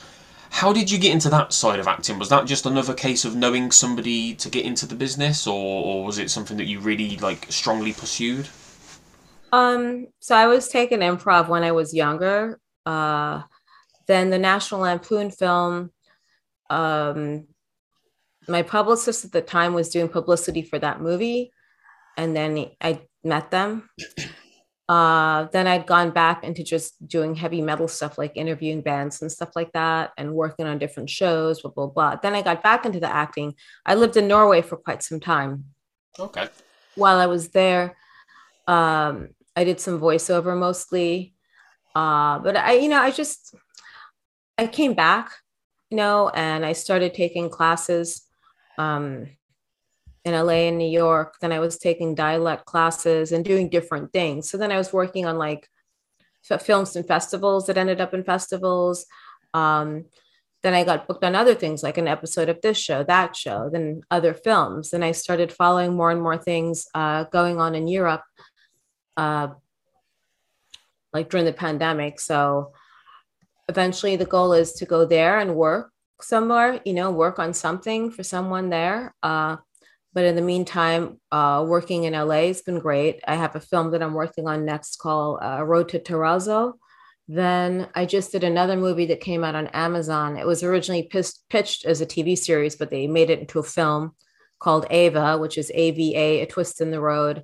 How 0.51 0.73
did 0.73 0.91
you 0.91 0.99
get 0.99 1.13
into 1.13 1.29
that 1.29 1.53
side 1.53 1.79
of 1.79 1.87
acting? 1.87 2.19
Was 2.19 2.29
that 2.29 2.45
just 2.45 2.65
another 2.65 2.93
case 2.93 3.23
of 3.23 3.35
knowing 3.35 3.71
somebody 3.71 4.35
to 4.35 4.49
get 4.49 4.65
into 4.65 4.85
the 4.85 4.95
business, 4.95 5.47
or, 5.47 5.83
or 5.85 6.05
was 6.05 6.17
it 6.19 6.29
something 6.29 6.57
that 6.57 6.65
you 6.65 6.79
really 6.79 7.17
like 7.17 7.47
strongly 7.49 7.93
pursued? 7.93 8.47
Um, 9.53 10.07
so 10.19 10.35
I 10.35 10.47
was 10.47 10.67
taking 10.67 10.99
improv 10.99 11.47
when 11.47 11.63
I 11.63 11.71
was 11.71 11.93
younger. 11.93 12.59
Uh, 12.85 13.43
then 14.11 14.29
the 14.29 14.39
National 14.39 14.81
Lampoon 14.81 15.31
film. 15.31 15.91
Um, 16.69 17.47
my 18.47 18.61
publicist 18.61 19.25
at 19.25 19.31
the 19.31 19.41
time 19.41 19.73
was 19.73 19.89
doing 19.89 20.09
publicity 20.09 20.61
for 20.61 20.79
that 20.79 21.01
movie, 21.01 21.51
and 22.17 22.35
then 22.35 22.51
I 22.81 23.01
met 23.23 23.51
them, 23.51 23.89
Uh, 24.91 25.47
then 25.53 25.67
I'd 25.67 25.87
gone 25.87 26.11
back 26.11 26.43
into 26.43 26.65
just 26.65 27.07
doing 27.07 27.33
heavy 27.33 27.61
metal 27.61 27.87
stuff 27.87 28.17
like 28.17 28.33
interviewing 28.35 28.81
bands 28.81 29.21
and 29.21 29.31
stuff 29.31 29.51
like 29.55 29.71
that 29.71 30.11
and 30.17 30.33
working 30.33 30.65
on 30.65 30.79
different 30.79 31.09
shows, 31.09 31.61
blah, 31.61 31.71
blah, 31.71 31.87
blah. 31.87 32.15
Then 32.17 32.35
I 32.35 32.41
got 32.41 32.61
back 32.61 32.85
into 32.85 32.99
the 32.99 33.07
acting. 33.07 33.55
I 33.85 33.95
lived 33.95 34.17
in 34.17 34.27
Norway 34.27 34.61
for 34.61 34.75
quite 34.75 35.01
some 35.01 35.21
time. 35.21 35.63
Okay. 36.19 36.49
While 36.95 37.19
I 37.19 37.27
was 37.27 37.49
there, 37.49 37.95
um, 38.67 39.29
I 39.55 39.63
did 39.63 39.79
some 39.79 39.97
voiceover 39.97 40.57
mostly. 40.57 41.35
Uh, 41.95 42.39
but 42.39 42.57
I, 42.57 42.73
you 42.73 42.89
know, 42.89 43.01
I 43.01 43.11
just, 43.11 43.55
I 44.61 44.67
came 44.67 44.93
back, 44.93 45.31
you 45.89 45.97
know, 45.97 46.29
and 46.29 46.65
I 46.65 46.73
started 46.73 47.13
taking 47.13 47.49
classes. 47.49 48.27
Um, 48.77 49.27
in 50.23 50.33
LA 50.33 50.67
and 50.69 50.77
New 50.77 50.89
York. 50.89 51.35
Then 51.41 51.51
I 51.51 51.59
was 51.59 51.77
taking 51.77 52.15
dialect 52.15 52.65
classes 52.65 53.31
and 53.31 53.43
doing 53.43 53.69
different 53.69 54.13
things. 54.13 54.49
So 54.49 54.57
then 54.57 54.71
I 54.71 54.77
was 54.77 54.93
working 54.93 55.25
on 55.25 55.37
like 55.37 55.67
films 56.59 56.95
and 56.95 57.07
festivals 57.07 57.67
that 57.67 57.77
ended 57.77 58.01
up 58.01 58.13
in 58.13 58.23
festivals. 58.23 59.05
Um, 59.53 60.05
then 60.63 60.73
I 60.75 60.83
got 60.83 61.07
booked 61.07 61.23
on 61.23 61.35
other 61.35 61.55
things 61.55 61.81
like 61.81 61.97
an 61.97 62.07
episode 62.07 62.49
of 62.49 62.61
this 62.61 62.77
show, 62.77 63.03
that 63.03 63.35
show, 63.35 63.69
then 63.71 64.01
other 64.11 64.33
films. 64.33 64.93
And 64.93 65.03
I 65.03 65.11
started 65.11 65.51
following 65.51 65.95
more 65.95 66.11
and 66.11 66.21
more 66.21 66.37
things 66.37 66.87
uh, 66.93 67.23
going 67.25 67.59
on 67.59 67.73
in 67.73 67.87
Europe, 67.87 68.23
uh, 69.17 69.49
like 71.13 71.31
during 71.31 71.47
the 71.47 71.53
pandemic. 71.53 72.19
So 72.19 72.73
eventually 73.71 74.15
the 74.17 74.33
goal 74.35 74.51
is 74.53 74.73
to 74.73 74.85
go 74.85 75.05
there 75.05 75.39
and 75.39 75.55
work 75.55 75.91
somewhere, 76.21 76.81
you 76.85 76.93
know, 76.93 77.09
work 77.09 77.39
on 77.39 77.53
something 77.53 78.11
for 78.11 78.23
someone 78.23 78.69
there. 78.69 79.15
Uh, 79.23 79.55
but 80.13 80.25
in 80.25 80.35
the 80.35 80.41
meantime, 80.41 81.19
uh, 81.31 81.63
working 81.65 82.03
in 82.03 82.13
LA 82.13 82.47
has 82.51 82.61
been 82.61 82.79
great. 82.79 83.21
I 83.25 83.35
have 83.35 83.55
a 83.55 83.61
film 83.71 83.91
that 83.91 84.03
I'm 84.03 84.13
working 84.13 84.45
on 84.45 84.65
next 84.65 84.97
called 84.97 85.39
uh, 85.41 85.63
Road 85.63 85.87
to 85.89 85.99
Terrazzo. 85.99 86.73
Then 87.29 87.87
I 87.95 88.05
just 88.05 88.33
did 88.33 88.43
another 88.43 88.75
movie 88.75 89.05
that 89.07 89.21
came 89.21 89.43
out 89.45 89.55
on 89.55 89.67
Amazon. 89.67 90.35
It 90.35 90.45
was 90.45 90.63
originally 90.63 91.03
pitched 91.49 91.85
as 91.85 92.01
a 92.01 92.05
TV 92.05 92.37
series, 92.37 92.75
but 92.75 92.89
they 92.89 93.07
made 93.07 93.29
it 93.29 93.39
into 93.39 93.59
a 93.59 93.63
film 93.63 94.11
called 94.59 94.85
Ava, 94.89 95.37
which 95.37 95.57
is 95.57 95.71
AVA, 95.73 96.43
A 96.43 96.45
Twist 96.45 96.81
in 96.81 96.91
the 96.91 96.99
Road. 96.99 97.43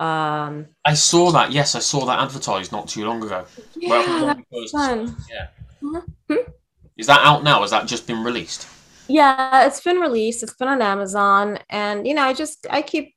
Um, 0.00 0.66
I 0.84 0.94
saw 0.94 1.32
that. 1.32 1.52
Yes, 1.52 1.74
I 1.74 1.80
saw 1.80 2.04
that 2.06 2.20
advertised 2.20 2.72
not 2.72 2.88
too 2.88 3.04
long 3.04 3.22
ago. 3.22 3.44
Yeah, 3.76 3.90
well, 3.90 4.36
that's 4.50 4.70
fun. 4.70 5.16
Yeah. 5.30 5.48
Mm-hmm. 5.82 6.50
Is 6.96 7.06
that 7.06 7.20
out 7.24 7.42
now? 7.42 7.62
Has 7.62 7.70
that 7.70 7.86
just 7.86 8.06
been 8.06 8.22
released? 8.22 8.68
yeah 9.08 9.66
it's 9.66 9.80
been 9.80 9.96
released 9.96 10.42
it's 10.42 10.54
been 10.54 10.68
on 10.68 10.82
amazon 10.82 11.58
and 11.70 12.06
you 12.06 12.14
know 12.14 12.22
i 12.22 12.32
just 12.32 12.66
i 12.70 12.82
keep 12.82 13.14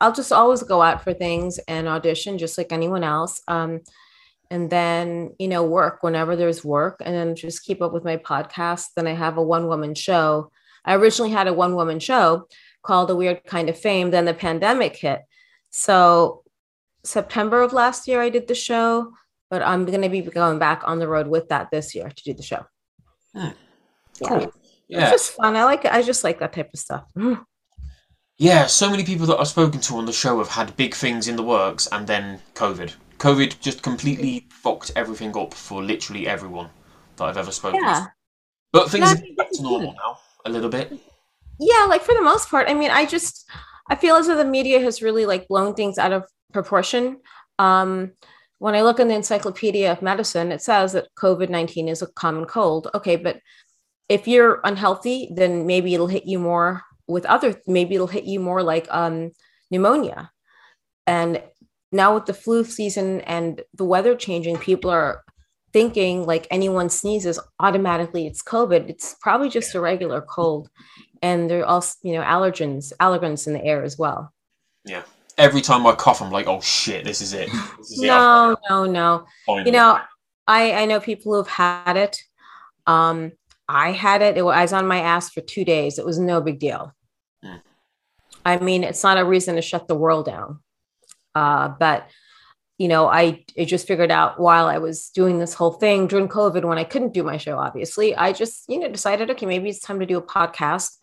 i'll 0.00 0.12
just 0.12 0.32
always 0.32 0.62
go 0.62 0.82
out 0.82 1.02
for 1.02 1.14
things 1.14 1.58
and 1.68 1.88
audition 1.88 2.36
just 2.36 2.58
like 2.58 2.72
anyone 2.72 3.04
else 3.04 3.40
um, 3.48 3.80
and 4.50 4.68
then 4.68 5.30
you 5.38 5.48
know 5.48 5.62
work 5.62 6.02
whenever 6.02 6.34
there's 6.34 6.64
work 6.64 7.00
and 7.04 7.14
then 7.14 7.36
just 7.36 7.64
keep 7.64 7.80
up 7.80 7.92
with 7.92 8.04
my 8.04 8.16
podcast 8.16 8.86
then 8.96 9.06
i 9.06 9.14
have 9.14 9.38
a 9.38 9.42
one 9.42 9.68
woman 9.68 9.94
show 9.94 10.50
i 10.84 10.94
originally 10.94 11.30
had 11.30 11.46
a 11.46 11.52
one 11.52 11.74
woman 11.74 12.00
show 12.00 12.46
called 12.82 13.10
a 13.10 13.16
weird 13.16 13.44
kind 13.44 13.68
of 13.68 13.78
fame 13.78 14.10
then 14.10 14.24
the 14.24 14.34
pandemic 14.34 14.96
hit 14.96 15.20
so 15.70 16.42
september 17.04 17.60
of 17.62 17.72
last 17.72 18.08
year 18.08 18.20
i 18.20 18.28
did 18.28 18.48
the 18.48 18.54
show 18.54 19.12
but 19.50 19.62
i'm 19.62 19.84
going 19.84 20.02
to 20.02 20.08
be 20.08 20.22
going 20.22 20.58
back 20.58 20.82
on 20.84 20.98
the 20.98 21.08
road 21.08 21.26
with 21.26 21.48
that 21.48 21.70
this 21.70 21.94
year 21.94 22.10
to 22.10 22.24
do 22.24 22.34
the 22.34 22.42
show 22.42 22.64
hmm. 23.34 23.48
cool. 24.26 24.40
yeah 24.40 24.46
yeah. 24.88 25.02
It's 25.02 25.10
just 25.10 25.36
fun. 25.36 25.54
I 25.54 25.64
like 25.64 25.84
it. 25.84 25.92
I 25.92 26.02
just 26.02 26.24
like 26.24 26.38
that 26.40 26.54
type 26.54 26.70
of 26.72 26.80
stuff. 26.80 27.04
yeah, 28.38 28.66
so 28.66 28.90
many 28.90 29.04
people 29.04 29.26
that 29.26 29.38
I've 29.38 29.48
spoken 29.48 29.80
to 29.80 29.96
on 29.96 30.06
the 30.06 30.12
show 30.12 30.38
have 30.38 30.48
had 30.48 30.76
big 30.76 30.94
things 30.94 31.28
in 31.28 31.36
the 31.36 31.42
works 31.42 31.86
and 31.92 32.06
then 32.06 32.40
COVID. 32.54 32.94
COVID 33.18 33.60
just 33.60 33.82
completely 33.82 34.46
fucked 34.50 34.92
everything 34.96 35.36
up 35.36 35.52
for 35.52 35.82
literally 35.82 36.26
everyone 36.26 36.70
that 37.16 37.24
I've 37.24 37.36
ever 37.36 37.52
spoken 37.52 37.80
yeah. 37.82 38.00
to. 38.00 38.12
But 38.72 38.90
things 38.90 39.12
are 39.12 39.16
back 39.36 39.50
to 39.52 39.62
normal 39.62 39.92
now, 39.92 40.18
a 40.46 40.50
little 40.50 40.70
bit. 40.70 40.92
Yeah, 41.60 41.86
like 41.88 42.02
for 42.02 42.14
the 42.14 42.22
most 42.22 42.48
part. 42.48 42.68
I 42.68 42.74
mean, 42.74 42.90
I 42.90 43.04
just 43.04 43.48
I 43.88 43.96
feel 43.96 44.16
as 44.16 44.26
though 44.26 44.36
the 44.36 44.44
media 44.44 44.80
has 44.80 45.02
really 45.02 45.26
like 45.26 45.48
blown 45.48 45.74
things 45.74 45.98
out 45.98 46.12
of 46.12 46.24
proportion. 46.52 47.20
Um, 47.58 48.12
when 48.58 48.74
I 48.74 48.82
look 48.82 49.00
in 49.00 49.08
the 49.08 49.14
Encyclopedia 49.14 49.90
of 49.90 50.02
Medicine, 50.02 50.52
it 50.52 50.62
says 50.62 50.92
that 50.92 51.08
COVID 51.18 51.48
19 51.48 51.88
is 51.88 52.02
a 52.02 52.06
common 52.06 52.44
cold. 52.44 52.88
Okay, 52.94 53.16
but 53.16 53.40
if 54.08 54.26
you're 54.26 54.60
unhealthy, 54.64 55.30
then 55.34 55.66
maybe 55.66 55.94
it'll 55.94 56.06
hit 56.06 56.26
you 56.26 56.38
more 56.38 56.82
with 57.06 57.24
other, 57.26 57.60
maybe 57.66 57.94
it'll 57.94 58.06
hit 58.06 58.24
you 58.24 58.40
more 58.40 58.62
like 58.62 58.86
um, 58.90 59.30
pneumonia. 59.70 60.30
And 61.06 61.42
now 61.92 62.14
with 62.14 62.26
the 62.26 62.34
flu 62.34 62.64
season 62.64 63.22
and 63.22 63.62
the 63.74 63.84
weather 63.84 64.14
changing, 64.14 64.58
people 64.58 64.90
are 64.90 65.22
thinking 65.72 66.24
like 66.26 66.46
anyone 66.50 66.88
sneezes 66.88 67.38
automatically 67.60 68.26
it's 68.26 68.42
COVID. 68.42 68.88
It's 68.88 69.16
probably 69.20 69.48
just 69.48 69.74
a 69.74 69.80
regular 69.80 70.20
cold. 70.20 70.68
And 71.22 71.50
there 71.50 71.60
are 71.60 71.66
also, 71.66 71.96
you 72.02 72.12
know, 72.14 72.22
allergens, 72.22 72.92
allergens 73.00 73.46
in 73.46 73.52
the 73.52 73.64
air 73.64 73.82
as 73.82 73.98
well. 73.98 74.32
Yeah. 74.84 75.02
Every 75.36 75.60
time 75.60 75.86
I 75.86 75.94
cough, 75.94 76.20
I'm 76.20 76.32
like, 76.32 76.46
oh 76.46 76.60
shit, 76.60 77.04
this 77.04 77.20
is 77.20 77.32
it. 77.32 77.50
This 77.78 77.92
is 77.92 78.00
no, 78.00 78.52
it. 78.52 78.58
no, 78.68 78.84
no. 78.86 79.26
Finally. 79.46 79.66
You 79.66 79.72
know, 79.72 80.00
I, 80.46 80.72
I 80.72 80.84
know 80.86 81.00
people 81.00 81.34
who've 81.34 81.48
had 81.48 81.96
it. 81.96 82.20
Um, 82.86 83.32
I 83.68 83.92
had 83.92 84.22
it. 84.22 84.36
it 84.36 84.42
was, 84.44 84.54
I 84.54 84.62
was 84.62 84.72
on 84.72 84.86
my 84.86 85.00
ass 85.00 85.30
for 85.30 85.40
two 85.40 85.64
days. 85.64 85.98
It 85.98 86.06
was 86.06 86.18
no 86.18 86.40
big 86.40 86.58
deal. 86.58 86.92
Mm. 87.44 87.60
I 88.44 88.58
mean, 88.58 88.82
it's 88.82 89.02
not 89.02 89.18
a 89.18 89.24
reason 89.24 89.56
to 89.56 89.62
shut 89.62 89.86
the 89.86 89.94
world 89.94 90.26
down. 90.26 90.60
Uh, 91.34 91.68
but 91.68 92.08
you 92.78 92.86
know, 92.86 93.08
I, 93.08 93.44
I 93.58 93.64
just 93.64 93.88
figured 93.88 94.12
out 94.12 94.38
while 94.38 94.66
I 94.66 94.78
was 94.78 95.10
doing 95.10 95.40
this 95.40 95.52
whole 95.52 95.72
thing 95.72 96.06
during 96.06 96.28
COVID 96.28 96.64
when 96.64 96.78
I 96.78 96.84
couldn't 96.84 97.12
do 97.12 97.24
my 97.24 97.36
show, 97.36 97.58
obviously, 97.58 98.14
I 98.14 98.32
just, 98.32 98.64
you 98.68 98.78
know, 98.78 98.88
decided, 98.88 99.30
okay, 99.30 99.46
maybe 99.46 99.68
it's 99.68 99.80
time 99.80 99.98
to 99.98 100.06
do 100.06 100.16
a 100.16 100.22
podcast. 100.22 100.96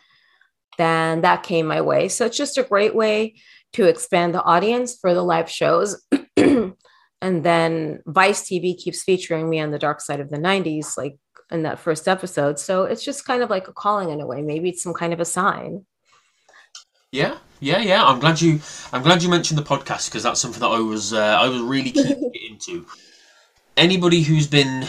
Then 0.78 1.21
that 1.21 1.43
came 1.43 1.67
my 1.67 1.82
way. 1.82 2.09
So 2.09 2.26
it's 2.26 2.38
just 2.38 2.57
a 2.57 2.63
great 2.63 2.95
way 2.95 3.36
to 3.73 3.86
expand 3.86 4.34
the 4.34 4.43
audience 4.43 4.97
for 4.99 5.13
the 5.13 5.23
live 5.23 5.49
shows. 5.49 6.05
and 6.38 6.76
then 7.21 8.01
Vice 8.05 8.43
TV 8.43 8.78
keeps 8.78 9.03
featuring 9.03 9.49
me 9.49 9.59
on 9.59 9.71
the 9.71 9.80
dark 9.80 10.01
side 10.01 10.19
of 10.19 10.30
the 10.30 10.38
90s, 10.38 10.97
like 10.97 11.17
in 11.51 11.63
that 11.63 11.80
first 11.80 12.07
episode. 12.07 12.59
So 12.59 12.84
it's 12.84 13.03
just 13.03 13.26
kind 13.26 13.43
of 13.43 13.49
like 13.49 13.67
a 13.67 13.73
calling 13.73 14.09
in 14.09 14.21
a 14.21 14.26
way. 14.26 14.41
Maybe 14.41 14.69
it's 14.69 14.84
some 14.84 14.93
kind 14.93 15.13
of 15.13 15.19
a 15.19 15.26
sign. 15.26 15.86
Yeah, 17.11 17.38
yeah, 17.59 17.80
yeah. 17.80 18.03
I'm 18.03 18.19
glad 18.19 18.41
you. 18.41 18.59
I'm 18.91 19.01
glad 19.01 19.23
you 19.23 19.30
mentioned 19.30 19.57
the 19.57 19.63
podcast 19.63 20.09
because 20.09 20.23
that's 20.23 20.41
something 20.41 20.59
that 20.59 20.67
I 20.67 20.80
was. 20.80 21.13
Uh, 21.13 21.19
I 21.19 21.47
was 21.47 21.61
really 21.61 21.91
keen 21.91 22.07
to 22.07 22.30
get 22.34 22.51
into. 22.51 22.86
Anybody 23.78 24.21
who's 24.21 24.47
been 24.47 24.86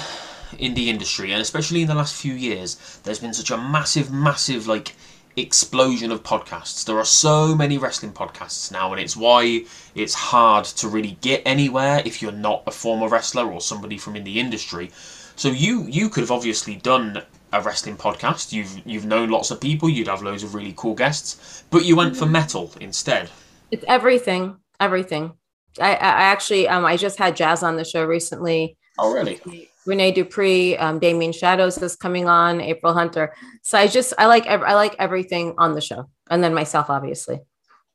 in 0.59 0.74
the 0.74 0.91
industry, 0.91 1.32
and 1.32 1.41
especially 1.41 1.82
in 1.82 1.89
the 1.89 1.95
last 1.95 2.20
few 2.20 2.34
years, 2.34 3.01
there's 3.05 3.18
been 3.18 3.34
such 3.34 3.51
a 3.51 3.57
massive, 3.57 4.12
massive 4.12 4.66
like 4.66 4.95
explosion 5.37 6.11
of 6.11 6.22
podcasts. 6.22 6.84
There 6.84 6.99
are 6.99 7.05
so 7.05 7.55
many 7.55 7.78
wrestling 7.78 8.12
podcasts 8.12 8.72
now, 8.72 8.93
and 8.93 9.01
it's 9.01 9.16
why 9.16 9.64
it's 9.95 10.14
hard 10.14 10.64
to 10.64 10.89
really 10.89 11.18
get 11.20 11.43
anywhere 11.45 12.03
if 12.05 12.22
you're 12.22 12.32
not 12.32 12.62
a 12.66 12.70
former 12.70 13.09
wrestler 13.09 13.51
or 13.51 13.61
somebody 13.61 13.99
from 13.99 14.16
in 14.16 14.24
the 14.24 14.41
industry. 14.41 14.91
So 15.37 15.49
you 15.49 15.84
you 15.89 16.09
could 16.09 16.22
have 16.22 16.30
obviously 16.30 16.76
done 16.76 17.22
a 17.53 17.61
wrestling 17.61 17.97
podcast. 17.97 18.53
You've 18.53 18.87
you've 18.87 19.05
known 19.05 19.30
lots 19.30 19.51
of 19.51 19.61
people. 19.61 19.89
You'd 19.89 20.09
have 20.09 20.22
loads 20.22 20.43
of 20.43 20.55
really 20.55 20.74
cool 20.76 20.95
guests, 20.95 21.64
but 21.70 21.84
you 21.84 21.97
went 21.97 22.16
for 22.16 22.24
mm-hmm. 22.24 22.32
metal 22.32 22.72
instead. 22.80 23.30
It's 23.70 23.84
everything, 23.87 24.57
everything. 24.80 25.32
I, 25.78 25.91
I 25.91 26.24
actually 26.32 26.68
um 26.68 26.84
I 26.84 26.97
just 26.97 27.18
had 27.18 27.37
Jazz 27.37 27.62
on 27.62 27.76
the 27.76 27.84
show 27.84 28.05
recently. 28.05 28.76
Oh 28.99 29.12
really? 29.12 29.40
Rene 29.86 30.11
Dupree, 30.11 30.76
um, 30.78 30.99
Damien 30.99 31.32
Shadows 31.32 31.80
is 31.80 31.94
coming 31.94 32.28
on, 32.28 32.61
April 32.61 32.92
Hunter. 32.92 33.34
So 33.62 33.78
I 33.78 33.86
just 33.86 34.12
I 34.18 34.26
like 34.26 34.47
I 34.47 34.74
like 34.74 34.97
everything 34.99 35.55
on 35.59 35.74
the 35.74 35.80
show, 35.80 36.09
and 36.30 36.42
then 36.42 36.55
myself, 36.55 36.90
obviously. 36.90 37.40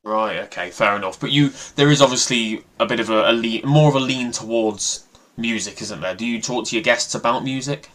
Right. 0.04 0.38
Okay. 0.40 0.70
Fair 0.70 0.96
enough. 0.96 1.20
But 1.20 1.30
you, 1.30 1.50
there 1.76 1.90
is 1.90 2.02
obviously 2.02 2.64
a 2.80 2.86
bit 2.86 2.98
of 2.98 3.10
a, 3.10 3.30
a 3.30 3.32
lean, 3.32 3.62
more 3.64 3.88
of 3.88 3.94
a 3.94 4.00
lean 4.00 4.32
towards 4.32 5.06
music, 5.36 5.80
isn't 5.80 6.00
there? 6.00 6.14
Do 6.14 6.26
you 6.26 6.40
talk 6.40 6.66
to 6.66 6.76
your 6.76 6.82
guests 6.82 7.14
about 7.14 7.44
music? 7.44 7.88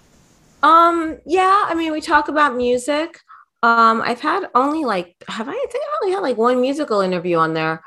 Um, 0.63 1.17
yeah, 1.25 1.65
I 1.67 1.73
mean, 1.75 1.91
we 1.91 2.01
talk 2.01 2.29
about 2.29 2.55
music. 2.55 3.19
Um, 3.63 4.01
I've 4.01 4.21
had 4.21 4.47
only 4.55 4.85
like 4.85 5.15
have 5.27 5.49
I, 5.49 5.51
I 5.51 5.65
think 5.71 5.83
I 5.83 5.97
only 6.03 6.13
had 6.13 6.21
like 6.21 6.37
one 6.37 6.61
musical 6.61 7.01
interview 7.01 7.37
on 7.37 7.53
there. 7.53 7.83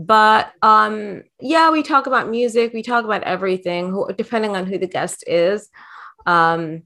But 0.00 0.52
um, 0.62 1.24
yeah, 1.40 1.70
we 1.70 1.82
talk 1.82 2.06
about 2.06 2.30
music, 2.30 2.72
we 2.72 2.82
talk 2.82 3.04
about 3.04 3.22
everything, 3.24 4.02
depending 4.16 4.56
on 4.56 4.64
who 4.64 4.78
the 4.78 4.86
guest 4.86 5.24
is. 5.26 5.68
Um, 6.26 6.84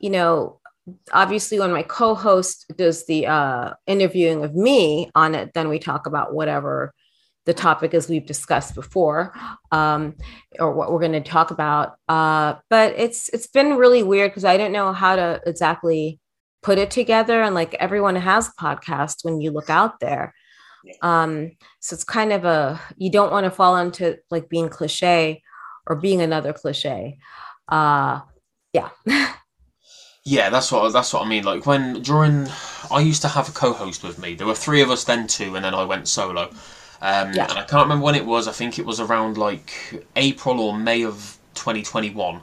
you 0.00 0.10
know, 0.10 0.60
obviously 1.12 1.60
when 1.60 1.70
my 1.70 1.84
co-host 1.84 2.66
does 2.76 3.06
the 3.06 3.28
uh, 3.28 3.74
interviewing 3.86 4.42
of 4.42 4.56
me 4.56 5.08
on 5.14 5.36
it, 5.36 5.52
then 5.54 5.68
we 5.68 5.78
talk 5.78 6.06
about 6.06 6.34
whatever 6.34 6.92
the 7.44 7.54
topic 7.54 7.94
as 7.94 8.08
we've 8.08 8.26
discussed 8.26 8.74
before 8.74 9.32
um, 9.70 10.14
or 10.58 10.72
what 10.72 10.92
we're 10.92 11.00
going 11.00 11.12
to 11.12 11.20
talk 11.20 11.50
about 11.50 11.94
uh, 12.08 12.54
but 12.70 12.94
it's 12.96 13.28
it's 13.30 13.48
been 13.48 13.76
really 13.76 14.02
weird 14.02 14.30
because 14.30 14.44
i 14.44 14.56
don't 14.56 14.72
know 14.72 14.92
how 14.92 15.16
to 15.16 15.40
exactly 15.44 16.20
put 16.62 16.78
it 16.78 16.90
together 16.90 17.42
and 17.42 17.54
like 17.54 17.74
everyone 17.74 18.14
has 18.14 18.48
a 18.48 18.62
podcast 18.62 19.24
when 19.24 19.40
you 19.40 19.50
look 19.50 19.68
out 19.68 19.98
there 19.98 20.32
Um, 21.00 21.52
so 21.80 21.94
it's 21.94 22.04
kind 22.04 22.32
of 22.32 22.44
a 22.44 22.80
you 22.96 23.10
don't 23.10 23.32
want 23.32 23.44
to 23.44 23.50
fall 23.50 23.76
into 23.76 24.18
like 24.30 24.48
being 24.48 24.68
cliche 24.68 25.42
or 25.86 25.96
being 25.96 26.20
another 26.20 26.52
cliche. 26.52 27.18
Uh, 27.68 28.20
yeah. 28.72 28.90
Yeah, 30.24 30.50
that's 30.50 30.70
what 30.70 30.92
that's 30.92 31.12
what 31.12 31.26
I 31.26 31.28
mean. 31.28 31.42
Like 31.42 31.66
when 31.66 32.00
during, 32.02 32.46
I 32.90 33.00
used 33.00 33.22
to 33.22 33.28
have 33.28 33.48
a 33.48 33.52
co-host 33.52 34.04
with 34.04 34.20
me. 34.20 34.34
There 34.34 34.46
were 34.46 34.54
three 34.54 34.80
of 34.80 34.88
us 34.90 35.02
then, 35.02 35.26
two, 35.26 35.56
and 35.56 35.64
then 35.64 35.74
I 35.74 35.84
went 35.84 36.06
solo. 36.06 36.48
Um, 37.00 37.32
Yeah. 37.32 37.48
And 37.50 37.58
I 37.58 37.64
can't 37.64 37.82
remember 37.82 38.04
when 38.04 38.14
it 38.14 38.24
was. 38.24 38.46
I 38.46 38.52
think 38.52 38.78
it 38.78 38.86
was 38.86 39.00
around 39.00 39.36
like 39.36 40.04
April 40.14 40.60
or 40.60 40.78
May 40.78 41.02
of 41.02 41.38
2021. 41.54 42.40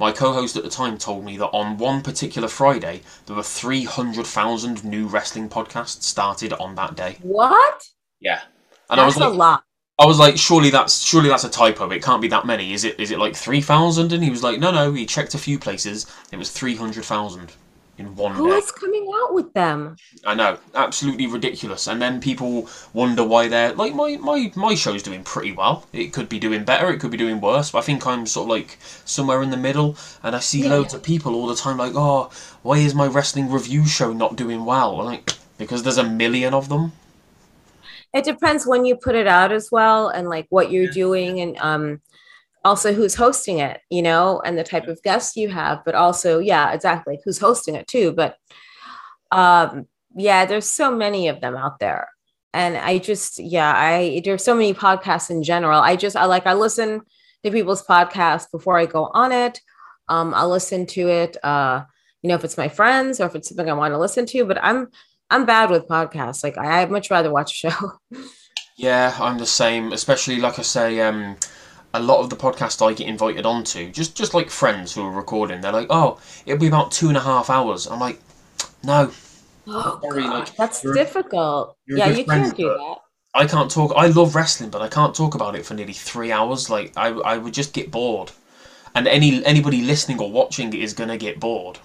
My 0.00 0.12
co-host 0.12 0.56
at 0.56 0.64
the 0.64 0.70
time 0.70 0.96
told 0.96 1.26
me 1.26 1.36
that 1.36 1.48
on 1.48 1.76
one 1.76 2.00
particular 2.00 2.48
Friday 2.48 3.02
there 3.26 3.36
were 3.36 3.42
300,000 3.42 4.82
new 4.82 5.06
wrestling 5.06 5.50
podcasts 5.50 6.04
started 6.04 6.54
on 6.54 6.74
that 6.76 6.94
day. 6.94 7.18
What? 7.20 7.84
Yeah. 8.18 8.40
And 8.88 8.98
I 8.98 9.04
That's 9.04 9.16
was 9.16 9.26
a 9.26 9.28
lot. 9.28 9.62
I 9.98 10.06
was 10.06 10.18
like, 10.18 10.38
surely 10.38 10.70
that's 10.70 11.02
surely 11.02 11.28
that's 11.28 11.44
a 11.44 11.50
typo. 11.50 11.90
It 11.90 12.02
can't 12.02 12.22
be 12.22 12.28
that 12.28 12.46
many. 12.46 12.72
Is 12.72 12.84
it? 12.84 12.98
Is 12.98 13.10
it 13.10 13.18
like 13.18 13.36
three 13.36 13.60
thousand? 13.60 14.14
And 14.14 14.24
he 14.24 14.30
was 14.30 14.42
like, 14.42 14.58
no, 14.58 14.70
no. 14.70 14.94
He 14.94 15.04
checked 15.04 15.34
a 15.34 15.38
few 15.38 15.58
places. 15.58 16.06
It 16.32 16.38
was 16.38 16.50
three 16.50 16.76
hundred 16.76 17.04
thousand 17.04 17.52
in 18.00 18.16
one 18.16 18.32
Who 18.32 18.50
day. 18.50 18.56
is 18.56 18.70
coming 18.72 19.06
out 19.22 19.34
with 19.34 19.52
them? 19.52 19.96
I 20.24 20.34
know, 20.34 20.58
absolutely 20.74 21.26
ridiculous. 21.26 21.86
And 21.86 22.00
then 22.02 22.20
people 22.20 22.68
wonder 22.92 23.22
why 23.22 23.48
they're 23.48 23.72
like 23.74 23.94
my 23.94 24.16
my 24.16 24.52
my 24.56 24.74
show's 24.74 25.02
doing 25.02 25.22
pretty 25.22 25.52
well. 25.52 25.86
It 25.92 26.12
could 26.12 26.28
be 26.28 26.38
doing 26.38 26.64
better. 26.64 26.90
It 26.90 26.98
could 27.00 27.10
be 27.10 27.16
doing 27.18 27.40
worse. 27.40 27.70
But 27.70 27.78
I 27.78 27.82
think 27.82 28.06
I'm 28.06 28.26
sort 28.26 28.46
of 28.46 28.50
like 28.50 28.78
somewhere 29.04 29.42
in 29.42 29.50
the 29.50 29.56
middle. 29.56 29.96
And 30.22 30.34
I 30.34 30.40
see 30.40 30.62
Yeah. 30.62 30.70
loads 30.70 30.94
of 30.94 31.02
people 31.02 31.34
all 31.34 31.46
the 31.46 31.54
time 31.54 31.76
like, 31.78 31.92
oh, 31.94 32.30
why 32.62 32.78
is 32.78 32.94
my 32.94 33.06
wrestling 33.06 33.50
review 33.50 33.86
show 33.86 34.12
not 34.12 34.36
doing 34.36 34.64
well? 34.64 35.00
I'm 35.00 35.06
like 35.06 35.32
because 35.58 35.82
there's 35.82 35.98
a 35.98 36.04
million 36.04 36.54
of 36.54 36.68
them. 36.68 36.92
It 38.12 38.24
depends 38.24 38.66
when 38.66 38.84
you 38.84 38.96
put 38.96 39.14
it 39.14 39.26
out 39.26 39.52
as 39.52 39.68
well, 39.70 40.08
and 40.08 40.28
like 40.28 40.46
what 40.50 40.70
you're 40.70 40.88
doing, 40.90 41.40
and 41.40 41.56
um, 41.58 42.00
also 42.64 42.92
who's 42.92 43.14
hosting 43.14 43.58
it, 43.58 43.80
you 43.90 44.02
know, 44.02 44.40
and 44.44 44.56
the 44.58 44.64
type 44.64 44.86
of 44.88 45.02
guests 45.02 45.36
you 45.36 45.48
have. 45.48 45.84
But 45.84 45.94
also, 45.94 46.38
yeah, 46.38 46.72
exactly, 46.72 47.20
who's 47.24 47.38
hosting 47.38 47.74
it 47.74 47.86
too. 47.86 48.12
But 48.12 48.36
um, 49.30 49.86
yeah, 50.14 50.44
there's 50.46 50.66
so 50.66 50.94
many 50.94 51.28
of 51.28 51.40
them 51.40 51.56
out 51.56 51.78
there, 51.78 52.08
and 52.52 52.76
I 52.76 52.98
just, 52.98 53.38
yeah, 53.38 53.72
I 53.74 54.22
there's 54.24 54.44
so 54.44 54.54
many 54.54 54.74
podcasts 54.74 55.30
in 55.30 55.42
general. 55.42 55.80
I 55.80 55.96
just, 55.96 56.16
I 56.16 56.24
like, 56.26 56.46
I 56.46 56.54
listen 56.54 57.02
to 57.44 57.50
people's 57.50 57.84
podcasts 57.84 58.50
before 58.50 58.78
I 58.78 58.86
go 58.86 59.10
on 59.14 59.32
it. 59.32 59.60
Um, 60.08 60.34
I'll 60.34 60.50
listen 60.50 60.86
to 60.86 61.08
it. 61.08 61.36
Uh, 61.42 61.84
you 62.22 62.28
know, 62.28 62.34
if 62.34 62.44
it's 62.44 62.58
my 62.58 62.68
friends 62.68 63.20
or 63.20 63.26
if 63.26 63.34
it's 63.34 63.48
something 63.48 63.70
I 63.70 63.74
want 63.74 63.94
to 63.94 63.98
listen 63.98 64.26
to. 64.26 64.44
But 64.44 64.58
I'm 64.62 64.88
I'm 65.30 65.46
bad 65.46 65.70
with 65.70 65.88
podcasts. 65.88 66.42
Like 66.42 66.58
I, 66.58 66.82
I'd 66.82 66.90
much 66.90 67.10
rather 67.10 67.30
watch 67.30 67.52
a 67.52 67.70
show. 67.70 67.92
Yeah, 68.76 69.14
I'm 69.20 69.36
the 69.36 69.44
same. 69.44 69.92
Especially 69.92 70.40
like 70.40 70.58
I 70.58 70.62
say, 70.62 71.00
um, 71.02 71.36
a 71.92 72.00
lot 72.00 72.20
of 72.20 72.30
the 72.30 72.36
podcasts 72.36 72.84
I 72.86 72.92
get 72.94 73.08
invited 73.08 73.44
onto, 73.46 73.90
just 73.90 74.16
just 74.16 74.32
like 74.34 74.50
friends 74.50 74.94
who 74.94 75.02
are 75.04 75.10
recording, 75.10 75.60
they're 75.60 75.72
like, 75.72 75.88
"Oh, 75.90 76.18
it'll 76.46 76.60
be 76.60 76.68
about 76.68 76.92
two 76.92 77.08
and 77.08 77.16
a 77.16 77.20
half 77.20 77.50
hours." 77.50 77.86
I'm 77.86 78.00
like, 78.00 78.20
"No, 78.84 79.10
Oh, 79.66 80.00
God, 80.02 80.16
like, 80.16 80.56
that's 80.56 80.82
you're- 80.82 80.94
difficult. 80.98 81.76
you're 81.86 81.98
Yeah, 81.98 82.08
you 82.08 82.24
friend, 82.24 82.44
can't 82.44 82.56
do 82.56 82.68
that. 82.68 82.96
I 83.34 83.46
can't 83.46 83.70
talk. 83.70 83.92
I 83.96 84.06
love 84.08 84.34
wrestling, 84.34 84.70
but 84.70 84.82
I 84.82 84.88
can't 84.88 85.14
talk 85.14 85.34
about 85.34 85.54
it 85.54 85.64
for 85.64 85.74
nearly 85.74 85.92
three 85.92 86.32
hours. 86.32 86.68
Like 86.70 86.92
I, 86.96 87.08
I 87.10 87.36
would 87.38 87.54
just 87.54 87.72
get 87.72 87.90
bored, 87.90 88.32
and 88.94 89.06
any 89.06 89.44
anybody 89.44 89.82
listening 89.82 90.20
or 90.20 90.30
watching 90.30 90.72
is 90.74 90.92
gonna 90.94 91.16
get 91.18 91.38
bored. 91.38 91.78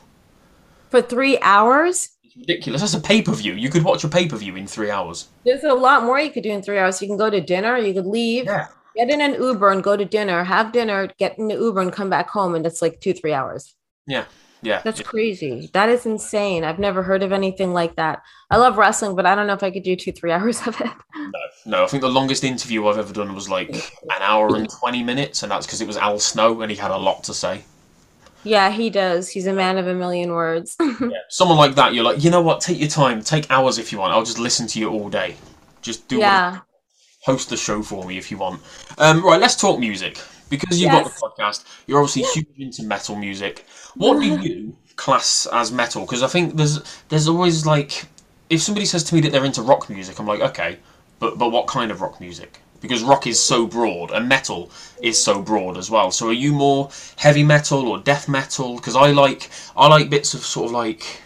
For 0.90 1.02
three 1.02 1.38
hours, 1.40 2.10
It's 2.24 2.36
ridiculous. 2.38 2.82
That's 2.82 2.94
a 2.94 3.00
pay 3.00 3.22
per 3.22 3.34
view. 3.34 3.54
You 3.54 3.70
could 3.70 3.84
watch 3.84 4.04
a 4.04 4.08
pay 4.08 4.28
per 4.28 4.38
view 4.38 4.56
in 4.56 4.66
three 4.68 4.90
hours. 4.90 5.28
there's 5.44 5.64
a 5.64 5.74
lot 5.74 6.04
more 6.04 6.20
you 6.20 6.32
could 6.32 6.44
do 6.44 6.50
in 6.52 6.62
three 6.64 6.80
hours. 6.80 7.02
You 7.02 7.08
can 7.08 7.18
go 7.18 7.30
to 7.30 7.42
dinner, 7.42 7.78
you 7.78 7.94
could 7.94 8.08
leave, 8.08 8.46
Yeah. 8.46 8.68
Get 8.96 9.10
in 9.10 9.22
an 9.22 9.42
Uber 9.42 9.70
and 9.70 9.84
go 9.84 9.96
to 9.96 10.06
dinner, 10.06 10.44
have 10.44 10.72
dinner, 10.72 11.08
get 11.18 11.38
in 11.38 11.48
the 11.48 11.56
Uber 11.56 11.82
and 11.82 11.94
come 11.94 12.10
back 12.10 12.30
home, 12.30 12.56
and 12.56 12.66
it's 12.66 12.82
like 12.82 13.00
two, 13.02 13.14
three 13.14 13.34
hours. 13.34 13.76
Yeah. 14.08 14.26
Yeah. 14.62 14.82
That's 14.84 15.02
crazy. 15.02 15.70
That 15.74 15.90
is 15.90 16.06
insane. 16.06 16.64
I've 16.64 16.80
never 16.80 17.04
heard 17.04 17.22
of 17.22 17.32
anything 17.32 17.72
like 17.74 17.96
that. 17.98 18.24
I 18.50 18.58
love 18.58 18.78
wrestling, 18.78 19.16
but 19.16 19.26
I 19.26 19.36
don't 19.36 19.46
know 19.46 19.54
if 19.54 19.62
I 19.62 19.70
could 19.70 19.84
do 19.84 19.96
two, 19.96 20.12
three 20.12 20.32
hours 20.32 20.66
of 20.68 20.80
it. 20.82 20.90
No, 21.16 21.32
no. 21.66 21.84
I 21.84 21.88
think 21.88 22.02
the 22.02 22.10
longest 22.10 22.44
interview 22.44 22.88
I've 22.88 22.98
ever 22.98 23.14
done 23.14 23.36
was 23.36 23.48
like 23.48 23.70
an 23.70 24.22
hour 24.22 24.56
and 24.56 24.68
twenty 24.70 25.04
minutes, 25.04 25.44
and 25.44 25.52
that's 25.52 25.68
because 25.68 25.82
it 25.82 25.88
was 25.88 25.98
Al 25.98 26.18
Snow, 26.18 26.62
and 26.62 26.72
he 26.72 26.78
had 26.78 26.92
a 26.92 26.98
lot 26.98 27.24
to 27.26 27.34
say. 27.34 27.64
Yeah, 28.44 28.70
he 28.70 28.92
does. 28.92 29.30
He's 29.30 29.48
a 29.48 29.54
man 29.54 29.78
of 29.78 29.88
a 29.88 29.94
million 29.94 30.32
words. 30.32 30.76
Yeah. 31.02 31.10
Someone 31.30 31.58
like 31.58 31.76
that, 31.76 31.94
you're 31.94 32.04
like, 32.04 32.24
you 32.24 32.30
know 32.30 32.42
what? 32.42 32.62
Take 32.62 32.80
your 32.80 32.88
time. 32.88 33.22
Take 33.22 33.52
hours 33.52 33.78
if 33.78 33.92
you 33.92 33.98
want. 33.98 34.14
I'll 34.14 34.24
just 34.24 34.40
listen 34.40 34.66
to 34.68 34.80
you 34.80 34.90
all 34.90 35.10
day. 35.10 35.36
Just 35.82 36.08
do 36.08 36.18
what 36.18 36.22
yeah. 36.22 36.60
Host 37.26 37.50
the 37.50 37.58
show 37.58 37.82
for 37.82 38.06
me 38.06 38.18
if 38.18 38.30
you 38.30 38.38
want. 38.38 38.62
Um, 38.98 39.26
right, 39.26 39.42
let's 39.42 39.56
talk 39.56 39.80
music. 39.80 40.20
Because 40.48 40.80
you've 40.80 40.92
got 40.92 41.06
the 41.06 41.10
podcast, 41.10 41.66
you're 41.88 42.00
obviously 42.00 42.22
huge 42.22 42.60
into 42.60 42.84
metal 42.84 43.16
music. 43.16 43.66
What 43.96 44.20
do 44.20 44.28
you 44.28 44.76
class 44.96 45.48
as 45.52 45.72
metal? 45.72 46.04
Because 46.06 46.22
I 46.22 46.28
think 46.28 46.56
there's 46.56 46.80
there's 47.10 47.28
always 47.28 47.66
like, 47.66 48.06
if 48.52 48.62
somebody 48.62 48.86
says 48.86 49.04
to 49.06 49.16
me 49.16 49.22
that 49.22 49.32
they're 49.32 49.44
into 49.44 49.64
rock 49.64 49.90
music, 49.90 50.20
I'm 50.20 50.28
like, 50.28 50.42
okay, 50.42 50.78
but 51.18 51.40
but 51.40 51.50
what 51.50 51.66
kind 51.66 51.90
of 51.90 52.00
rock 52.00 52.22
music? 52.22 52.60
Because 52.80 53.02
rock 53.02 53.26
is 53.26 53.42
so 53.44 53.66
broad, 53.66 54.12
and 54.12 54.30
metal 54.30 54.70
is 55.02 55.22
so 55.22 55.42
broad 55.42 55.78
as 55.78 55.90
well. 55.90 56.12
So 56.12 56.28
are 56.28 56.34
you 56.34 56.54
more 56.54 56.92
heavy 57.16 57.44
metal 57.44 57.88
or 57.88 57.98
death 57.98 58.30
metal? 58.30 58.76
Because 58.76 58.96
I 58.96 59.10
like 59.12 59.50
I 59.76 59.88
like 59.88 60.12
bits 60.12 60.36
of 60.36 60.42
sort 60.42 60.68
of 60.68 60.74
like, 60.74 61.22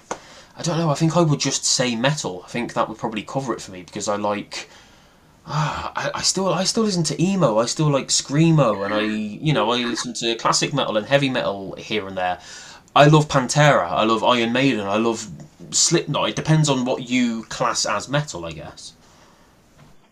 I 0.56 0.62
don't 0.62 0.78
know. 0.78 0.90
I 0.90 0.96
think 0.96 1.18
I 1.18 1.22
would 1.22 1.42
just 1.42 1.66
say 1.66 1.94
metal. 1.98 2.44
I 2.46 2.48
think 2.48 2.74
that 2.74 2.88
would 2.88 2.98
probably 2.98 3.24
cover 3.24 3.54
it 3.54 3.62
for 3.62 3.72
me 3.72 3.84
because 3.84 4.08
I 4.08 4.16
like. 4.16 4.70
Ah, 5.52 5.92
I, 5.96 6.20
I 6.20 6.22
still 6.22 6.48
I 6.48 6.64
still 6.64 6.84
listen 6.84 7.02
to 7.06 7.20
emo. 7.22 7.58
I 7.58 7.66
still 7.66 7.90
like 7.90 8.10
screamo, 8.10 8.86
and 8.86 8.94
I 8.94 9.02
you 9.02 9.52
know 9.52 9.72
I 9.72 9.78
listen 9.84 10.14
to 10.16 10.36
classic 10.36 10.76
metal 10.76 10.96
and 10.96 11.08
heavy 11.08 11.30
metal 11.30 11.74
here 11.76 12.08
and 12.08 12.16
there. 12.16 12.40
I 12.96 13.08
love 13.08 13.28
Pantera. 13.28 13.90
I 13.90 14.04
love 14.04 14.24
Iron 14.24 14.54
Maiden. 14.54 14.86
I 14.86 14.98
love 14.98 15.28
Slipknot. 15.72 16.30
It 16.30 16.36
depends 16.36 16.70
on 16.70 16.86
what 16.86 17.10
you 17.10 17.44
class 17.46 17.88
as 17.88 18.08
metal, 18.08 18.46
I 18.46 18.52
guess. 18.52 18.94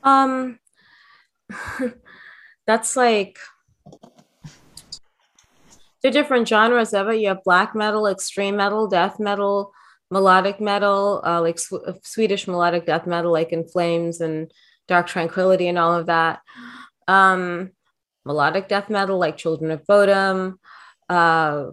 Um, 0.03 0.57
that's 2.65 2.95
like 2.95 3.37
they're 6.01 6.11
different 6.11 6.47
genres 6.47 6.95
of 6.95 7.09
it. 7.09 7.19
You 7.19 7.27
have 7.27 7.43
black 7.43 7.75
metal, 7.75 8.07
extreme 8.07 8.57
metal, 8.57 8.87
death 8.87 9.19
metal, 9.19 9.71
melodic 10.09 10.59
metal, 10.59 11.21
uh, 11.23 11.41
like 11.41 11.59
sw- 11.59 11.93
Swedish 12.01 12.47
melodic 12.47 12.87
death 12.87 13.05
metal, 13.05 13.31
like 13.31 13.51
In 13.51 13.67
Flames 13.67 14.19
and 14.19 14.51
Dark 14.87 15.07
Tranquillity 15.07 15.67
and 15.67 15.77
all 15.77 15.93
of 15.93 16.07
that. 16.07 16.41
Um, 17.07 17.71
melodic 18.25 18.67
death 18.67 18.89
metal, 18.89 19.17
like 19.17 19.37
Children 19.37 19.71
of 19.71 19.85
Bodom, 19.85 20.59
uh, 21.09 21.67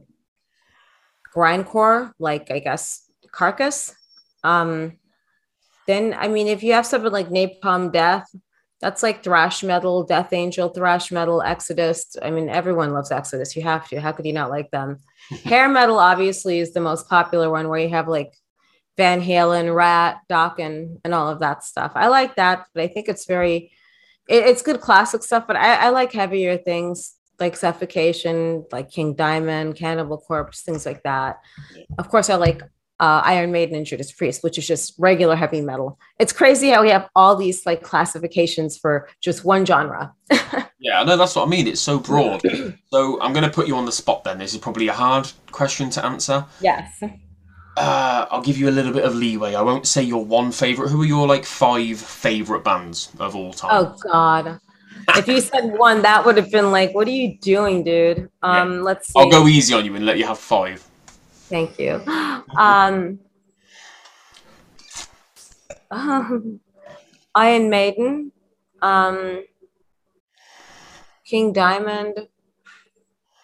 grindcore, 1.35 2.13
like 2.19 2.51
I 2.51 2.61
guess 2.61 3.11
Carcass. 3.33 3.95
Um, 4.43 4.99
then 5.87 6.15
I 6.19 6.29
mean, 6.29 6.47
if 6.47 6.63
you 6.63 6.73
have 6.73 6.87
something 6.87 7.13
like 7.13 7.29
Napalm 7.29 7.93
Death, 7.93 8.27
that's 8.81 9.03
like 9.03 9.25
thrash 9.25 9.63
metal, 9.63 10.05
Death 10.05 10.33
Angel, 10.33 10.69
thrash 10.69 11.11
metal, 11.11 11.43
Exodus. 11.43 12.17
I 12.23 12.31
mean, 12.31 12.49
everyone 12.49 12.93
loves 12.93 13.11
Exodus. 13.11 13.57
You 13.57 13.63
have 13.63 13.89
to. 13.89 14.01
How 14.01 14.13
could 14.13 14.27
you 14.27 14.33
not 14.33 14.51
like 14.51 14.71
them? 14.71 14.99
Hair 15.45 15.69
metal 15.69 15.99
obviously 15.99 16.59
is 16.59 16.73
the 16.73 16.81
most 16.81 17.09
popular 17.09 17.51
one, 17.51 17.69
where 17.69 17.79
you 17.79 17.89
have 17.91 18.09
like 18.09 18.35
Van 18.97 19.21
Halen, 19.21 19.75
Ratt, 19.75 20.21
Doc, 20.29 20.59
and 20.59 20.99
and 21.05 21.15
all 21.15 21.29
of 21.29 21.41
that 21.41 21.65
stuff. 21.65 21.93
I 21.95 22.09
like 22.09 22.37
that, 22.37 22.67
but 22.75 22.83
I 22.83 22.89
think 22.89 23.09
it's 23.09 23.27
very, 23.27 23.73
it- 24.29 24.47
it's 24.47 24.63
good 24.63 24.81
classic 24.81 25.23
stuff. 25.23 25.47
But 25.47 25.57
I, 25.57 25.87
I 25.87 25.89
like 25.91 26.13
heavier 26.13 26.57
things 26.57 27.15
like 27.41 27.57
Suffocation, 27.57 28.65
like 28.71 28.91
King 28.91 29.15
Diamond, 29.15 29.75
Cannibal 29.77 30.19
Corpse, 30.19 30.63
things 30.63 30.87
like 30.87 31.03
that. 31.03 31.41
Of 31.99 32.09
course, 32.09 32.31
I 32.31 32.37
like 32.37 32.63
uh, 33.01 33.23
Iron 33.25 33.51
Maiden 33.51 33.75
and 33.75 33.85
Judas 33.85 34.13
Priest, 34.13 34.45
which 34.45 34.57
is 34.57 34.67
just 34.69 34.95
regular 34.99 35.35
heavy 35.35 35.61
metal. 35.61 35.99
It's 36.21 36.33
crazy 36.33 36.71
how 36.71 36.83
we 36.83 36.91
have 36.91 37.09
all 37.17 37.35
these 37.35 37.67
like 37.67 37.83
classifications 37.83 38.79
for 38.79 39.09
just 39.21 39.45
one 39.45 39.67
genre. 39.67 40.13
Yeah, 40.81 41.01
I 41.01 41.05
know 41.05 41.17
that's 41.17 41.35
what 41.35 41.47
I 41.47 41.49
mean. 41.49 41.67
It's 41.67 41.81
so 41.81 41.99
broad. 41.99 42.43
so 42.93 43.19
I'm 43.23 43.33
going 43.33 43.45
to 43.45 43.51
put 43.51 43.67
you 43.67 43.75
on 43.77 43.87
the 43.87 43.93
spot. 43.93 44.23
Then 44.23 44.37
this 44.37 44.53
is 44.53 44.59
probably 44.59 44.89
a 44.89 44.93
hard 44.93 45.33
question 45.51 45.89
to 45.91 46.05
answer. 46.05 46.45
Yes. 46.61 47.03
Uh, 47.77 48.27
I'll 48.31 48.43
give 48.43 48.57
you 48.57 48.69
a 48.69 48.71
little 48.71 48.93
bit 48.93 49.05
of 49.05 49.15
leeway. 49.15 49.55
I 49.55 49.63
won't 49.63 49.87
say 49.87 50.03
your 50.03 50.25
one 50.25 50.53
favorite. 50.53 50.91
Who 50.91 51.03
are 51.03 51.07
your 51.07 51.27
like 51.27 51.45
five 51.45 51.99
favorite 51.99 52.63
bands 52.63 53.11
of 53.19 53.35
all 53.35 53.53
time? 53.53 53.71
Oh 53.73 53.97
God. 54.11 54.61
If 55.17 55.29
you 55.29 55.41
said 55.41 55.77
one, 55.77 56.03
that 56.03 56.25
would 56.25 56.37
have 56.37 56.51
been 56.51 56.71
like, 56.71 56.95
what 56.95 57.07
are 57.07 57.11
you 57.13 57.37
doing, 57.39 57.83
dude? 57.83 58.31
Um, 58.43 58.83
let's 58.83 59.09
see. 59.09 59.13
I'll 59.17 59.31
go 59.31 59.47
easy 59.47 59.75
on 59.75 59.85
you 59.85 59.95
and 59.97 60.07
let 60.07 60.19
you 60.19 60.27
have 60.27 60.39
five. 60.39 60.87
Thank 61.49 61.79
you. 61.79 62.01
Um, 62.57 63.19
um, 65.91 66.61
Iron 67.35 67.69
Maiden, 67.69 68.33
um, 68.81 69.45
King 71.25 71.53
Diamond, 71.53 72.29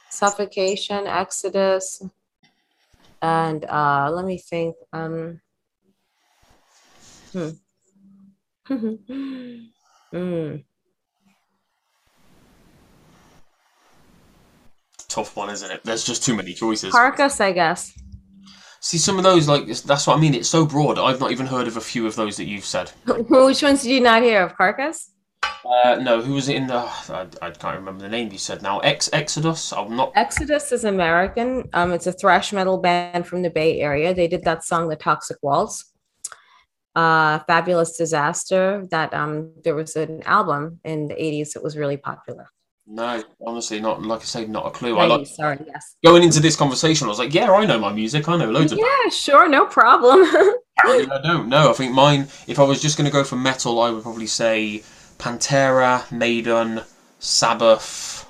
Suffocation, 0.09 1.07
Exodus, 1.07 2.03
and 3.23 3.65
uh, 3.65 4.11
let 4.13 4.25
me 4.25 4.39
think. 4.39 4.77
Um, 4.93 5.41
hmm. 7.33 7.49
mm. 10.15 10.65
Tough 15.09 15.37
one, 15.37 15.51
isn't 15.51 15.71
it? 15.71 15.83
There's 15.85 16.05
just 16.05 16.23
too 16.23 16.35
many 16.35 16.55
choices. 16.55 16.93
Carcass, 16.93 17.41
I 17.41 17.53
guess. 17.53 17.93
See, 18.83 18.97
some 18.97 19.19
of 19.19 19.25
those, 19.25 19.49
like, 19.49 19.67
that's 19.67 20.07
what 20.07 20.17
I 20.17 20.21
mean. 20.21 20.35
It's 20.35 20.49
so 20.49 20.65
broad. 20.65 20.99
I've 20.99 21.21
not 21.21 21.33
even 21.33 21.47
heard 21.47 21.67
of 21.67 21.77
a 21.77 21.81
few 21.81 22.07
of 22.07 22.17
those 22.17 22.37
that 22.39 22.47
you've 22.47 22.65
said. 22.65 22.91
Which 23.07 23.63
ones 23.63 23.83
did 23.83 23.91
you 23.91 24.01
not 24.01 24.23
hear 24.23 24.43
of? 24.43 24.57
Carcass? 24.57 25.11
Uh, 25.65 25.97
no, 25.97 26.23
who 26.23 26.35
was 26.35 26.49
it 26.49 26.57
in 26.57 26.67
the? 26.67 26.77
I, 26.77 27.27
I 27.43 27.51
can't 27.51 27.77
remember 27.77 28.03
the 28.03 28.09
name 28.09 28.33
you 28.33 28.39
said 28.39 28.63
now. 28.63 28.81
Ex 28.81 29.11
Exodus. 29.13 29.73
I'm 29.73 29.95
not. 29.95 30.13
Exodus 30.15 30.73
is 30.73 30.85
American. 30.85 31.69
Um, 31.73 31.93
it's 31.93 32.07
a 32.07 32.13
thrash 32.13 32.53
metal 32.53 32.79
band 32.79 33.27
from 33.27 33.43
the 33.43 33.51
Bay 33.51 33.81
Area. 33.81 34.15
They 34.15 34.29
did 34.29 34.45
that 34.45 34.65
song, 34.65 34.89
"The 34.89 34.97
Toxic 34.97 35.37
Waltz." 35.43 35.93
Uh, 36.97 37.41
Fabulous 37.41 37.97
Disaster. 37.97 38.87
That 38.91 39.13
um, 39.13 39.53
there 39.63 39.75
was 39.75 39.97
an 39.97 40.23
album 40.25 40.81
in 40.85 41.09
the 41.09 41.15
'80s 41.15 41.53
that 41.53 41.63
was 41.63 41.77
really 41.77 41.99
popular. 41.99 42.49
No, 42.87 43.23
honestly, 43.47 43.81
not 43.81 44.03
like 44.03 44.23
I 44.23 44.25
say, 44.25 44.47
not 44.47 44.67
a 44.67 44.71
clue. 44.71 44.95
90s, 44.95 45.01
I 45.01 45.07
like 45.07 45.27
sorry, 45.27 45.59
yes. 45.65 45.95
going 46.05 46.25
into 46.25 46.41
this 46.41 46.57
conversation. 46.57 47.07
I 47.07 47.11
was 47.11 47.21
like, 47.21 47.33
yeah, 47.33 47.51
I 47.51 47.65
know 47.65 47.79
my 47.79 47.93
music. 47.93 48.29
I 48.29 48.37
know 48.37 48.51
loads 48.51 48.73
of. 48.73 48.79
Yeah, 48.79 49.11
sure, 49.11 49.49
no 49.49 49.67
problem. 49.67 50.23
Apparently, 50.79 51.11
I 51.11 51.23
don't 51.23 51.49
know. 51.49 51.71
I 51.71 51.73
think 51.75 51.93
mine. 51.93 52.23
If 52.49 52.59
I 52.59 52.65
was 52.65 52.81
just 52.81 52.97
going 52.97 53.05
to 53.05 53.13
go 53.13 53.23
for 53.23 53.37
metal, 53.37 53.81
I 53.81 53.91
would 53.91 54.03
probably 54.03 54.27
say 54.27 54.83
Pantera, 55.21 56.11
Maiden, 56.11 56.81
Sabbath, 57.19 58.27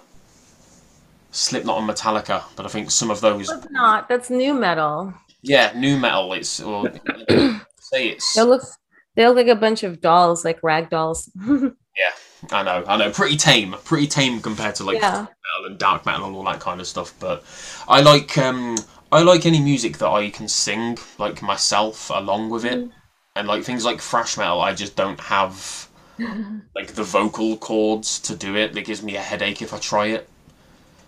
Slipknot, 1.31 1.79
and 1.79 1.89
Metallica. 1.89 2.43
But 2.57 2.67
I 2.67 2.69
think 2.69 2.91
some 2.91 3.11
of 3.11 3.21
those. 3.21 3.49
It's 3.51 3.71
not. 3.71 4.09
That's 4.09 4.31
nu 4.31 4.53
metal. 4.55 5.15
Yeah, 5.43 5.73
nu 5.77 5.97
metal. 5.99 6.33
It's 6.33 6.61
or 6.61 6.91
say 7.81 8.09
it's. 8.11 8.35
They 8.35 8.43
look. 8.43 8.63
They 9.17 9.27
look 9.27 9.37
like 9.37 9.49
a 9.49 9.57
bunch 9.57 9.83
of 9.83 10.01
dolls, 10.01 10.45
like 10.45 10.59
rag 10.63 10.91
dolls. 10.91 11.31
Yeah, 11.99 12.57
I 12.57 12.63
know, 12.63 12.85
I 12.87 12.97
know. 12.97 13.11
Pretty 13.11 13.37
tame, 13.37 13.75
pretty 13.85 14.07
tame 14.07 14.41
compared 14.41 14.77
to 14.77 14.85
like 14.85 14.99
Yeah. 14.99 15.11
metal 15.27 15.67
and 15.67 15.77
dark 15.77 16.07
metal 16.07 16.27
and 16.29 16.37
all 16.37 16.45
that 16.45 16.61
kind 16.61 16.81
of 16.81 16.87
stuff. 16.87 17.13
But 17.19 17.45
I 17.89 18.01
like 18.01 18.39
um 18.39 18.79
I 19.13 19.23
like 19.23 19.45
any 19.45 19.61
music 19.61 19.99
that 19.99 20.09
I 20.09 20.31
can 20.31 20.47
sing 20.49 20.97
like 21.19 21.43
myself 21.43 22.09
along 22.15 22.49
with 22.51 22.65
it, 22.65 22.89
and 23.37 23.49
like 23.49 23.65
things 23.65 23.85
like 23.85 24.01
thrash 24.01 24.39
metal. 24.39 24.61
I 24.63 24.73
just 24.73 24.95
don't 24.97 25.21
have 25.21 25.89
like 26.75 26.89
the 26.89 27.05
vocal 27.05 27.57
cords 27.57 28.19
to 28.21 28.37
do 28.37 28.57
it. 28.57 28.77
It 28.77 28.85
gives 28.85 29.03
me 29.03 29.17
a 29.17 29.21
headache 29.21 29.63
if 29.63 29.73
I 29.75 29.79
try 29.79 30.07
it. 30.07 30.29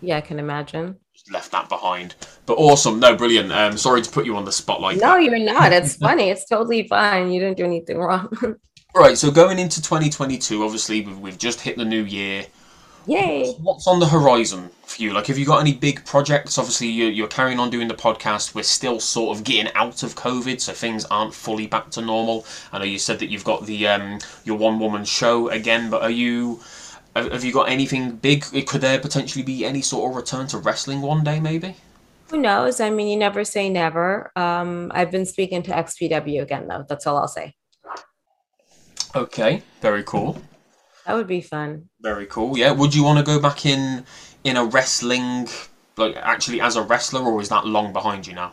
yeah, 0.01 0.17
I 0.19 0.21
can 0.21 0.39
imagine. 0.39 0.97
Just 1.15 1.31
left 1.33 1.53
that 1.53 1.69
behind. 1.69 2.15
But 2.47 2.55
awesome, 2.55 2.99
no, 3.01 3.15
brilliant. 3.17 3.53
Um, 3.53 3.77
sorry 3.77 4.03
to 4.03 4.11
put 4.11 4.27
you 4.27 4.37
on 4.37 4.45
the 4.45 4.53
spotlight. 4.53 4.99
No, 4.99 5.17
you're 5.17 5.39
not. 5.39 5.73
It's 5.73 5.97
funny. 5.97 6.31
It's 6.31 6.47
totally 6.47 6.89
fine. 6.89 7.31
You 7.31 7.41
didn't 7.41 7.57
do 7.57 7.65
anything 7.65 7.99
wrong. 7.99 8.57
Right, 8.95 9.17
so 9.17 9.31
going 9.31 9.59
into 9.59 9.81
2022, 9.81 10.63
obviously 10.63 11.01
we've, 11.01 11.19
we've 11.19 11.39
just 11.39 11.63
hit 11.63 11.79
the 11.79 11.85
new 11.85 12.05
year. 12.05 12.45
Yay. 13.07 13.53
What's 13.55 13.87
on 13.87 13.99
the 13.99 14.07
horizon 14.07 14.71
for 14.85 15.03
you? 15.03 15.13
Like, 15.13 15.27
have 15.27 15.39
you 15.39 15.45
got 15.45 15.61
any 15.61 15.73
big 15.73 16.05
projects? 16.05 16.59
Obviously, 16.59 16.89
you're, 16.89 17.11
you're 17.11 17.29
carrying 17.29 17.59
on 17.59 17.71
doing 17.71 17.89
the 17.89 17.95
podcast. 17.95 18.55
We're 18.55 18.63
still 18.63 19.01
sort 19.01 19.37
of 19.37 19.45
getting 19.45 19.73
out 19.75 20.03
of 20.03 20.15
COVID, 20.15 20.61
so 20.61 20.73
things 20.73 21.05
aren't 21.07 21.35
fully 21.35 21.67
back 21.67 21.91
to 21.93 22.01
normal. 22.01 22.47
I 22.73 22.79
know 22.79 22.85
you 22.85 22.99
said 22.99 23.19
that 23.19 23.27
you've 23.29 23.45
got 23.45 23.67
the 23.67 23.89
um, 23.89 24.21
your 24.45 24.57
one 24.57 24.79
woman 24.79 25.05
show 25.05 25.49
again, 25.49 25.91
but 25.91 26.03
are 26.03 26.11
you? 26.11 26.61
Have 27.17 27.31
have 27.33 27.45
you 27.45 27.53
got 27.53 27.69
anything 27.69 28.13
big? 28.17 28.45
Could 28.67 28.81
there 28.81 28.99
potentially 28.99 29.45
be 29.45 29.65
any 29.65 29.83
sort 29.83 30.11
of 30.11 30.17
return 30.17 30.47
to 30.49 30.59
wrestling 30.59 31.03
one 31.03 31.25
day, 31.25 31.41
maybe? 31.41 31.77
Who 32.31 32.39
knows? 32.39 32.81
I 32.81 32.89
mean, 32.89 33.09
you 33.09 33.19
never 33.19 33.45
say 33.45 33.69
never. 33.69 34.33
Um, 34.37 34.91
I've 34.95 35.11
been 35.11 35.27
speaking 35.27 35.63
to 35.65 35.71
XPW 35.73 36.41
again, 36.41 36.67
though. 36.67 36.87
That's 36.89 37.07
all 37.07 37.19
I'll 37.19 37.29
say. 37.29 37.55
Okay, 39.15 39.63
very 39.83 40.03
cool. 40.05 40.41
That 41.07 41.15
would 41.15 41.27
be 41.27 41.41
fun. 41.41 41.89
Very 42.01 42.27
cool. 42.27 42.57
Yeah. 42.57 42.73
Would 42.73 42.95
you 42.95 43.03
want 43.03 43.19
to 43.19 43.25
go 43.25 43.41
back 43.41 43.67
in 43.67 44.05
in 44.45 44.57
a 44.57 44.65
wrestling, 44.65 45.49
like 45.97 46.17
actually 46.17 46.61
as 46.61 46.77
a 46.77 46.83
wrestler, 46.83 47.23
or 47.23 47.41
is 47.41 47.49
that 47.49 47.67
long 47.67 47.93
behind 47.93 48.27
you 48.27 48.35
now? 48.35 48.53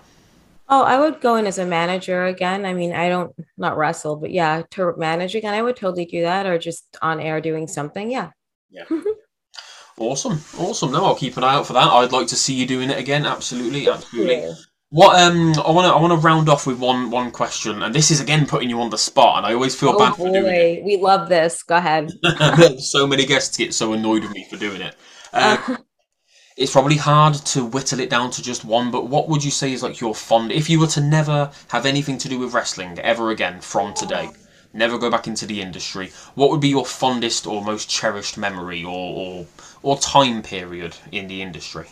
Oh, 0.71 0.83
I 0.83 0.99
would 0.99 1.19
go 1.19 1.35
in 1.35 1.47
as 1.47 1.57
a 1.57 1.65
manager 1.65 2.25
again. 2.25 2.65
I 2.65 2.73
mean, 2.73 2.93
I 2.93 3.09
don't 3.09 3.33
not 3.57 3.75
wrestle, 3.75 4.15
but 4.15 4.29
yeah, 4.29 4.61
to 4.71 4.93
manage 4.97 5.33
again, 5.35 5.55
I 5.55 5.63
would 5.63 5.75
totally 5.75 6.05
do 6.05 6.21
that, 6.21 6.45
or 6.45 6.57
just 6.59 6.97
on 7.01 7.19
air 7.19 7.41
doing 7.41 7.67
something. 7.67 8.11
Yeah. 8.11 8.31
Yeah. 8.69 8.83
awesome, 9.97 10.39
awesome. 10.59 10.91
No, 10.91 11.05
I'll 11.05 11.15
keep 11.15 11.37
an 11.37 11.43
eye 11.43 11.55
out 11.55 11.65
for 11.65 11.73
that. 11.73 11.87
I'd 11.87 12.11
like 12.11 12.27
to 12.27 12.35
see 12.35 12.53
you 12.53 12.67
doing 12.67 12.91
it 12.91 12.99
again. 12.99 13.25
Absolutely, 13.25 13.89
absolutely. 13.89 14.53
What 14.91 15.19
um, 15.19 15.53
I 15.63 15.69
want 15.69 15.85
to 15.85 15.93
I 15.93 16.01
want 16.01 16.13
to 16.19 16.27
round 16.27 16.49
off 16.49 16.65
with 16.65 16.79
one 16.79 17.11
one 17.11 17.29
question, 17.29 17.83
and 17.83 17.93
this 17.93 18.09
is 18.09 18.19
again 18.19 18.47
putting 18.47 18.71
you 18.71 18.81
on 18.81 18.89
the 18.89 18.97
spot, 18.97 19.37
and 19.37 19.45
I 19.45 19.53
always 19.53 19.75
feel 19.75 19.93
Oh 19.93 19.97
bad 19.97 20.15
for 20.15 20.31
doing 20.31 20.55
it. 20.55 20.67
boy, 20.81 20.81
we 20.83 20.97
love 20.97 21.29
this. 21.29 21.61
Go 21.61 21.75
ahead. 21.77 22.09
so 22.79 23.05
many 23.05 23.25
guests 23.27 23.55
get 23.55 23.73
so 23.75 23.93
annoyed 23.93 24.23
with 24.23 24.31
me 24.33 24.47
for 24.49 24.57
doing 24.57 24.81
it. 24.81 24.95
Uh, 25.31 25.57
it's 26.57 26.71
probably 26.71 26.95
hard 26.97 27.35
to 27.35 27.65
whittle 27.65 27.99
it 27.99 28.09
down 28.09 28.31
to 28.31 28.41
just 28.41 28.65
one, 28.65 28.89
but 28.89 29.07
what 29.07 29.29
would 29.29 29.43
you 29.43 29.51
say 29.51 29.73
is 29.73 29.83
like 29.83 30.01
your 30.01 30.15
fond? 30.15 30.51
If 30.51 30.71
you 30.71 30.79
were 30.79 30.87
to 30.87 31.01
never 31.01 31.51
have 31.67 31.85
anything 31.85 32.17
to 32.17 32.29
do 32.29 32.39
with 32.39 32.55
wrestling 32.55 32.97
ever 32.97 33.29
again 33.29 33.61
from 33.61 33.93
today, 33.93 34.31
never 34.73 34.97
go 34.97 35.11
back 35.11 35.27
into 35.27 35.45
the 35.45 35.61
industry, 35.61 36.11
what 36.33 36.49
would 36.49 36.61
be 36.61 36.69
your 36.69 36.85
fondest 36.85 37.45
or 37.45 37.63
most 37.63 37.91
cherished 37.91 38.39
memory 38.39 38.83
or 38.83 38.89
or, 38.91 39.47
or 39.83 39.99
time 39.99 40.41
period 40.41 40.95
in 41.11 41.27
the 41.27 41.43
industry? 41.43 41.89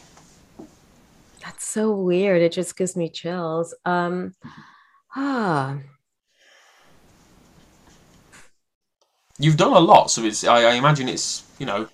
That's 1.48 1.66
so 1.66 1.94
weird. 1.94 2.42
It 2.42 2.52
just 2.52 2.76
gives 2.76 2.98
me 2.98 3.08
chills. 3.08 3.74
Um, 3.86 4.34
ah, 5.16 5.78
You've 9.40 9.56
done 9.56 9.72
a 9.72 9.80
lot, 9.80 10.12
so 10.12 10.26
it's 10.26 10.44
I, 10.44 10.64
I 10.64 10.74
imagine 10.74 11.08
it's 11.08 11.44
you 11.58 11.66
know 11.66 11.88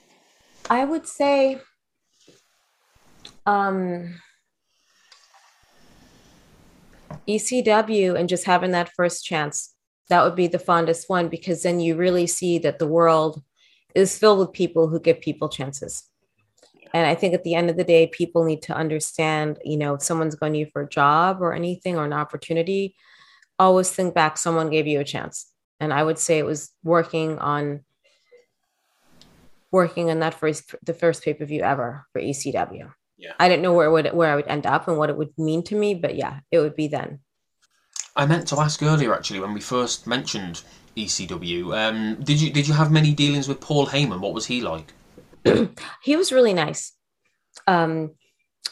I 0.71 0.85
would 0.85 1.07
say, 1.07 1.59
um, 3.45 4.19
ECW 7.27 8.17
and 8.19 8.27
just 8.27 8.45
having 8.45 8.71
that 8.71 8.89
first 8.95 9.23
chance. 9.23 9.75
That 10.09 10.23
would 10.23 10.35
be 10.35 10.47
the 10.47 10.57
fondest 10.57 11.11
one 11.11 11.29
because 11.29 11.61
then 11.61 11.79
you 11.79 11.95
really 11.95 12.25
see 12.25 12.57
that 12.57 12.79
the 12.79 12.87
world 12.87 13.43
is 13.93 14.17
filled 14.17 14.39
with 14.39 14.51
people 14.51 14.87
who 14.87 14.99
give 14.99 15.21
people 15.21 15.47
chances. 15.47 16.09
And 16.93 17.07
I 17.07 17.15
think 17.15 17.33
at 17.33 17.43
the 17.43 17.55
end 17.55 17.69
of 17.69 17.77
the 17.77 17.83
day, 17.83 18.07
people 18.07 18.43
need 18.43 18.61
to 18.63 18.75
understand, 18.75 19.57
you 19.65 19.77
know, 19.77 19.95
if 19.95 20.03
someone's 20.03 20.35
going 20.35 20.53
to 20.53 20.59
you 20.59 20.67
for 20.67 20.83
a 20.83 20.89
job 20.89 21.41
or 21.41 21.53
anything 21.53 21.97
or 21.97 22.05
an 22.05 22.13
opportunity, 22.13 22.95
always 23.57 23.91
think 23.91 24.13
back 24.13 24.37
someone 24.37 24.69
gave 24.69 24.85
you 24.85 24.99
a 24.99 25.03
chance. 25.03 25.51
And 25.79 25.91
I 25.91 26.03
would 26.03 26.19
say 26.19 26.37
it 26.37 26.45
was 26.45 26.71
working 26.83 27.39
on 27.39 27.81
working 29.71 30.11
on 30.11 30.19
that 30.19 30.35
first 30.35 30.75
the 30.83 30.93
first 30.93 31.23
pay-per-view 31.23 31.61
ever 31.61 32.05
for 32.13 32.21
ECW. 32.21 32.93
Yeah. 33.17 33.33
I 33.39 33.49
didn't 33.49 33.63
know 33.63 33.73
where 33.73 33.89
would 33.89 34.13
where 34.13 34.31
I 34.31 34.35
would 34.35 34.47
end 34.47 34.65
up 34.67 34.87
and 34.87 34.97
what 34.97 35.09
it 35.09 35.17
would 35.17 35.33
mean 35.37 35.63
to 35.63 35.75
me, 35.75 35.95
but 35.95 36.15
yeah, 36.15 36.41
it 36.51 36.59
would 36.59 36.75
be 36.75 36.87
then. 36.87 37.19
I 38.15 38.27
meant 38.27 38.47
to 38.49 38.59
ask 38.59 38.83
earlier 38.83 39.15
actually 39.15 39.39
when 39.39 39.53
we 39.53 39.61
first 39.61 40.05
mentioned 40.05 40.61
ECW. 40.95 41.75
Um, 41.75 42.23
did 42.23 42.39
you 42.39 42.51
did 42.51 42.67
you 42.67 42.75
have 42.75 42.91
many 42.91 43.13
dealings 43.13 43.47
with 43.47 43.59
Paul 43.59 43.87
Heyman? 43.87 44.19
What 44.19 44.35
was 44.35 44.45
he 44.45 44.61
like? 44.61 44.93
He 46.03 46.15
was 46.15 46.31
really 46.31 46.53
nice. 46.53 46.93
Um, 47.67 48.15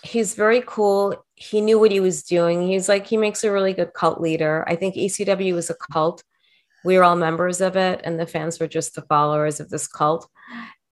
he's 0.04 0.36
very 0.36 0.64
cool. 0.66 1.26
He 1.36 1.62
knew 1.62 1.80
what 1.80 1.92
he 1.92 2.00
was 2.00 2.24
doing. 2.24 2.68
He's 2.68 2.90
like 2.90 3.08
he 3.08 3.18
makes 3.18 3.44
a 3.44 3.52
really 3.52 3.74
good 3.74 3.94
cult 3.94 4.22
leader. 4.22 4.64
I 4.68 4.76
think 4.76 4.96
ECW 4.96 5.54
was 5.54 5.70
a 5.70 5.76
cult. 5.92 6.24
We 6.84 6.98
were 6.98 7.04
all 7.04 7.16
members 7.16 7.62
of 7.62 7.76
it, 7.76 8.02
and 8.04 8.20
the 8.20 8.26
fans 8.26 8.60
were 8.60 8.68
just 8.68 8.96
the 8.96 9.04
followers 9.04 9.60
of 9.60 9.70
this 9.70 9.88
cult. 9.88 10.28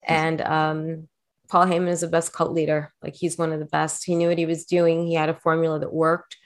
And 0.03 0.41
um, 0.43 1.09
Paul 1.49 1.66
Heyman 1.66 1.89
is 1.89 2.03
the 2.03 2.09
best 2.09 2.33
cult 2.33 2.53
leader. 2.53 2.93
Like 3.03 3.14
he's 3.14 3.39
one 3.39 3.53
of 3.53 3.59
the 3.59 3.66
best. 3.66 4.05
He 4.05 4.14
knew 4.14 4.29
what 4.29 4.39
he 4.39 4.47
was 4.47 4.66
doing. 4.66 5.07
He 5.07 5.14
had 5.14 5.31
a 5.31 5.41
formula 5.41 5.79
that 5.81 5.93
worked. 5.93 6.37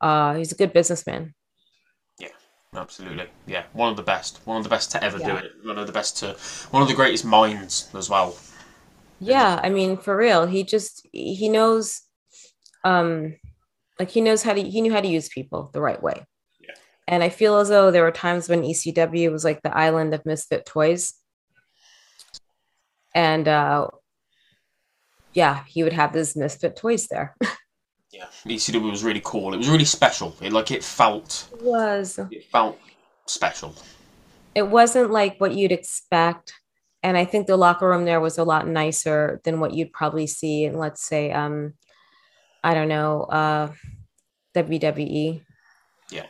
Uh, 0.00 0.34
he's 0.34 0.52
a 0.52 0.56
good 0.56 0.72
businessman. 0.72 1.34
Absolutely, 2.74 3.28
yeah, 3.46 3.64
one 3.72 3.90
of 3.90 3.96
the 3.96 4.02
best, 4.02 4.40
one 4.44 4.58
of 4.58 4.62
the 4.62 4.68
best 4.68 4.90
to 4.90 5.02
ever 5.02 5.18
do 5.18 5.36
it. 5.36 5.52
One 5.64 5.78
of 5.78 5.86
the 5.86 5.92
best 5.92 6.18
to, 6.18 6.36
one 6.70 6.82
of 6.82 6.88
the 6.88 6.94
greatest 6.94 7.24
minds 7.24 7.88
as 7.94 8.10
well. 8.10 8.36
Yeah, 9.20 9.58
I 9.62 9.70
mean, 9.70 9.96
for 9.96 10.16
real, 10.16 10.46
he 10.46 10.64
just 10.64 11.06
he 11.12 11.48
knows, 11.48 12.02
um, 12.84 13.36
like 13.98 14.10
he 14.10 14.20
knows 14.20 14.42
how 14.42 14.52
to 14.52 14.62
he 14.62 14.80
knew 14.82 14.92
how 14.92 15.00
to 15.00 15.08
use 15.08 15.28
people 15.28 15.70
the 15.72 15.80
right 15.80 16.02
way. 16.02 16.24
Yeah. 16.60 16.74
And 17.08 17.22
I 17.22 17.30
feel 17.30 17.56
as 17.56 17.70
though 17.70 17.90
there 17.90 18.04
were 18.04 18.12
times 18.12 18.48
when 18.48 18.62
ECW 18.62 19.32
was 19.32 19.44
like 19.44 19.62
the 19.62 19.76
island 19.76 20.12
of 20.12 20.26
misfit 20.26 20.66
toys, 20.66 21.14
and 23.14 23.48
uh, 23.48 23.88
yeah, 25.32 25.64
he 25.66 25.82
would 25.82 25.94
have 25.94 26.12
these 26.12 26.36
misfit 26.36 26.76
toys 26.76 27.08
there. 27.08 27.34
Yeah, 28.10 28.26
ECW 28.46 28.90
was 28.90 29.04
really 29.04 29.20
cool. 29.24 29.52
It 29.52 29.58
was 29.58 29.68
really 29.68 29.84
special. 29.84 30.34
It 30.40 30.52
like 30.52 30.70
it 30.70 30.82
felt, 30.82 31.48
It 31.52 31.62
was. 31.62 32.18
it 32.30 32.44
felt 32.46 32.78
special. 33.26 33.74
It 34.54 34.62
wasn't 34.68 35.10
like 35.10 35.38
what 35.38 35.54
you'd 35.54 35.72
expect. 35.72 36.54
And 37.02 37.16
I 37.16 37.24
think 37.24 37.46
the 37.46 37.56
locker 37.56 37.88
room 37.88 38.06
there 38.06 38.20
was 38.20 38.38
a 38.38 38.44
lot 38.44 38.66
nicer 38.66 39.40
than 39.44 39.60
what 39.60 39.74
you'd 39.74 39.92
probably 39.92 40.26
see 40.26 40.64
in, 40.64 40.78
let's 40.78 41.02
say, 41.04 41.30
um, 41.30 41.74
I 42.64 42.74
don't 42.74 42.88
know, 42.88 43.22
uh, 43.24 43.72
WWE. 44.56 45.42
Yeah. 46.10 46.26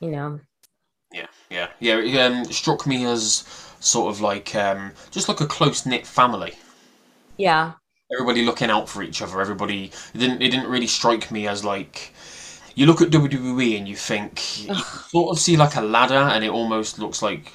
You 0.00 0.10
know, 0.10 0.40
Yeah, 1.12 1.26
yeah, 1.50 1.68
yeah. 1.80 1.96
It 1.98 2.16
um, 2.18 2.44
struck 2.52 2.86
me 2.86 3.04
as 3.06 3.44
sort 3.80 4.14
of 4.14 4.20
like 4.20 4.54
um, 4.54 4.92
just 5.10 5.28
like 5.28 5.40
a 5.40 5.46
close 5.46 5.84
knit 5.86 6.06
family. 6.06 6.54
Yeah. 7.36 7.72
Everybody 8.12 8.44
looking 8.44 8.70
out 8.70 8.88
for 8.88 9.02
each 9.02 9.22
other. 9.22 9.40
Everybody. 9.40 9.92
It 10.14 10.18
didn't. 10.18 10.42
It 10.42 10.50
didn't 10.50 10.70
really 10.70 10.86
strike 10.86 11.30
me 11.30 11.46
as 11.46 11.64
like. 11.64 12.12
You 12.74 12.86
look 12.86 13.02
at 13.02 13.10
WWE 13.10 13.76
and 13.76 13.88
you 13.88 13.96
think 13.96 14.66
you 14.66 14.74
sort 14.74 15.32
of 15.32 15.38
see 15.38 15.56
like 15.56 15.76
a 15.76 15.80
ladder, 15.80 16.14
and 16.14 16.44
it 16.44 16.50
almost 16.50 16.98
looks 16.98 17.20
like 17.22 17.52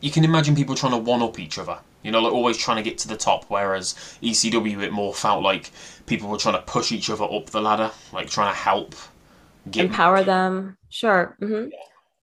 you 0.00 0.10
can 0.10 0.24
imagine 0.24 0.54
people 0.54 0.74
trying 0.74 0.92
to 0.92 0.98
one 0.98 1.22
up 1.22 1.38
each 1.38 1.58
other. 1.58 1.78
You 2.02 2.10
know, 2.10 2.20
like 2.20 2.32
always 2.32 2.56
trying 2.56 2.76
to 2.78 2.82
get 2.82 2.98
to 2.98 3.08
the 3.08 3.16
top. 3.16 3.44
Whereas 3.48 3.94
ECW, 4.22 4.82
it 4.82 4.92
more 4.92 5.12
felt 5.14 5.42
like 5.42 5.70
people 6.06 6.28
were 6.28 6.38
trying 6.38 6.54
to 6.54 6.62
push 6.62 6.92
each 6.92 7.10
other 7.10 7.24
up 7.24 7.46
the 7.46 7.60
ladder, 7.60 7.90
like 8.12 8.30
trying 8.30 8.52
to 8.52 8.58
help 8.58 8.94
get 9.70 9.86
Empower 9.86 10.22
them. 10.22 10.76
Sure. 10.88 11.36
hmm 11.40 11.66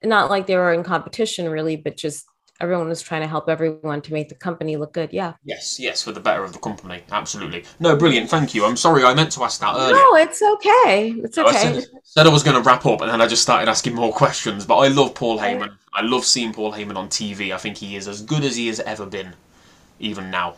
Not 0.03 0.29
like 0.29 0.47
they 0.47 0.55
were 0.55 0.73
in 0.73 0.83
competition, 0.83 1.49
really, 1.49 1.75
but 1.75 1.97
just 1.97 2.25
everyone 2.59 2.87
was 2.87 3.01
trying 3.01 3.21
to 3.21 3.27
help 3.27 3.49
everyone 3.49 4.01
to 4.01 4.13
make 4.13 4.29
the 4.29 4.35
company 4.35 4.77
look 4.77 4.93
good. 4.93 5.11
Yeah. 5.11 5.33
Yes, 5.43 5.79
yes, 5.79 6.01
for 6.01 6.11
the 6.11 6.19
better 6.19 6.43
of 6.43 6.53
the 6.53 6.59
company. 6.59 7.01
Absolutely. 7.11 7.65
No, 7.79 7.95
brilliant. 7.95 8.29
Thank 8.29 8.55
you. 8.55 8.65
I'm 8.65 8.77
sorry, 8.77 9.03
I 9.03 9.13
meant 9.13 9.31
to 9.33 9.43
ask 9.43 9.59
that 9.61 9.75
earlier. 9.75 9.95
No, 9.95 10.15
it's 10.15 10.41
okay. 10.41 11.15
It's 11.23 11.37
I 11.37 11.43
okay. 11.43 11.57
said, 11.57 11.85
said 12.03 12.27
I 12.27 12.29
was 12.29 12.43
going 12.43 12.55
to 12.55 12.67
wrap 12.67 12.85
up, 12.85 13.01
and 13.01 13.11
then 13.11 13.21
I 13.21 13.27
just 13.27 13.41
started 13.41 13.69
asking 13.69 13.95
more 13.95 14.13
questions. 14.13 14.65
But 14.65 14.77
I 14.77 14.87
love 14.87 15.13
Paul 15.15 15.39
Heyman. 15.39 15.75
I 15.93 16.01
love 16.01 16.25
seeing 16.25 16.53
Paul 16.53 16.73
Heyman 16.73 16.95
on 16.95 17.09
TV. 17.09 17.53
I 17.53 17.57
think 17.57 17.77
he 17.77 17.95
is 17.95 18.07
as 18.07 18.21
good 18.21 18.43
as 18.43 18.55
he 18.55 18.67
has 18.67 18.79
ever 18.81 19.05
been, 19.05 19.33
even 19.99 20.29
now. 20.29 20.55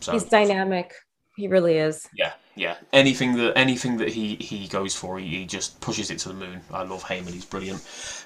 So 0.00 0.12
He's 0.12 0.24
dynamic. 0.24 0.92
He 1.38 1.46
really 1.46 1.78
is. 1.78 2.08
yeah, 2.12 2.32
yeah. 2.56 2.74
Anything 2.92 3.36
that 3.36 3.56
anything 3.56 3.96
that 3.98 4.08
he 4.08 4.34
he 4.36 4.66
goes 4.66 4.94
for, 4.96 5.18
he, 5.20 5.26
he 5.28 5.46
just 5.46 5.80
pushes 5.80 6.10
it 6.10 6.18
to 6.18 6.28
the 6.28 6.34
moon. 6.34 6.60
I 6.72 6.82
love 6.82 7.04
Heyman. 7.04 7.32
He's 7.32 7.44
brilliant. 7.44 7.80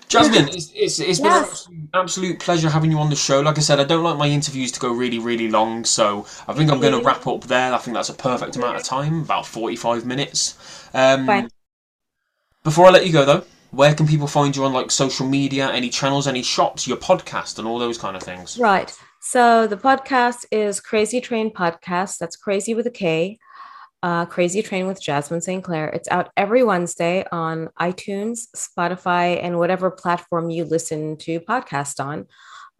Jasmine, 0.08 0.48
it's, 0.56 0.72
it's, 0.74 0.98
it's 0.98 1.20
been 1.20 1.32
an 1.32 1.42
Yes. 1.42 1.50
absolute, 1.50 1.88
absolute 1.92 2.40
pleasure 2.40 2.70
having 2.70 2.90
you 2.90 2.98
on 2.98 3.10
the 3.10 3.16
show. 3.16 3.40
Like 3.40 3.58
I 3.58 3.60
said, 3.60 3.80
I 3.80 3.84
don't 3.84 4.02
like 4.02 4.16
my 4.16 4.28
interviews 4.28 4.72
to 4.72 4.80
go 4.80 4.90
really, 4.92 5.18
really 5.18 5.48
long, 5.50 5.84
so 5.84 6.26
I 6.48 6.54
think 6.54 6.70
I'm 6.72 6.80
going 6.80 6.98
to 6.98 7.04
wrap 7.06 7.26
up 7.26 7.44
there. 7.44 7.74
I 7.74 7.78
think 7.78 7.94
that's 7.94 8.08
a 8.08 8.14
perfect 8.14 8.56
amount 8.56 8.76
of 8.78 8.82
time, 8.84 9.20
about 9.22 9.46
45 9.46 10.06
minutes. 10.06 10.56
Um, 10.94 11.26
Fine. 11.26 11.48
Before 12.64 12.86
I 12.86 12.90
let 12.90 13.06
you 13.06 13.12
go, 13.12 13.24
though, 13.26 13.44
where 13.72 13.94
can 13.94 14.06
people 14.06 14.26
find 14.26 14.54
you 14.56 14.64
on 14.64 14.72
like 14.72 14.90
social 14.90 15.26
media, 15.26 15.70
any 15.70 15.90
channels, 15.90 16.26
any 16.26 16.42
shops, 16.42 16.86
your 16.86 16.96
podcast, 16.96 17.58
and 17.58 17.68
all 17.68 17.78
those 17.78 17.98
kind 17.98 18.16
of 18.16 18.22
things? 18.22 18.58
Right. 18.58 18.92
So 19.24 19.68
the 19.68 19.76
podcast 19.76 20.46
is 20.50 20.80
Krazy 20.80 21.22
Train 21.22 21.52
Podcast. 21.52 22.18
That's 22.18 22.34
crazy 22.34 22.74
with 22.74 22.88
a 22.88 22.90
K. 22.90 23.38
Uh, 24.02 24.26
Krazy 24.26 24.64
Train 24.64 24.88
with 24.88 25.00
Jasmin 25.00 25.40
St. 25.40 25.62
Claire. 25.62 25.90
It's 25.90 26.08
out 26.08 26.32
every 26.36 26.64
Wednesday 26.64 27.24
on 27.30 27.68
iTunes, 27.80 28.48
Spotify, 28.56 29.38
and 29.40 29.60
whatever 29.60 29.92
platform 29.92 30.50
you 30.50 30.64
listen 30.64 31.16
to 31.18 31.38
podcast 31.38 32.04
on. 32.04 32.26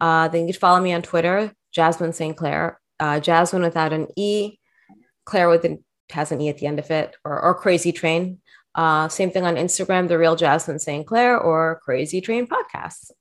Uh, 0.01 0.27
then 0.27 0.41
you 0.41 0.53
can 0.53 0.59
follow 0.59 0.81
me 0.81 0.91
on 0.91 1.01
Twitter, 1.01 1.53
Jasmin 1.71 2.11
St. 2.11 2.35
Claire. 2.35 2.77
Uh, 2.99 3.21
Jasmine 3.21 3.61
without 3.61 3.93
an 3.93 4.09
E, 4.17 4.59
Claire 5.23 5.47
with 5.47 5.63
an 5.63 5.81
has 6.09 6.33
an 6.33 6.41
E 6.41 6.49
at 6.49 6.57
the 6.57 6.67
end 6.67 6.77
of 6.77 6.91
it, 6.91 7.15
or, 7.23 7.39
or 7.39 7.63
Krazy 7.63 7.95
Train. 7.95 8.41
Uh, 8.75 9.07
same 9.07 9.31
thing 9.31 9.45
on 9.45 9.55
Instagram, 9.55 10.09
The 10.09 10.17
Real 10.17 10.35
Jasmin 10.35 10.79
St. 10.79 11.07
Claire 11.07 11.39
or 11.39 11.79
Krazy 11.87 12.21
Train 12.21 12.47
Podcasts. 12.47 13.11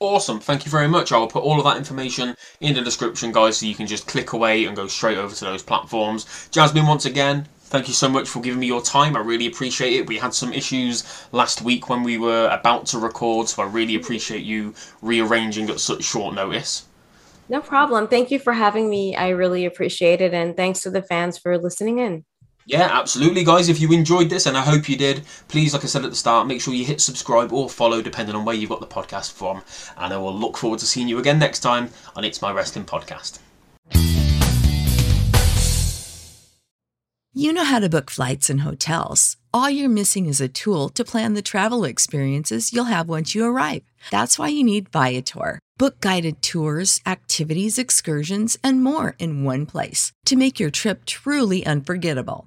Awesome. 0.00 0.40
Thank 0.40 0.64
you 0.64 0.70
very 0.70 0.88
much. 0.88 1.12
I 1.12 1.18
will 1.18 1.28
put 1.28 1.44
all 1.44 1.58
of 1.58 1.64
that 1.64 1.76
information 1.76 2.36
in 2.60 2.74
the 2.74 2.82
description, 2.82 3.32
guys, 3.32 3.58
so 3.58 3.66
you 3.66 3.74
can 3.74 3.86
just 3.86 4.06
click 4.06 4.32
away 4.32 4.64
and 4.64 4.76
go 4.76 4.86
straight 4.86 5.18
over 5.18 5.34
to 5.34 5.44
those 5.44 5.62
platforms. 5.62 6.48
Jasmine, 6.50 6.86
once 6.86 7.06
again, 7.06 7.46
thank 7.64 7.88
you 7.88 7.94
so 7.94 8.08
much 8.08 8.28
for 8.28 8.40
giving 8.40 8.60
me 8.60 8.66
your 8.66 8.82
time. 8.82 9.16
I 9.16 9.20
really 9.20 9.46
appreciate 9.46 9.94
it. 9.94 10.06
We 10.06 10.18
had 10.18 10.34
some 10.34 10.52
issues 10.52 11.26
last 11.32 11.62
week 11.62 11.88
when 11.88 12.02
we 12.02 12.18
were 12.18 12.48
about 12.48 12.86
to 12.86 12.98
record, 12.98 13.48
so 13.48 13.62
I 13.62 13.66
really 13.66 13.94
appreciate 13.94 14.42
you 14.42 14.74
rearranging 15.00 15.70
at 15.70 15.80
such 15.80 16.02
short 16.02 16.34
notice. 16.34 16.86
No 17.48 17.60
problem. 17.60 18.08
Thank 18.08 18.30
you 18.30 18.38
for 18.38 18.52
having 18.52 18.88
me. 18.88 19.14
I 19.14 19.28
really 19.30 19.64
appreciate 19.64 20.20
it. 20.20 20.34
And 20.34 20.56
thanks 20.56 20.80
to 20.82 20.90
the 20.90 21.02
fans 21.02 21.38
for 21.38 21.58
listening 21.58 21.98
in. 21.98 22.24
Yeah, 22.66 22.88
absolutely, 22.90 23.44
guys. 23.44 23.68
If 23.68 23.78
you 23.78 23.92
enjoyed 23.92 24.30
this, 24.30 24.46
and 24.46 24.56
I 24.56 24.62
hope 24.62 24.88
you 24.88 24.96
did, 24.96 25.24
please, 25.48 25.74
like 25.74 25.84
I 25.84 25.86
said 25.86 26.04
at 26.04 26.10
the 26.10 26.16
start, 26.16 26.46
make 26.46 26.62
sure 26.62 26.72
you 26.72 26.86
hit 26.86 27.00
subscribe 27.00 27.52
or 27.52 27.68
follow, 27.68 28.00
depending 28.00 28.34
on 28.34 28.46
where 28.46 28.54
you 28.54 28.66
got 28.66 28.80
the 28.80 28.86
podcast 28.86 29.32
from. 29.32 29.62
And 29.98 30.14
I 30.14 30.16
will 30.16 30.34
look 30.34 30.56
forward 30.56 30.78
to 30.78 30.86
seeing 30.86 31.06
you 31.06 31.18
again 31.18 31.38
next 31.38 31.60
time 31.60 31.90
on 32.16 32.24
It's 32.24 32.40
My 32.40 32.52
Wrestling 32.52 32.86
Podcast. 32.86 33.38
You 37.36 37.52
know 37.52 37.64
how 37.64 37.80
to 37.80 37.88
book 37.90 38.10
flights 38.10 38.48
and 38.48 38.60
hotels. 38.60 39.36
All 39.52 39.68
you're 39.68 39.90
missing 39.90 40.26
is 40.26 40.40
a 40.40 40.48
tool 40.48 40.88
to 40.90 41.04
plan 41.04 41.34
the 41.34 41.42
travel 41.42 41.84
experiences 41.84 42.72
you'll 42.72 42.84
have 42.84 43.08
once 43.08 43.34
you 43.34 43.44
arrive. 43.44 43.82
That's 44.10 44.38
why 44.38 44.48
you 44.48 44.64
need 44.64 44.88
Viator. 44.88 45.58
Book 45.76 46.00
guided 46.00 46.40
tours, 46.40 47.00
activities, 47.04 47.76
excursions, 47.76 48.56
and 48.64 48.82
more 48.82 49.16
in 49.18 49.44
one 49.44 49.66
place 49.66 50.12
to 50.24 50.36
make 50.36 50.58
your 50.58 50.70
trip 50.70 51.04
truly 51.04 51.66
unforgettable. 51.66 52.46